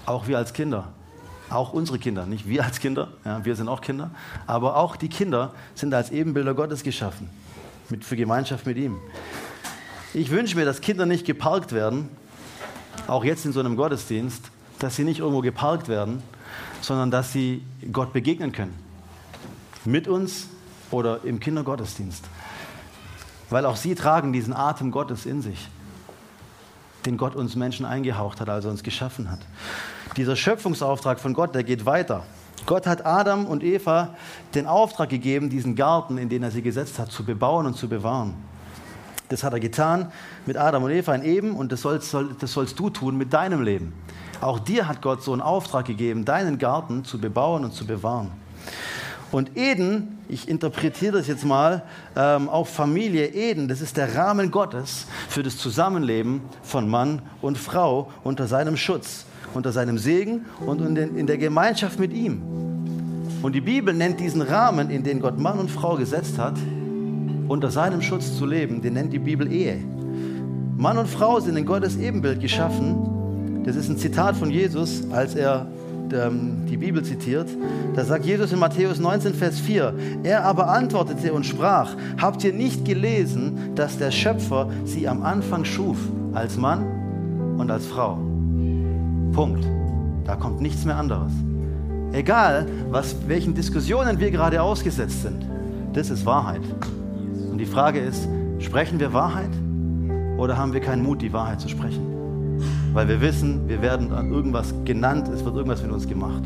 Auch 0.05 0.27
wir 0.27 0.37
als 0.37 0.53
Kinder, 0.53 0.93
auch 1.51 1.73
unsere 1.73 1.99
Kinder, 1.99 2.25
nicht 2.25 2.47
wir 2.47 2.63
als 2.63 2.79
Kinder, 2.79 3.09
ja, 3.25 3.43
wir 3.45 3.55
sind 3.55 3.67
auch 3.67 3.81
Kinder, 3.81 4.11
aber 4.47 4.77
auch 4.77 4.95
die 4.95 5.09
Kinder 5.09 5.53
sind 5.75 5.93
als 5.93 6.09
Ebenbilder 6.11 6.53
Gottes 6.53 6.83
geschaffen, 6.83 7.29
mit, 7.89 8.05
für 8.05 8.15
Gemeinschaft 8.15 8.65
mit 8.65 8.77
ihm. 8.77 8.97
Ich 10.13 10.29
wünsche 10.31 10.55
mir, 10.57 10.65
dass 10.65 10.81
Kinder 10.81 11.05
nicht 11.05 11.25
geparkt 11.25 11.71
werden, 11.71 12.09
auch 13.07 13.23
jetzt 13.23 13.45
in 13.45 13.53
so 13.53 13.59
einem 13.59 13.75
Gottesdienst, 13.75 14.51
dass 14.79 14.95
sie 14.95 15.03
nicht 15.03 15.19
irgendwo 15.19 15.41
geparkt 15.41 15.87
werden, 15.87 16.21
sondern 16.81 17.11
dass 17.11 17.31
sie 17.31 17.63
Gott 17.91 18.13
begegnen 18.13 18.51
können. 18.51 18.73
Mit 19.85 20.07
uns 20.07 20.47
oder 20.89 21.23
im 21.23 21.39
Kindergottesdienst. 21.39 22.25
Weil 23.49 23.65
auch 23.65 23.75
sie 23.75 23.95
tragen 23.95 24.33
diesen 24.33 24.53
Atem 24.53 24.91
Gottes 24.91 25.25
in 25.25 25.41
sich, 25.41 25.67
den 27.05 27.17
Gott 27.17 27.35
uns 27.35 27.55
Menschen 27.55 27.85
eingehaucht 27.85 28.41
hat, 28.41 28.49
als 28.49 28.65
er 28.65 28.71
uns 28.71 28.83
geschaffen 28.83 29.31
hat. 29.31 29.39
Dieser 30.17 30.35
Schöpfungsauftrag 30.35 31.19
von 31.19 31.33
Gott, 31.33 31.55
der 31.55 31.63
geht 31.63 31.85
weiter. 31.85 32.23
Gott 32.65 32.85
hat 32.85 33.05
Adam 33.05 33.45
und 33.45 33.63
Eva 33.63 34.15
den 34.53 34.67
Auftrag 34.67 35.09
gegeben, 35.09 35.49
diesen 35.49 35.75
Garten, 35.75 36.17
in 36.17 36.29
den 36.29 36.43
er 36.43 36.51
sie 36.51 36.61
gesetzt 36.61 36.99
hat, 36.99 37.11
zu 37.11 37.25
bebauen 37.25 37.65
und 37.65 37.75
zu 37.75 37.87
bewahren. 37.87 38.33
Das 39.29 39.43
hat 39.43 39.53
er 39.53 39.59
getan 39.59 40.11
mit 40.45 40.57
Adam 40.57 40.83
und 40.83 40.91
Eva 40.91 41.15
in 41.15 41.23
Eben 41.23 41.55
und 41.55 41.71
das 41.71 41.81
sollst, 41.81 42.15
das 42.39 42.51
sollst 42.51 42.77
du 42.77 42.89
tun 42.89 43.17
mit 43.17 43.33
deinem 43.33 43.61
Leben. 43.61 43.93
Auch 44.41 44.59
dir 44.59 44.87
hat 44.87 45.01
Gott 45.01 45.23
so 45.23 45.31
einen 45.31 45.41
Auftrag 45.41 45.85
gegeben, 45.85 46.25
deinen 46.25 46.57
Garten 46.57 47.05
zu 47.05 47.19
bebauen 47.19 47.63
und 47.63 47.73
zu 47.73 47.85
bewahren. 47.85 48.31
Und 49.31 49.57
Eden, 49.57 50.19
ich 50.27 50.49
interpretiere 50.49 51.13
das 51.17 51.27
jetzt 51.27 51.45
mal 51.45 51.83
ähm, 52.15 52.49
auf 52.49 52.69
Familie 52.69 53.27
Eden, 53.27 53.67
das 53.67 53.81
ist 53.81 53.95
der 53.97 54.15
Rahmen 54.15 54.51
Gottes 54.51 55.07
für 55.29 55.41
das 55.41 55.57
Zusammenleben 55.57 56.41
von 56.63 56.89
Mann 56.89 57.21
und 57.41 57.57
Frau 57.57 58.11
unter 58.23 58.47
seinem 58.47 58.75
Schutz 58.75 59.25
unter 59.53 59.71
seinem 59.71 59.97
Segen 59.97 60.45
und 60.65 60.81
in 60.81 61.27
der 61.27 61.37
Gemeinschaft 61.37 61.99
mit 61.99 62.13
ihm. 62.13 62.41
Und 63.41 63.53
die 63.53 63.61
Bibel 63.61 63.93
nennt 63.93 64.19
diesen 64.19 64.41
Rahmen, 64.41 64.89
in 64.89 65.03
den 65.03 65.19
Gott 65.19 65.39
Mann 65.39 65.59
und 65.59 65.71
Frau 65.71 65.95
gesetzt 65.95 66.37
hat, 66.37 66.55
unter 67.47 67.71
seinem 67.71 68.01
Schutz 68.01 68.37
zu 68.37 68.45
leben, 68.45 68.81
den 68.81 68.93
nennt 68.93 69.11
die 69.11 69.19
Bibel 69.19 69.51
Ehe. 69.51 69.79
Mann 70.77 70.97
und 70.97 71.07
Frau 71.07 71.39
sind 71.39 71.57
in 71.57 71.65
Gottes 71.65 71.97
Ebenbild 71.97 72.39
geschaffen. 72.39 73.63
Das 73.65 73.75
ist 73.75 73.89
ein 73.89 73.97
Zitat 73.97 74.35
von 74.35 74.49
Jesus, 74.49 75.03
als 75.11 75.35
er 75.35 75.67
ähm, 76.13 76.65
die 76.69 76.77
Bibel 76.77 77.03
zitiert. 77.03 77.47
Da 77.95 78.05
sagt 78.05 78.25
Jesus 78.25 78.51
in 78.51 78.59
Matthäus 78.59 78.99
19, 78.99 79.33
Vers 79.33 79.59
4, 79.59 79.93
er 80.23 80.45
aber 80.45 80.69
antwortete 80.69 81.33
und 81.33 81.45
sprach, 81.45 81.95
habt 82.19 82.43
ihr 82.43 82.53
nicht 82.53 82.85
gelesen, 82.85 83.75
dass 83.75 83.97
der 83.97 84.11
Schöpfer 84.11 84.69
sie 84.85 85.07
am 85.07 85.23
Anfang 85.23 85.65
schuf 85.65 85.97
als 86.33 86.57
Mann 86.57 86.85
und 87.57 87.69
als 87.69 87.85
Frau. 87.85 88.17
Punkt. 89.33 89.65
Da 90.25 90.35
kommt 90.35 90.61
nichts 90.61 90.85
mehr 90.85 90.97
anderes. 90.97 91.31
Egal, 92.13 92.67
was, 92.89 93.15
welchen 93.27 93.53
Diskussionen 93.53 94.19
wir 94.19 94.31
gerade 94.31 94.61
ausgesetzt 94.61 95.21
sind, 95.21 95.45
das 95.93 96.09
ist 96.09 96.25
Wahrheit. 96.25 96.61
Und 97.49 97.57
die 97.57 97.65
Frage 97.65 97.99
ist, 97.99 98.27
sprechen 98.59 98.99
wir 98.99 99.13
Wahrheit 99.13 99.51
oder 100.37 100.57
haben 100.57 100.73
wir 100.73 100.81
keinen 100.81 101.03
Mut, 101.03 101.21
die 101.21 101.33
Wahrheit 101.33 101.61
zu 101.61 101.69
sprechen? 101.69 102.10
Weil 102.93 103.07
wir 103.07 103.21
wissen, 103.21 103.69
wir 103.69 103.81
werden 103.81 104.11
an 104.11 104.31
irgendwas 104.31 104.73
genannt, 104.83 105.29
es 105.29 105.45
wird 105.45 105.55
irgendwas 105.55 105.81
mit 105.81 105.91
uns 105.91 106.07
gemacht. 106.07 106.43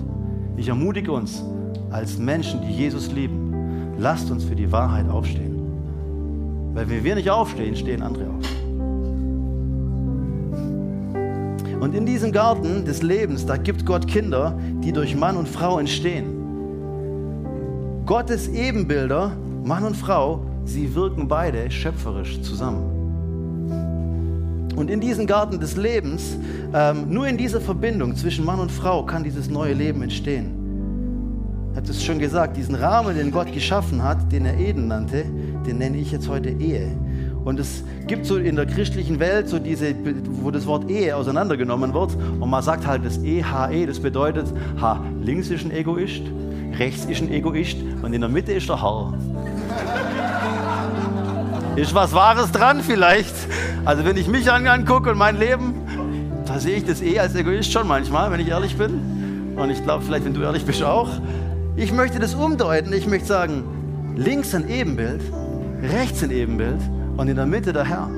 Ich 0.58 0.68
ermutige 0.68 1.12
uns 1.12 1.44
als 1.90 2.18
Menschen, 2.18 2.62
die 2.62 2.72
Jesus 2.72 3.12
lieben, 3.12 3.96
lasst 3.98 4.30
uns 4.30 4.44
für 4.44 4.56
die 4.56 4.72
Wahrheit 4.72 5.10
aufstehen. 5.10 5.56
Weil 6.74 6.88
wenn 6.90 7.04
wir 7.04 7.16
nicht 7.16 7.30
aufstehen, 7.30 7.76
stehen 7.76 8.02
andere 8.02 8.26
auf. 8.26 8.46
Und 11.82 11.96
in 11.96 12.06
diesem 12.06 12.32
Garten 12.32 12.86
des 12.86 13.02
Lebens, 13.02 13.46
da 13.46 13.58
gibt 13.58 13.86
Gott 13.86 14.08
Kinder, 14.08 14.58
die 14.84 14.92
durch 14.92 15.16
Mann 15.16 15.38
und 15.38 15.48
Frau 15.48 15.80
entstehen. 15.80 16.26
Gottes 18.06 18.48
Ebenbilder, 18.48 19.32
Mann 19.64 19.84
und 19.84 19.98
Frau, 19.98 20.42
sie 20.64 20.94
wirken 20.94 21.28
beide 21.28 21.72
schöpferisch 21.72 22.42
zusammen. 22.42 22.95
Und 24.76 24.90
in 24.90 25.00
diesem 25.00 25.26
Garten 25.26 25.60
des 25.60 25.78
Lebens, 25.78 26.38
ähm, 26.74 27.10
nur 27.10 27.28
in 27.28 27.38
dieser 27.38 27.62
Verbindung 27.62 28.16
zwischen 28.16 28.44
Mann 28.44 28.60
und 28.60 28.72
Frau 28.72 29.06
kann 29.06 29.24
dieses 29.24 29.50
neue 29.50 29.74
Leben 29.74 30.02
entstehen. 30.02 30.66
Ich 31.72 31.78
habe 31.78 31.90
es 31.90 32.04
schon 32.04 32.20
gesagt, 32.20 32.58
diesen 32.58 32.76
Rahmen, 32.76 33.16
den 33.16 33.32
Gott 33.32 33.52
geschaffen 33.52 34.02
hat, 34.02 34.32
den 34.32 34.46
er 34.46 34.58
Eden 34.58 34.88
nannte, 34.88 35.26
den 35.66 35.78
nenne 35.78 35.98
ich 35.98 36.12
jetzt 36.12 36.30
heute 36.30 36.50
Ehe. 36.50 36.88
Und 37.44 37.60
es 37.60 37.84
gibt 38.08 38.26
so 38.26 38.38
in 38.38 38.56
der 38.56 38.66
christlichen 38.66 39.20
Welt 39.20 39.48
so 39.50 39.60
diese, 39.60 39.94
wo 40.42 40.52
das 40.52 40.66
Wort 40.66 40.90
Ehe 40.90 41.16
auseinandergenommen 41.16 41.94
wird 41.94 42.16
und 42.40 42.50
man 42.50 42.64
sagt 42.64 42.88
halt 42.88 43.06
das 43.06 43.20
EHE, 43.20 43.86
das 43.86 44.00
bedeutet, 44.00 44.48
ha, 44.82 45.04
links 45.22 45.50
ist 45.50 45.64
ein 45.64 45.72
Egoist, 45.72 46.24
rechts 46.80 47.06
ist 47.06 47.22
ein 47.22 47.32
Egoist 47.32 47.78
und 48.02 48.14
in 48.14 48.22
der 48.22 48.30
Mitte 48.30 48.54
ist 48.54 48.68
der 48.68 48.82
Herr. 48.82 49.14
Ist 51.76 51.94
was 51.94 52.14
Wahres 52.14 52.52
dran 52.52 52.82
vielleicht. 52.82 53.36
Also 53.86 54.04
wenn 54.04 54.18
ich 54.18 54.28
mich 54.28 54.52
angucke 54.52 55.12
und 55.12 55.18
mein 55.20 55.38
Leben, 55.38 55.76
da 56.48 56.60
sehe 56.60 56.78
ich 56.78 56.86
das 56.86 57.04
eh 57.04 57.20
als 57.20 57.36
Egoist 57.36 57.72
schon 57.72 57.88
manchmal, 57.88 58.32
wenn 58.32 58.40
ich 58.40 58.48
ehrlich 58.48 58.76
bin. 58.76 59.54
Und 59.56 59.70
ich 59.70 59.84
glaube 59.84 60.04
vielleicht, 60.04 60.26
wenn 60.26 60.34
du 60.34 60.42
ehrlich 60.42 60.66
bist 60.66 60.82
auch. 60.82 61.10
Ich 61.76 61.94
möchte 61.94 62.18
das 62.18 62.34
umdeuten. 62.34 62.92
Ich 62.94 63.06
möchte 63.06 63.28
sagen, 63.28 63.64
links 64.16 64.56
ein 64.56 64.68
Ebenbild, 64.68 65.22
rechts 65.84 66.24
ein 66.24 66.32
Ebenbild 66.32 66.80
und 67.16 67.28
in 67.28 67.36
der 67.36 67.46
Mitte 67.46 67.74
der 67.74 67.86
Herr. 67.86 68.10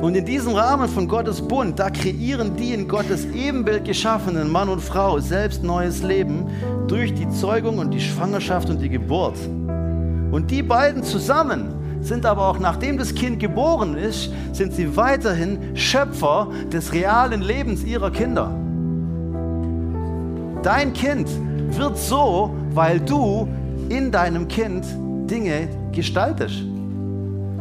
Und 0.00 0.14
in 0.14 0.24
diesem 0.24 0.54
Rahmen 0.54 0.88
von 0.88 1.08
Gottes 1.08 1.42
Bund, 1.42 1.80
da 1.80 1.90
kreieren 1.90 2.54
die 2.56 2.74
in 2.74 2.86
Gottes 2.86 3.24
Ebenbild 3.24 3.84
geschaffenen 3.84 4.50
Mann 4.50 4.68
und 4.68 4.80
Frau 4.80 5.18
selbst 5.18 5.64
neues 5.64 6.02
Leben 6.02 6.46
durch 6.86 7.12
die 7.12 7.28
Zeugung 7.30 7.78
und 7.78 7.90
die 7.90 8.00
Schwangerschaft 8.00 8.70
und 8.70 8.80
die 8.80 8.88
Geburt. 8.88 9.36
Und 10.30 10.50
die 10.50 10.62
beiden 10.62 11.02
zusammen 11.02 11.81
sind 12.02 12.26
aber 12.26 12.48
auch 12.48 12.58
nachdem 12.58 12.98
das 12.98 13.14
Kind 13.14 13.38
geboren 13.38 13.96
ist, 13.96 14.30
sind 14.52 14.74
sie 14.74 14.96
weiterhin 14.96 15.76
Schöpfer 15.76 16.48
des 16.72 16.92
realen 16.92 17.42
Lebens 17.42 17.84
ihrer 17.84 18.10
Kinder. 18.10 18.50
Dein 20.62 20.92
Kind 20.92 21.28
wird 21.70 21.96
so, 21.96 22.54
weil 22.70 23.00
du 23.00 23.48
in 23.88 24.10
deinem 24.10 24.48
Kind 24.48 24.84
Dinge 25.30 25.68
gestaltest. 25.92 26.62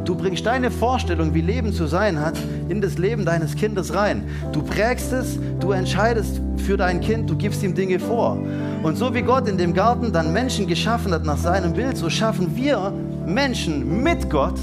Du 0.06 0.16
bringst 0.16 0.46
deine 0.46 0.72
Vorstellung, 0.72 1.34
wie 1.34 1.42
Leben 1.42 1.74
zu 1.74 1.86
sein 1.86 2.20
hat, 2.20 2.36
in 2.70 2.82
das 2.82 2.98
Leben 2.98 3.24
deines 3.24 3.56
Kindes 3.56 3.94
rein. 3.94 4.24
Du 4.52 4.64
prägst 4.64 5.14
es, 5.14 5.38
du 5.60 5.72
entscheidest 5.72 6.42
für 6.58 6.76
dein 6.76 7.02
Kind, 7.02 7.30
du 7.30 7.36
gibst 7.36 7.62
ihm 7.62 7.76
Dinge 7.76 8.00
vor. 8.00 8.38
Und 8.82 8.98
so 8.98 9.14
wie 9.14 9.22
Gott 9.22 9.48
in 9.48 9.58
dem 9.58 9.74
Garten 9.74 10.12
dann 10.12 10.34
Menschen 10.34 10.66
geschaffen 10.66 11.14
hat 11.14 11.24
nach 11.24 11.38
seinem 11.38 11.74
Bild, 11.74 11.98
so 11.98 12.10
schaffen 12.10 12.56
wir 12.56 12.94
Menschen 13.34 14.04
mit 14.04 14.30
Gott 14.30 14.60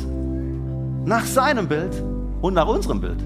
nach 1.05 1.25
seinem 1.25 1.69
Bild 1.69 2.03
und 2.41 2.55
nach 2.55 2.69
unserem 2.69 3.01
Bild. 3.01 3.23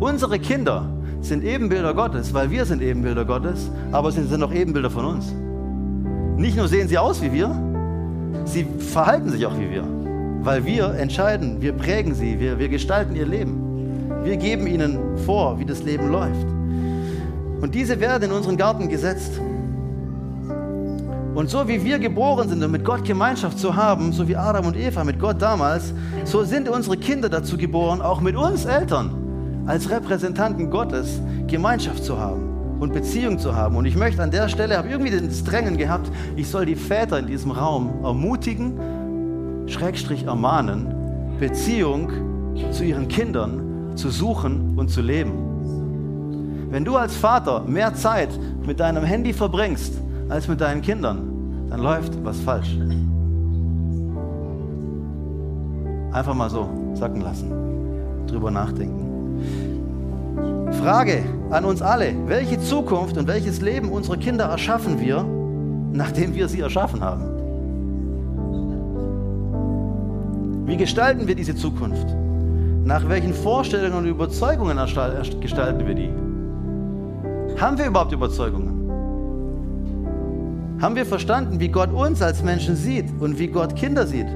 Unsere 0.00 0.38
Kinder 0.38 0.88
sind 1.20 1.44
Ebenbilder 1.44 1.94
Gottes, 1.94 2.34
weil 2.34 2.50
wir 2.50 2.64
sind 2.64 2.82
Ebenbilder 2.82 3.24
Gottes, 3.24 3.70
aber 3.92 4.10
sie 4.12 4.22
sind 4.24 4.42
auch 4.42 4.52
Ebenbilder 4.52 4.90
von 4.90 5.04
uns. 5.04 5.32
Nicht 6.36 6.56
nur 6.56 6.68
sehen 6.68 6.88
sie 6.88 6.98
aus 6.98 7.22
wie 7.22 7.32
wir, 7.32 7.50
sie 8.44 8.66
verhalten 8.78 9.30
sich 9.30 9.46
auch 9.46 9.56
wie 9.58 9.70
wir. 9.70 9.84
Weil 10.42 10.66
wir 10.66 10.94
entscheiden, 10.94 11.62
wir 11.62 11.72
prägen 11.72 12.14
sie, 12.14 12.38
wir, 12.38 12.58
wir 12.58 12.68
gestalten 12.68 13.16
ihr 13.16 13.24
Leben. 13.24 13.64
Wir 14.24 14.36
geben 14.36 14.66
ihnen 14.66 14.98
vor, 15.24 15.58
wie 15.58 15.64
das 15.64 15.82
Leben 15.82 16.10
läuft. 16.10 16.46
Und 17.62 17.74
diese 17.74 17.98
werden 18.00 18.24
in 18.24 18.32
unseren 18.32 18.58
Garten 18.58 18.88
gesetzt. 18.90 19.40
Und 21.34 21.50
so 21.50 21.66
wie 21.66 21.82
wir 21.82 21.98
geboren 21.98 22.48
sind, 22.48 22.62
um 22.62 22.70
mit 22.70 22.84
Gott 22.84 23.04
Gemeinschaft 23.04 23.58
zu 23.58 23.74
haben, 23.74 24.12
so 24.12 24.28
wie 24.28 24.36
Adam 24.36 24.66
und 24.66 24.76
Eva 24.76 25.02
mit 25.02 25.18
Gott 25.18 25.42
damals, 25.42 25.92
so 26.24 26.44
sind 26.44 26.68
unsere 26.68 26.96
Kinder 26.96 27.28
dazu 27.28 27.56
geboren, 27.56 28.00
auch 28.00 28.20
mit 28.20 28.36
uns 28.36 28.64
Eltern 28.64 29.10
als 29.66 29.90
Repräsentanten 29.90 30.70
Gottes 30.70 31.20
Gemeinschaft 31.48 32.04
zu 32.04 32.18
haben 32.18 32.78
und 32.78 32.92
Beziehung 32.92 33.40
zu 33.40 33.56
haben. 33.56 33.74
Und 33.76 33.84
ich 33.84 33.96
möchte 33.96 34.22
an 34.22 34.30
der 34.30 34.48
Stelle, 34.48 34.78
habe 34.78 34.88
irgendwie 34.88 35.10
das 35.10 35.42
Drängen 35.42 35.76
gehabt, 35.76 36.08
ich 36.36 36.48
soll 36.48 36.66
die 36.66 36.76
Väter 36.76 37.18
in 37.18 37.26
diesem 37.26 37.50
Raum 37.50 38.04
ermutigen, 38.04 39.64
Schrägstrich 39.66 40.24
ermahnen, 40.26 40.94
Beziehung 41.40 42.12
zu 42.70 42.84
ihren 42.84 43.08
Kindern 43.08 43.92
zu 43.96 44.10
suchen 44.10 44.74
und 44.76 44.88
zu 44.88 45.00
leben. 45.00 45.32
Wenn 46.70 46.84
du 46.84 46.96
als 46.96 47.16
Vater 47.16 47.64
mehr 47.66 47.94
Zeit 47.94 48.28
mit 48.64 48.78
deinem 48.78 49.02
Handy 49.02 49.32
verbringst 49.32 49.94
als 50.28 50.48
mit 50.48 50.60
deinen 50.60 50.82
Kindern, 50.82 51.66
dann 51.70 51.80
läuft 51.80 52.12
was 52.24 52.38
falsch. 52.40 52.76
Einfach 56.12 56.34
mal 56.34 56.48
so 56.48 56.68
sacken 56.94 57.20
lassen, 57.20 57.50
drüber 58.26 58.50
nachdenken. 58.50 59.04
Frage 60.72 61.22
an 61.50 61.64
uns 61.64 61.82
alle, 61.82 62.14
welche 62.26 62.58
Zukunft 62.60 63.16
und 63.16 63.26
welches 63.26 63.60
Leben 63.60 63.90
unserer 63.90 64.16
Kinder 64.16 64.44
erschaffen 64.44 65.00
wir, 65.00 65.24
nachdem 65.92 66.34
wir 66.34 66.48
sie 66.48 66.60
erschaffen 66.60 67.00
haben? 67.00 67.24
Wie 70.66 70.76
gestalten 70.76 71.26
wir 71.28 71.34
diese 71.34 71.54
Zukunft? 71.54 72.06
Nach 72.84 73.08
welchen 73.08 73.32
Vorstellungen 73.32 73.94
und 73.94 74.06
Überzeugungen 74.06 74.76
gestalten 74.76 75.86
wir 75.86 75.94
die? 75.94 76.10
Haben 77.60 77.78
wir 77.78 77.86
überhaupt 77.86 78.12
Überzeugungen? 78.12 78.73
Haben 80.80 80.96
wir 80.96 81.06
verstanden, 81.06 81.60
wie 81.60 81.68
Gott 81.68 81.92
uns 81.92 82.20
als 82.20 82.42
Menschen 82.42 82.74
sieht 82.76 83.06
und 83.20 83.38
wie 83.38 83.46
Gott 83.46 83.76
Kinder 83.76 84.06
sieht? 84.06 84.26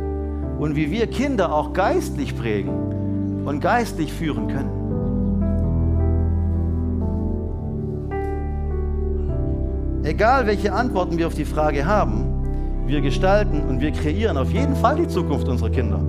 Und 0.59 0.77
wie 0.77 0.91
wir 0.91 1.07
Kinder 1.09 1.53
auch 1.53 1.73
geistlich 1.73 2.37
prägen 2.37 3.45
und 3.45 3.61
geistlich 3.61 4.13
führen 4.13 4.49
können? 4.49 4.79
Egal 10.05 10.47
welche 10.47 10.73
Antworten 10.73 11.19
wir 11.19 11.27
auf 11.27 11.35
die 11.35 11.45
Frage 11.45 11.85
haben, 11.85 12.25
wir 12.87 13.01
gestalten 13.01 13.61
und 13.69 13.81
wir 13.81 13.91
kreieren 13.91 14.39
auf 14.39 14.51
jeden 14.51 14.75
Fall 14.75 14.97
die 14.97 15.09
Zukunft 15.09 15.49
unserer 15.49 15.71
Kinder, 15.71 16.01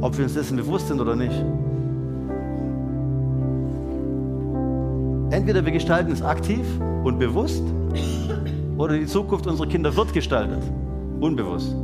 ob 0.00 0.16
wir 0.16 0.24
uns 0.24 0.34
dessen 0.34 0.56
bewusst 0.56 0.88
sind 0.88 1.00
oder 1.00 1.14
nicht. 1.14 1.44
Entweder 5.30 5.64
wir 5.64 5.72
gestalten 5.72 6.12
es 6.12 6.22
aktiv 6.22 6.64
und 7.04 7.18
bewusst 7.18 7.62
oder 8.76 8.98
die 8.98 9.06
Zukunft 9.06 9.46
unserer 9.46 9.68
Kinder 9.68 9.94
wird 9.96 10.12
gestaltet, 10.12 10.62
unbewusst. 11.20 11.74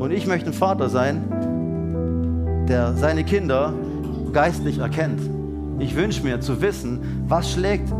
Und 0.00 0.10
ich 0.12 0.26
möchte 0.26 0.50
ein 0.50 0.52
Vater 0.52 0.88
sein, 0.88 2.66
der 2.68 2.94
seine 2.94 3.24
Kinder 3.24 3.74
geistlich 4.32 4.78
erkennt. 4.78 5.20
Ich 5.78 5.94
wünsche 5.96 6.22
mir 6.22 6.40
zu 6.40 6.60
wissen, 6.60 7.24
was 7.28 7.52
schlägt 7.52 7.92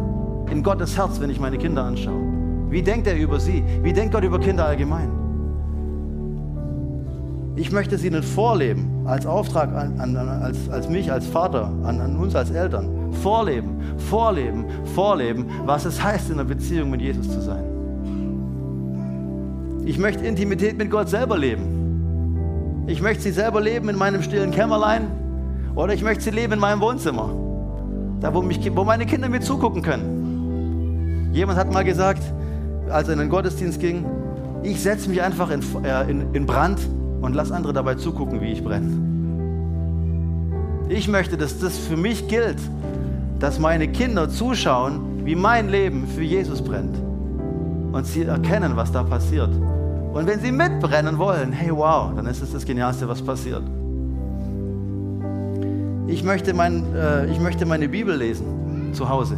in 0.50 0.62
Gottes 0.62 0.96
Herz, 0.96 1.20
wenn 1.20 1.30
ich 1.30 1.40
meine 1.40 1.58
Kinder 1.58 1.84
anschaue? 1.84 2.20
Wie 2.68 2.82
denkt 2.82 3.06
er 3.06 3.16
über 3.16 3.40
sie? 3.40 3.64
Wie 3.82 3.92
denkt 3.92 4.14
Gott 4.14 4.24
über 4.24 4.38
Kinder 4.38 4.66
allgemein? 4.66 5.10
Ich 7.56 7.72
möchte 7.72 7.98
sie 7.98 8.06
ihnen 8.06 8.22
vorleben, 8.22 9.06
als 9.06 9.26
Auftrag 9.26 9.74
an, 9.74 10.00
an, 10.00 10.16
als, 10.16 10.68
als 10.70 10.88
mich, 10.88 11.10
als 11.10 11.26
Vater, 11.26 11.70
an, 11.82 12.00
an 12.00 12.16
uns 12.16 12.34
als 12.34 12.50
Eltern. 12.50 12.99
Vorleben, 13.22 13.80
vorleben, 14.08 14.64
vorleben, 14.94 15.46
was 15.66 15.84
es 15.84 16.02
heißt, 16.02 16.30
in 16.30 16.34
einer 16.34 16.44
Beziehung 16.44 16.90
mit 16.90 17.00
Jesus 17.00 17.30
zu 17.30 17.40
sein. 17.40 17.64
Ich 19.84 19.98
möchte 19.98 20.24
Intimität 20.24 20.78
mit 20.78 20.90
Gott 20.90 21.08
selber 21.08 21.36
leben. 21.36 22.84
Ich 22.86 23.02
möchte 23.02 23.22
sie 23.22 23.32
selber 23.32 23.60
leben 23.60 23.88
in 23.88 23.96
meinem 23.96 24.22
stillen 24.22 24.50
Kämmerlein 24.50 25.06
oder 25.74 25.94
ich 25.94 26.02
möchte 26.02 26.24
sie 26.24 26.30
leben 26.30 26.54
in 26.54 26.58
meinem 26.58 26.80
Wohnzimmer, 26.80 27.30
da 28.20 28.34
wo, 28.34 28.42
mich, 28.42 28.60
wo 28.74 28.84
meine 28.84 29.06
Kinder 29.06 29.28
mir 29.28 29.40
zugucken 29.40 29.82
können. 29.82 31.30
Jemand 31.32 31.58
hat 31.58 31.72
mal 31.72 31.84
gesagt, 31.84 32.22
als 32.88 33.08
er 33.08 33.14
in 33.14 33.20
den 33.20 33.28
Gottesdienst 33.28 33.80
ging, 33.80 34.04
ich 34.62 34.80
setze 34.80 35.08
mich 35.08 35.22
einfach 35.22 35.50
in, 35.50 35.62
äh, 35.84 36.10
in, 36.10 36.34
in 36.34 36.46
Brand 36.46 36.80
und 37.20 37.34
lass 37.34 37.52
andere 37.52 37.72
dabei 37.72 37.94
zugucken, 37.94 38.40
wie 38.40 38.52
ich 38.52 38.62
brenne. 38.62 39.19
Ich 40.90 41.06
möchte, 41.06 41.36
dass 41.36 41.56
das 41.60 41.78
für 41.78 41.96
mich 41.96 42.26
gilt, 42.26 42.58
dass 43.38 43.60
meine 43.60 43.86
Kinder 43.86 44.28
zuschauen, 44.28 45.24
wie 45.24 45.36
mein 45.36 45.68
Leben 45.68 46.04
für 46.08 46.24
Jesus 46.24 46.60
brennt. 46.60 46.96
Und 47.92 48.04
sie 48.06 48.24
erkennen, 48.24 48.72
was 48.74 48.90
da 48.90 49.04
passiert. 49.04 49.50
Und 50.12 50.26
wenn 50.26 50.40
sie 50.40 50.50
mitbrennen 50.50 51.16
wollen, 51.16 51.52
hey 51.52 51.70
wow, 51.72 52.12
dann 52.16 52.26
ist 52.26 52.42
es 52.42 52.52
das 52.52 52.64
Genialste, 52.64 53.08
was 53.08 53.22
passiert. 53.22 53.62
Ich 56.08 56.24
möchte, 56.24 56.54
mein, 56.54 56.82
äh, 56.92 57.26
ich 57.30 57.38
möchte 57.38 57.66
meine 57.66 57.88
Bibel 57.88 58.16
lesen 58.16 58.90
zu 58.92 59.08
Hause. 59.08 59.36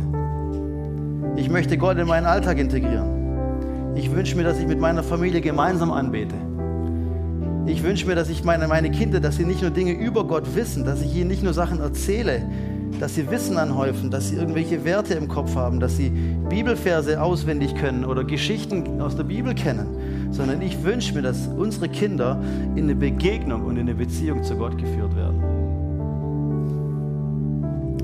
Ich 1.37 1.51
möchte 1.51 1.77
Gott 1.77 1.99
in 1.99 2.07
meinen 2.07 2.25
Alltag 2.25 2.57
integrieren. 2.57 3.93
Ich 3.95 4.11
wünsche 4.11 4.37
mir, 4.37 4.45
dass 4.45 4.59
ich 4.59 4.67
mit 4.67 4.81
meiner 4.81 5.03
Familie 5.03 5.43
gemeinsam 5.43 5.91
anbete. 5.91 6.35
Ich 7.73 7.83
wünsche 7.83 8.07
mir, 8.07 8.15
dass 8.15 8.29
ich 8.29 8.45
meine, 8.45 8.69
meine 8.69 8.91
Kinder, 8.91 9.19
dass 9.19 9.37
sie 9.37 9.47
nicht 9.47 9.63
nur 9.63 9.71
Dinge 9.71 9.93
über 9.93 10.25
Gott 10.25 10.55
wissen, 10.55 10.85
dass 10.85 11.01
ich 11.01 11.17
ihnen 11.17 11.29
nicht 11.29 11.43
nur 11.43 11.55
Sachen 11.55 11.81
erzähle, 11.81 12.43
dass 13.01 13.15
sie 13.15 13.31
Wissen 13.31 13.57
anhäufen, 13.57 14.11
dass 14.11 14.29
sie 14.29 14.37
irgendwelche 14.37 14.85
Werte 14.85 15.15
im 15.15 15.27
Kopf 15.27 15.57
haben, 15.57 15.81
dass 15.81 15.97
sie 15.97 16.11
Bibelverse 16.51 17.21
auswendig 17.21 17.75
können 17.75 18.05
oder 18.05 18.25
Geschichten 18.25 19.01
aus 19.01 19.17
der 19.17 19.25
Bibel 19.25 19.55
kennen, 19.55 19.87
sondern 20.33 20.61
ich 20.61 20.85
wünsche 20.85 21.15
mir, 21.15 21.23
dass 21.23 21.49
unsere 21.49 21.89
Kinder 21.89 22.39
in 22.77 22.85
eine 22.85 22.95
Begegnung 22.95 23.65
und 23.65 23.77
in 23.77 23.89
eine 23.89 23.95
Beziehung 23.95 24.43
zu 24.43 24.55
Gott 24.55 24.77
geführt 24.77 25.17
werden. 25.17 25.43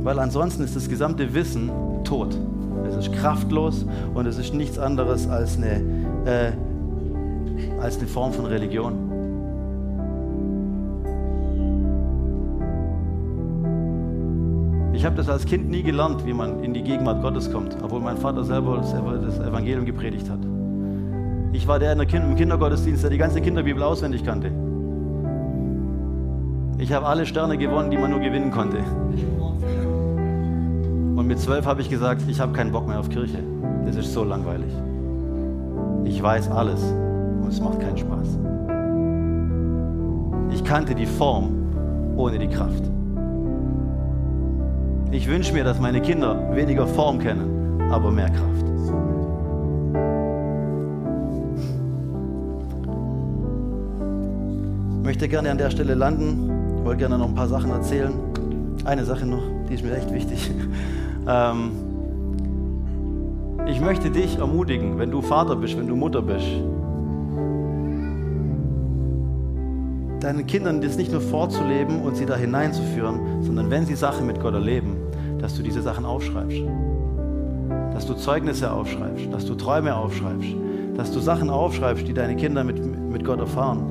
Weil 0.02 0.18
ansonsten 0.18 0.64
ist 0.64 0.76
das 0.76 0.88
gesamte 0.88 1.34
Wissen 1.34 1.70
tot. 2.04 2.34
Es 2.88 2.96
ist 2.96 3.12
kraftlos 3.12 3.84
und 4.14 4.24
es 4.24 4.38
ist 4.38 4.54
nichts 4.54 4.78
anderes 4.78 5.28
als 5.28 5.58
eine, 5.58 5.82
äh, 6.24 6.52
als 7.82 7.98
eine 7.98 8.06
Form 8.06 8.32
von 8.32 8.46
Religion. 8.46 9.07
Ich 14.98 15.06
habe 15.06 15.14
das 15.14 15.28
als 15.28 15.46
Kind 15.46 15.70
nie 15.70 15.84
gelernt, 15.84 16.26
wie 16.26 16.32
man 16.32 16.64
in 16.64 16.74
die 16.74 16.82
Gegenwart 16.82 17.22
Gottes 17.22 17.52
kommt, 17.52 17.76
obwohl 17.84 18.00
mein 18.00 18.16
Vater 18.16 18.42
selber 18.42 18.78
das 18.78 19.38
Evangelium 19.38 19.84
gepredigt 19.84 20.28
hat. 20.28 20.40
Ich 21.52 21.68
war 21.68 21.78
der 21.78 21.92
im 21.92 22.34
Kindergottesdienst, 22.34 23.04
der 23.04 23.10
die 23.10 23.16
ganze 23.16 23.40
Kinderbibel 23.40 23.80
auswendig 23.84 24.24
kannte. 24.24 24.50
Ich 26.78 26.92
habe 26.92 27.06
alle 27.06 27.26
Sterne 27.26 27.56
gewonnen, 27.56 27.92
die 27.92 27.96
man 27.96 28.10
nur 28.10 28.18
gewinnen 28.18 28.50
konnte. 28.50 28.78
Und 31.14 31.28
mit 31.28 31.38
zwölf 31.38 31.64
habe 31.64 31.80
ich 31.80 31.88
gesagt, 31.88 32.22
ich 32.26 32.40
habe 32.40 32.52
keinen 32.52 32.72
Bock 32.72 32.88
mehr 32.88 32.98
auf 32.98 33.08
Kirche. 33.08 33.38
Das 33.86 33.94
ist 33.94 34.12
so 34.12 34.24
langweilig. 34.24 34.72
Ich 36.06 36.20
weiß 36.20 36.50
alles 36.50 36.82
und 37.40 37.46
es 37.48 37.60
macht 37.60 37.78
keinen 37.78 37.98
Spaß. 37.98 38.36
Ich 40.52 40.64
kannte 40.64 40.96
die 40.96 41.06
Form 41.06 41.52
ohne 42.16 42.36
die 42.40 42.48
Kraft. 42.48 42.97
Ich 45.10 45.26
wünsche 45.26 45.54
mir, 45.54 45.64
dass 45.64 45.80
meine 45.80 46.02
Kinder 46.02 46.54
weniger 46.54 46.86
Form 46.86 47.18
kennen, 47.18 47.80
aber 47.90 48.10
mehr 48.10 48.28
Kraft. 48.28 48.64
Ich 54.98 55.04
möchte 55.04 55.28
gerne 55.28 55.50
an 55.50 55.56
der 55.56 55.70
Stelle 55.70 55.94
landen. 55.94 56.50
Ich 56.78 56.84
wollte 56.84 56.98
gerne 56.98 57.16
noch 57.16 57.28
ein 57.28 57.34
paar 57.34 57.48
Sachen 57.48 57.70
erzählen. 57.70 58.12
Eine 58.84 59.04
Sache 59.06 59.24
noch, 59.24 59.42
die 59.68 59.74
ist 59.74 59.84
mir 59.84 59.96
echt 59.96 60.12
wichtig. 60.12 60.50
Ähm, 61.30 61.72
ich 63.66 63.82
möchte 63.82 64.10
dich 64.10 64.38
ermutigen, 64.38 64.98
wenn 64.98 65.10
du 65.10 65.20
Vater 65.20 65.56
bist, 65.56 65.76
wenn 65.76 65.86
du 65.86 65.94
Mutter 65.94 66.22
bist, 66.22 66.46
deinen 70.20 70.46
Kindern 70.46 70.80
das 70.80 70.96
nicht 70.96 71.12
nur 71.12 71.20
vorzuleben 71.20 72.02
und 72.02 72.16
sie 72.16 72.26
da 72.26 72.36
hineinzuführen, 72.36 73.42
sondern 73.42 73.70
wenn 73.70 73.86
sie 73.86 73.94
Sachen 73.94 74.26
mit 74.26 74.40
Gott 74.40 74.54
erleben, 74.54 74.96
dass 75.38 75.54
du 75.54 75.62
diese 75.62 75.82
Sachen 75.82 76.04
aufschreibst. 76.04 76.62
Dass 77.92 78.06
du 78.06 78.14
Zeugnisse 78.14 78.70
aufschreibst, 78.70 79.32
dass 79.32 79.46
du 79.46 79.54
Träume 79.54 79.94
aufschreibst, 79.94 80.48
dass 80.96 81.12
du 81.12 81.20
Sachen 81.20 81.50
aufschreibst, 81.50 82.06
die 82.06 82.14
deine 82.14 82.36
Kinder 82.36 82.64
mit, 82.64 82.84
mit 83.10 83.24
Gott 83.24 83.38
erfahren. 83.38 83.84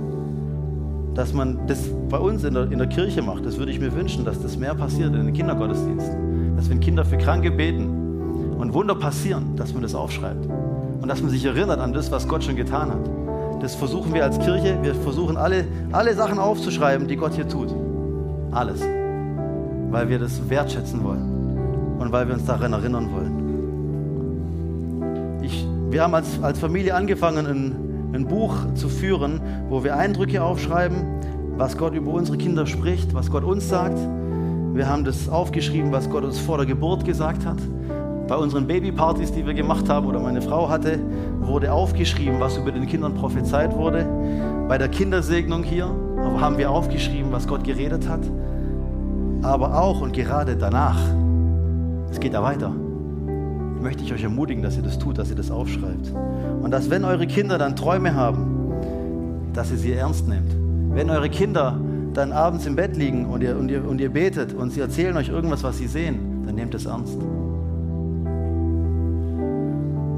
Dass 1.13 1.34
man 1.34 1.65
das 1.67 1.89
bei 2.09 2.17
uns 2.17 2.43
in 2.43 2.53
der, 2.53 2.71
in 2.71 2.78
der 2.78 2.88
Kirche 2.88 3.21
macht, 3.21 3.45
das 3.45 3.57
würde 3.57 3.71
ich 3.71 3.80
mir 3.80 3.93
wünschen, 3.93 4.23
dass 4.23 4.41
das 4.41 4.57
mehr 4.57 4.75
passiert 4.75 5.15
in 5.15 5.25
den 5.25 5.34
Kindergottesdiensten. 5.34 6.55
Dass 6.55 6.69
wenn 6.69 6.80
Kinder 6.80 7.05
für 7.05 7.17
Kranke 7.17 7.49
beten 7.51 8.55
und 8.57 8.73
Wunder 8.73 8.95
passieren, 8.95 9.55
dass 9.55 9.73
man 9.73 9.82
das 9.82 9.95
aufschreibt. 9.95 10.45
Und 11.01 11.07
dass 11.07 11.21
man 11.21 11.30
sich 11.30 11.45
erinnert 11.45 11.80
an 11.80 11.93
das, 11.93 12.11
was 12.11 12.28
Gott 12.28 12.43
schon 12.43 12.55
getan 12.55 12.91
hat. 12.91 13.16
Das 13.60 13.76
versuchen 13.76 14.14
wir 14.14 14.24
als 14.24 14.38
Kirche. 14.39 14.78
Wir 14.82 14.93
versuchen 14.95 15.36
alle, 15.38 15.66
alle 15.91 16.14
Sachen 16.14 16.38
aufzuschreiben, 16.39 17.08
die 17.08 17.16
Gott 17.16 17.34
hier 17.34 17.47
tut. 17.47 17.74
Alles. 18.51 18.82
Weil 19.89 20.10
wir 20.10 20.20
das 20.20 20.49
wertschätzen 20.49 21.03
wollen. 21.03 21.97
Und 21.99 22.12
weil 22.12 22.28
wir 22.28 22.36
uns 22.36 22.45
daran 22.45 22.74
erinnern 22.74 23.10
wollen. 23.12 23.38
Ich, 25.41 25.66
wir 25.89 26.03
haben 26.03 26.14
als, 26.14 26.41
als 26.43 26.60
Familie 26.60 26.93
angefangen, 26.93 27.47
ein, 27.47 27.76
ein 28.14 28.28
Buch 28.28 28.53
zu 28.76 28.89
führen, 28.89 29.41
wo 29.70 29.84
wir 29.84 29.97
Eindrücke 29.97 30.43
aufschreiben, 30.43 30.97
was 31.58 31.78
Gott 31.78 31.95
über 31.95 32.12
unsere 32.12 32.38
Kinder 32.38 32.68
spricht, 32.68 33.16
was 33.16 33.32
Gott 33.32 33.43
uns 33.43 33.68
sagt. 33.68 33.97
Wir 34.74 34.88
haben 34.88 35.03
das 35.03 35.28
aufgeschrieben, 35.28 35.91
was 35.91 36.08
Gott 36.10 36.24
uns 36.24 36.38
vor 36.38 36.58
der 36.58 36.68
Geburt 36.68 37.03
gesagt 37.03 37.45
hat. 37.45 37.58
Bei 38.28 38.36
unseren 38.36 38.67
Babypartys, 38.67 39.32
die 39.32 39.45
wir 39.45 39.53
gemacht 39.53 39.88
haben 39.88 40.05
oder 40.05 40.19
meine 40.19 40.41
Frau 40.41 40.69
hatte, 40.69 40.99
wurde 41.39 41.71
aufgeschrieben, 41.71 42.39
was 42.39 42.57
über 42.57 42.71
den 42.71 42.86
Kindern 42.86 43.13
prophezeit 43.13 43.73
wurde. 43.75 44.05
Bei 44.67 44.78
der 44.78 44.89
Kindersegnung 44.89 45.63
hier 45.63 45.89
haben 46.39 46.57
wir 46.57 46.69
aufgeschrieben, 46.69 47.32
was 47.32 47.47
Gott 47.47 47.63
geredet 47.63 48.07
hat. 48.09 48.19
Aber 49.43 49.82
auch 49.82 50.01
und 50.01 50.11
gerade 50.11 50.57
danach, 50.57 50.99
es 52.11 52.19
geht 52.19 52.34
da 52.34 52.43
weiter, 52.43 52.73
möchte 53.82 54.03
ich 54.03 54.13
euch 54.13 54.23
ermutigen, 54.23 54.61
dass 54.61 54.75
ihr 54.75 54.84
das 54.84 54.99
tut, 54.99 55.17
dass 55.17 55.30
ihr 55.30 55.36
das 55.36 55.49
aufschreibt. 55.49 56.13
Und 56.61 56.71
dass, 56.71 56.89
wenn 56.89 57.05
eure 57.05 57.28
Kinder 57.28 57.57
dann 57.57 57.78
Träume 57.78 58.13
haben, 58.13 58.73
dass 59.53 59.71
ihr 59.71 59.78
sie 59.78 59.93
ernst 59.93 60.28
nehmt. 60.28 60.53
Wenn 60.93 61.09
eure 61.09 61.30
Kinder 61.30 61.80
dann 62.13 62.34
abends 62.34 62.65
im 62.65 62.75
Bett 62.75 62.97
liegen 62.97 63.25
und 63.25 63.41
ihr, 63.41 63.57
und 63.57 63.69
ihr, 63.69 63.88
und 63.88 64.01
ihr 64.01 64.11
betet 64.11 64.53
und 64.53 64.71
sie 64.71 64.82
erzählen 64.82 65.15
euch 65.15 65.30
irgendwas, 65.30 65.63
was 65.63 65.78
sie 65.78 65.88
sehen, 65.88 66.43
dann 66.45 66.55
nehmt 66.55 66.73
es 66.75 66.86
ernst. 66.86 67.17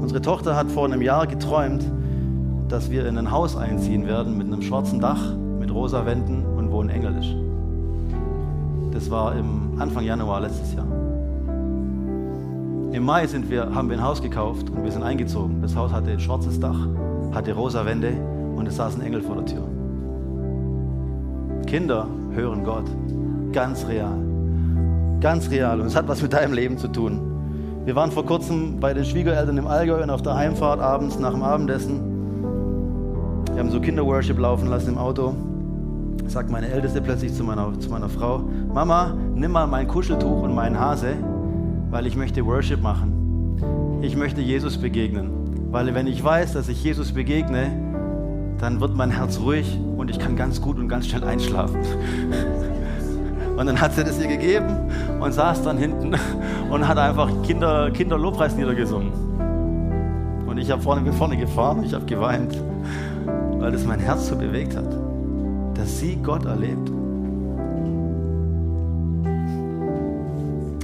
Unsere 0.00 0.22
Tochter 0.22 0.56
hat 0.56 0.70
vor 0.70 0.86
einem 0.86 1.02
Jahr 1.02 1.26
geträumt, 1.26 1.84
dass 2.68 2.90
wir 2.90 3.06
in 3.06 3.18
ein 3.18 3.30
Haus 3.30 3.56
einziehen 3.56 4.06
werden 4.06 4.38
mit 4.38 4.46
einem 4.46 4.62
schwarzen 4.62 4.98
Dach, 4.98 5.20
mit 5.58 5.72
rosa 5.72 6.06
Wänden 6.06 6.44
und 6.56 6.70
wo 6.70 6.82
ein 6.82 6.88
Engel 6.88 7.16
ist. 7.18 7.34
Das 8.94 9.10
war 9.10 9.36
im 9.36 9.80
Anfang 9.80 10.04
Januar 10.04 10.40
letztes 10.40 10.74
Jahr. 10.74 10.86
Im 12.92 13.04
Mai 13.04 13.26
sind 13.26 13.50
wir, 13.50 13.72
haben 13.74 13.88
wir 13.88 13.98
ein 13.98 14.02
Haus 14.02 14.20
gekauft 14.20 14.68
und 14.70 14.82
wir 14.82 14.90
sind 14.90 15.02
eingezogen. 15.02 15.62
Das 15.62 15.76
Haus 15.76 15.92
hatte 15.92 16.10
ein 16.10 16.20
schwarzes 16.20 16.58
Dach, 16.58 16.78
hatte 17.32 17.52
rosa 17.52 17.84
Wände 17.84 18.12
und 18.56 18.66
es 18.66 18.76
saß 18.76 18.96
ein 18.96 19.02
Engel 19.02 19.22
vor 19.22 19.36
der 19.36 19.46
Tür. 19.46 19.68
Kinder 21.66 22.08
hören 22.32 22.64
Gott. 22.64 22.86
Ganz 23.52 23.86
real. 23.86 24.18
Ganz 25.20 25.50
real. 25.50 25.80
Und 25.80 25.86
es 25.86 25.94
hat 25.94 26.08
was 26.08 26.20
mit 26.20 26.32
deinem 26.32 26.52
Leben 26.52 26.78
zu 26.78 26.88
tun. 26.88 27.29
Wir 27.90 27.96
waren 27.96 28.12
vor 28.12 28.24
kurzem 28.24 28.78
bei 28.78 28.94
den 28.94 29.04
Schwiegereltern 29.04 29.58
im 29.58 29.66
Allgäu 29.66 30.00
und 30.00 30.10
auf 30.10 30.22
der 30.22 30.36
Heimfahrt 30.36 30.78
abends 30.78 31.18
nach 31.18 31.32
dem 31.32 31.42
Abendessen. 31.42 31.98
Wir 33.52 33.58
haben 33.58 33.72
so 33.72 33.80
Kinderworship 33.80 34.38
laufen 34.38 34.68
lassen 34.68 34.90
im 34.90 34.96
Auto. 34.96 35.34
Sagt 36.28 36.52
meine 36.52 36.68
Älteste 36.68 37.02
plötzlich 37.02 37.34
zu 37.34 37.42
meiner, 37.42 37.76
zu 37.80 37.90
meiner 37.90 38.08
Frau: 38.08 38.44
Mama, 38.72 39.12
nimm 39.34 39.50
mal 39.50 39.66
mein 39.66 39.88
Kuscheltuch 39.88 40.40
und 40.40 40.54
meinen 40.54 40.78
Hase, 40.78 41.14
weil 41.90 42.06
ich 42.06 42.14
möchte 42.14 42.46
Worship 42.46 42.80
machen. 42.80 43.98
Ich 44.02 44.14
möchte 44.14 44.40
Jesus 44.40 44.78
begegnen. 44.78 45.32
Weil 45.72 45.92
wenn 45.92 46.06
ich 46.06 46.22
weiß, 46.22 46.52
dass 46.52 46.68
ich 46.68 46.84
Jesus 46.84 47.10
begegne, 47.10 47.72
dann 48.60 48.80
wird 48.80 48.94
mein 48.94 49.10
Herz 49.10 49.40
ruhig 49.40 49.80
und 49.96 50.10
ich 50.10 50.20
kann 50.20 50.36
ganz 50.36 50.60
gut 50.60 50.78
und 50.78 50.86
ganz 50.86 51.08
schnell 51.08 51.24
einschlafen. 51.24 51.80
Und 53.60 53.66
dann 53.66 53.78
hat 53.78 53.92
sie 53.92 54.02
das 54.02 54.18
ihr 54.18 54.26
gegeben 54.26 54.90
und 55.20 55.34
saß 55.34 55.64
dann 55.64 55.76
hinten 55.76 56.14
und 56.70 56.88
hat 56.88 56.96
einfach 56.96 57.30
Kinder, 57.42 57.90
Kinderlobpreis 57.90 58.56
niedergesungen. 58.56 59.12
Und 60.46 60.56
ich 60.56 60.70
habe 60.70 60.80
vorne, 60.80 61.02
bin 61.02 61.12
vorne 61.12 61.36
gefahren, 61.36 61.84
ich 61.84 61.92
habe 61.92 62.06
geweint, 62.06 62.56
weil 63.58 63.70
das 63.70 63.84
mein 63.84 64.00
Herz 64.00 64.28
so 64.28 64.36
bewegt 64.36 64.74
hat, 64.74 64.90
dass 65.74 65.98
sie 65.98 66.16
Gott 66.22 66.46
erlebt. 66.46 66.88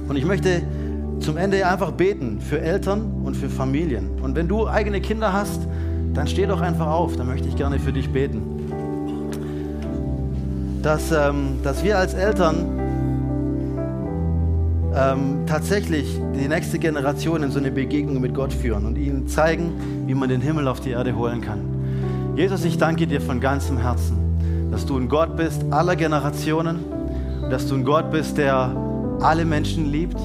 Und 0.07 0.15
ich 0.15 0.25
möchte 0.25 0.61
zum 1.19 1.35
Ende 1.35 1.67
einfach 1.67 1.93
beten 1.93 2.39
für 2.39 2.61
Eltern 2.61 3.23
und 3.23 3.35
für 3.35 3.49
Familien. 3.49 4.21
Und 4.21 4.35
wenn 4.35 4.47
du 4.47 4.67
eigene 4.67 5.01
Kinder 5.01 5.33
hast, 5.33 5.67
dann 6.13 6.27
steh 6.27 6.45
doch 6.45 6.61
einfach 6.61 6.85
auf, 6.85 7.15
dann 7.15 7.25
möchte 7.25 7.47
ich 7.47 7.55
gerne 7.55 7.79
für 7.79 7.91
dich 7.91 8.11
beten 8.11 8.56
dass, 10.81 11.11
ähm, 11.11 11.59
dass 11.63 11.83
wir 11.83 11.97
als 11.97 12.13
Eltern 12.13 12.65
ähm, 14.95 15.45
tatsächlich 15.45 16.19
die 16.35 16.47
nächste 16.47 16.79
Generation 16.79 17.43
in 17.43 17.51
so 17.51 17.59
eine 17.59 17.71
Begegnung 17.71 18.21
mit 18.21 18.33
Gott 18.33 18.53
führen 18.53 18.85
und 18.85 18.97
ihnen 18.97 19.27
zeigen, 19.27 20.05
wie 20.07 20.13
man 20.13 20.29
den 20.29 20.41
Himmel 20.41 20.67
auf 20.67 20.79
die 20.79 20.91
Erde 20.91 21.15
holen 21.15 21.41
kann. 21.41 21.59
Jesus, 22.35 22.65
ich 22.65 22.77
danke 22.77 23.07
dir 23.07 23.21
von 23.21 23.39
ganzem 23.39 23.77
Herzen, 23.77 24.69
dass 24.71 24.85
du 24.85 24.97
ein 24.97 25.09
Gott 25.09 25.35
bist 25.35 25.63
aller 25.71 25.95
Generationen, 25.95 26.79
dass 27.49 27.67
du 27.67 27.75
ein 27.75 27.83
Gott 27.83 28.11
bist, 28.11 28.37
der 28.37 28.75
alle 29.21 29.45
Menschen 29.45 29.85
liebt, 29.85 30.17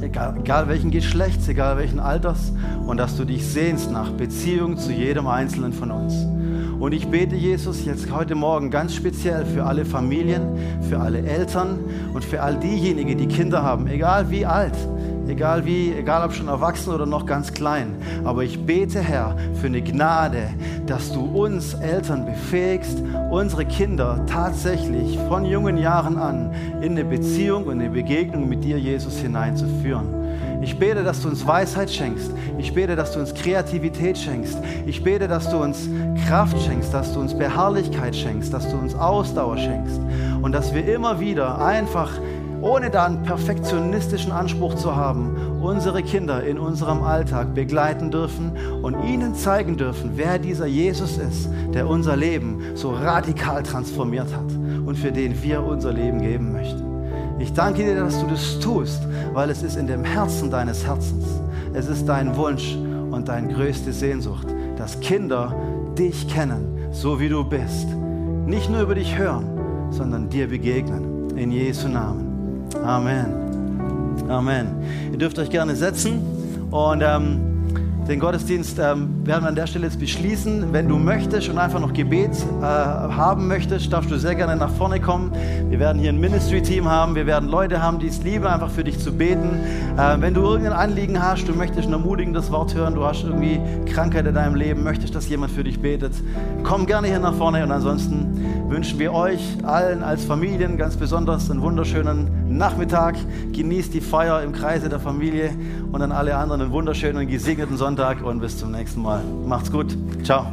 egal, 0.00 0.34
egal 0.38 0.68
welchen 0.68 0.90
Geschlechts, 0.90 1.48
egal 1.48 1.76
welchen 1.76 2.00
Alters, 2.00 2.52
und 2.86 2.98
dass 2.98 3.16
du 3.16 3.24
dich 3.24 3.46
sehnst 3.46 3.90
nach 3.90 4.10
Beziehung 4.10 4.76
zu 4.76 4.92
jedem 4.92 5.26
Einzelnen 5.26 5.72
von 5.72 5.90
uns. 5.90 6.14
Und 6.80 6.92
ich 6.92 7.06
bete, 7.08 7.36
Jesus, 7.36 7.84
jetzt 7.84 8.10
heute 8.10 8.34
Morgen 8.34 8.70
ganz 8.70 8.94
speziell 8.94 9.44
für 9.44 9.64
alle 9.64 9.84
Familien, 9.84 10.56
für 10.88 10.98
alle 10.98 11.18
Eltern 11.18 11.78
und 12.14 12.24
für 12.24 12.42
all 12.42 12.58
diejenigen, 12.58 13.18
die 13.18 13.28
Kinder 13.28 13.62
haben, 13.62 13.86
egal 13.86 14.30
wie 14.30 14.46
alt, 14.46 14.72
egal 15.28 15.66
wie, 15.66 15.92
egal 15.92 16.24
ob 16.24 16.32
schon 16.32 16.48
erwachsen 16.48 16.94
oder 16.94 17.04
noch 17.04 17.26
ganz 17.26 17.52
klein. 17.52 17.96
Aber 18.24 18.44
ich 18.44 18.64
bete, 18.64 18.98
Herr, 19.00 19.36
für 19.60 19.66
eine 19.66 19.82
Gnade, 19.82 20.54
dass 20.86 21.12
du 21.12 21.20
uns 21.20 21.74
Eltern 21.74 22.24
befähigst, 22.24 23.02
unsere 23.30 23.66
Kinder 23.66 24.24
tatsächlich 24.26 25.18
von 25.28 25.44
jungen 25.44 25.76
Jahren 25.76 26.16
an 26.16 26.50
in 26.80 26.92
eine 26.92 27.04
Beziehung 27.04 27.64
und 27.64 27.78
eine 27.78 27.90
Begegnung 27.90 28.48
mit 28.48 28.64
dir, 28.64 28.78
Jesus, 28.78 29.18
hineinzuführen. 29.18 30.19
Ich 30.62 30.78
bete, 30.78 31.02
dass 31.02 31.22
du 31.22 31.28
uns 31.28 31.46
Weisheit 31.46 31.90
schenkst. 31.90 32.30
Ich 32.58 32.74
bete, 32.74 32.96
dass 32.96 33.12
du 33.12 33.20
uns 33.20 33.34
Kreativität 33.34 34.18
schenkst. 34.18 34.58
Ich 34.86 35.02
bete, 35.02 35.26
dass 35.26 35.48
du 35.48 35.56
uns 35.56 35.88
Kraft 36.26 36.60
schenkst, 36.60 36.92
dass 36.92 37.14
du 37.14 37.20
uns 37.20 37.36
Beharrlichkeit 37.36 38.14
schenkst, 38.14 38.52
dass 38.52 38.68
du 38.70 38.76
uns 38.76 38.94
Ausdauer 38.94 39.56
schenkst 39.56 40.00
und 40.42 40.52
dass 40.52 40.74
wir 40.74 40.86
immer 40.86 41.20
wieder 41.20 41.64
einfach 41.64 42.10
ohne 42.62 42.90
da 42.90 43.06
einen 43.06 43.22
perfektionistischen 43.22 44.32
Anspruch 44.32 44.74
zu 44.74 44.94
haben, 44.94 45.60
unsere 45.62 46.02
Kinder 46.02 46.44
in 46.44 46.58
unserem 46.58 47.02
Alltag 47.02 47.54
begleiten 47.54 48.10
dürfen 48.10 48.52
und 48.82 49.02
ihnen 49.04 49.34
zeigen 49.34 49.76
dürfen, 49.76 50.12
wer 50.16 50.38
dieser 50.38 50.66
Jesus 50.66 51.16
ist, 51.16 51.48
der 51.72 51.88
unser 51.88 52.16
Leben 52.16 52.60
so 52.74 52.90
radikal 52.90 53.62
transformiert 53.62 54.28
hat 54.34 54.52
und 54.86 54.96
für 54.96 55.12
den 55.12 55.42
wir 55.42 55.62
unser 55.62 55.92
Leben 55.92 56.20
geben 56.20 56.52
möchten. 56.52 56.89
Ich 57.40 57.54
danke 57.54 57.82
dir, 57.82 57.96
dass 57.96 58.20
du 58.20 58.26
das 58.26 58.58
tust, 58.60 59.00
weil 59.32 59.48
es 59.48 59.62
ist 59.62 59.76
in 59.76 59.86
dem 59.86 60.04
Herzen 60.04 60.50
deines 60.50 60.86
Herzens. 60.86 61.24
Es 61.72 61.88
ist 61.88 62.06
dein 62.06 62.36
Wunsch 62.36 62.76
und 63.10 63.28
deine 63.28 63.52
größte 63.52 63.92
Sehnsucht, 63.92 64.46
dass 64.76 65.00
Kinder 65.00 65.54
dich 65.98 66.28
kennen, 66.28 66.78
so 66.92 67.18
wie 67.18 67.30
du 67.30 67.42
bist. 67.42 67.86
Nicht 68.46 68.68
nur 68.70 68.82
über 68.82 68.94
dich 68.94 69.16
hören, 69.16 69.46
sondern 69.90 70.28
dir 70.28 70.48
begegnen. 70.48 71.36
In 71.36 71.50
Jesu 71.50 71.88
Namen. 71.88 72.68
Amen. 72.84 73.26
Amen. 74.28 74.66
Ihr 75.10 75.18
dürft 75.18 75.38
euch 75.38 75.48
gerne 75.48 75.74
setzen 75.74 76.20
und 76.70 77.02
ähm, 77.02 77.49
den 78.10 78.18
Gottesdienst 78.18 78.80
ähm, 78.80 79.24
werden 79.24 79.44
wir 79.44 79.48
an 79.48 79.54
der 79.54 79.68
Stelle 79.68 79.86
jetzt 79.86 80.00
beschließen. 80.00 80.72
Wenn 80.72 80.88
du 80.88 80.98
möchtest 80.98 81.48
und 81.48 81.58
einfach 81.58 81.78
noch 81.78 81.92
Gebet 81.92 82.32
äh, 82.32 82.64
haben 82.64 83.46
möchtest, 83.46 83.92
darfst 83.92 84.10
du 84.10 84.18
sehr 84.18 84.34
gerne 84.34 84.56
nach 84.56 84.72
vorne 84.72 84.98
kommen. 84.98 85.30
Wir 85.68 85.78
werden 85.78 86.00
hier 86.00 86.10
ein 86.10 86.18
Ministry-Team 86.18 86.88
haben. 86.88 87.14
Wir 87.14 87.26
werden 87.26 87.48
Leute 87.48 87.80
haben, 87.80 88.00
die 88.00 88.08
es 88.08 88.20
lieben, 88.24 88.46
einfach 88.46 88.68
für 88.68 88.82
dich 88.82 88.98
zu 88.98 89.12
beten. 89.12 89.60
Äh, 89.96 90.20
wenn 90.20 90.34
du 90.34 90.40
irgendein 90.40 90.72
Anliegen 90.72 91.22
hast, 91.22 91.46
du 91.46 91.54
möchtest 91.54 91.86
ein 91.86 91.92
ermutigendes 91.92 92.50
Wort 92.50 92.74
hören, 92.74 92.96
du 92.96 93.04
hast 93.04 93.22
irgendwie 93.22 93.60
Krankheit 93.86 94.26
in 94.26 94.34
deinem 94.34 94.56
Leben, 94.56 94.82
möchtest, 94.82 95.14
dass 95.14 95.28
jemand 95.28 95.52
für 95.52 95.62
dich 95.62 95.80
betet, 95.80 96.14
komm 96.64 96.86
gerne 96.86 97.06
hier 97.06 97.20
nach 97.20 97.34
vorne. 97.34 97.62
Und 97.62 97.70
ansonsten 97.70 98.59
wünschen 98.70 99.00
wir 99.00 99.12
euch 99.12 99.40
allen 99.64 100.02
als 100.04 100.24
Familien 100.24 100.76
ganz 100.76 100.96
besonders 100.96 101.50
einen 101.50 101.60
wunderschönen 101.60 102.56
Nachmittag. 102.56 103.16
Genießt 103.52 103.92
die 103.92 104.00
Feier 104.00 104.42
im 104.42 104.52
Kreise 104.52 104.88
der 104.88 105.00
Familie 105.00 105.50
und 105.90 106.00
an 106.00 106.12
alle 106.12 106.36
anderen 106.36 106.62
einen 106.62 106.70
wunderschönen, 106.70 107.26
gesegneten 107.26 107.76
Sonntag 107.76 108.22
und 108.22 108.40
bis 108.40 108.58
zum 108.58 108.70
nächsten 108.70 109.02
Mal. 109.02 109.22
Macht's 109.44 109.72
gut. 109.72 109.96
Ciao. 110.22 110.46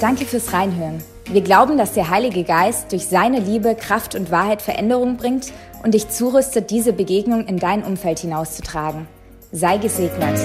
Danke 0.00 0.26
fürs 0.26 0.52
Reinhören. 0.52 1.02
Wir 1.30 1.40
glauben, 1.40 1.78
dass 1.78 1.94
der 1.94 2.10
Heilige 2.10 2.44
Geist 2.44 2.92
durch 2.92 3.06
seine 3.06 3.40
Liebe, 3.40 3.74
Kraft 3.74 4.14
und 4.14 4.30
Wahrheit 4.30 4.60
Veränderung 4.60 5.16
bringt 5.16 5.52
und 5.82 5.94
dich 5.94 6.08
zurüstet, 6.08 6.70
diese 6.70 6.92
Begegnung 6.92 7.46
in 7.46 7.58
dein 7.58 7.84
Umfeld 7.84 8.18
hinauszutragen. 8.18 9.06
Sei 9.52 9.78
gesegnet. 9.78 10.38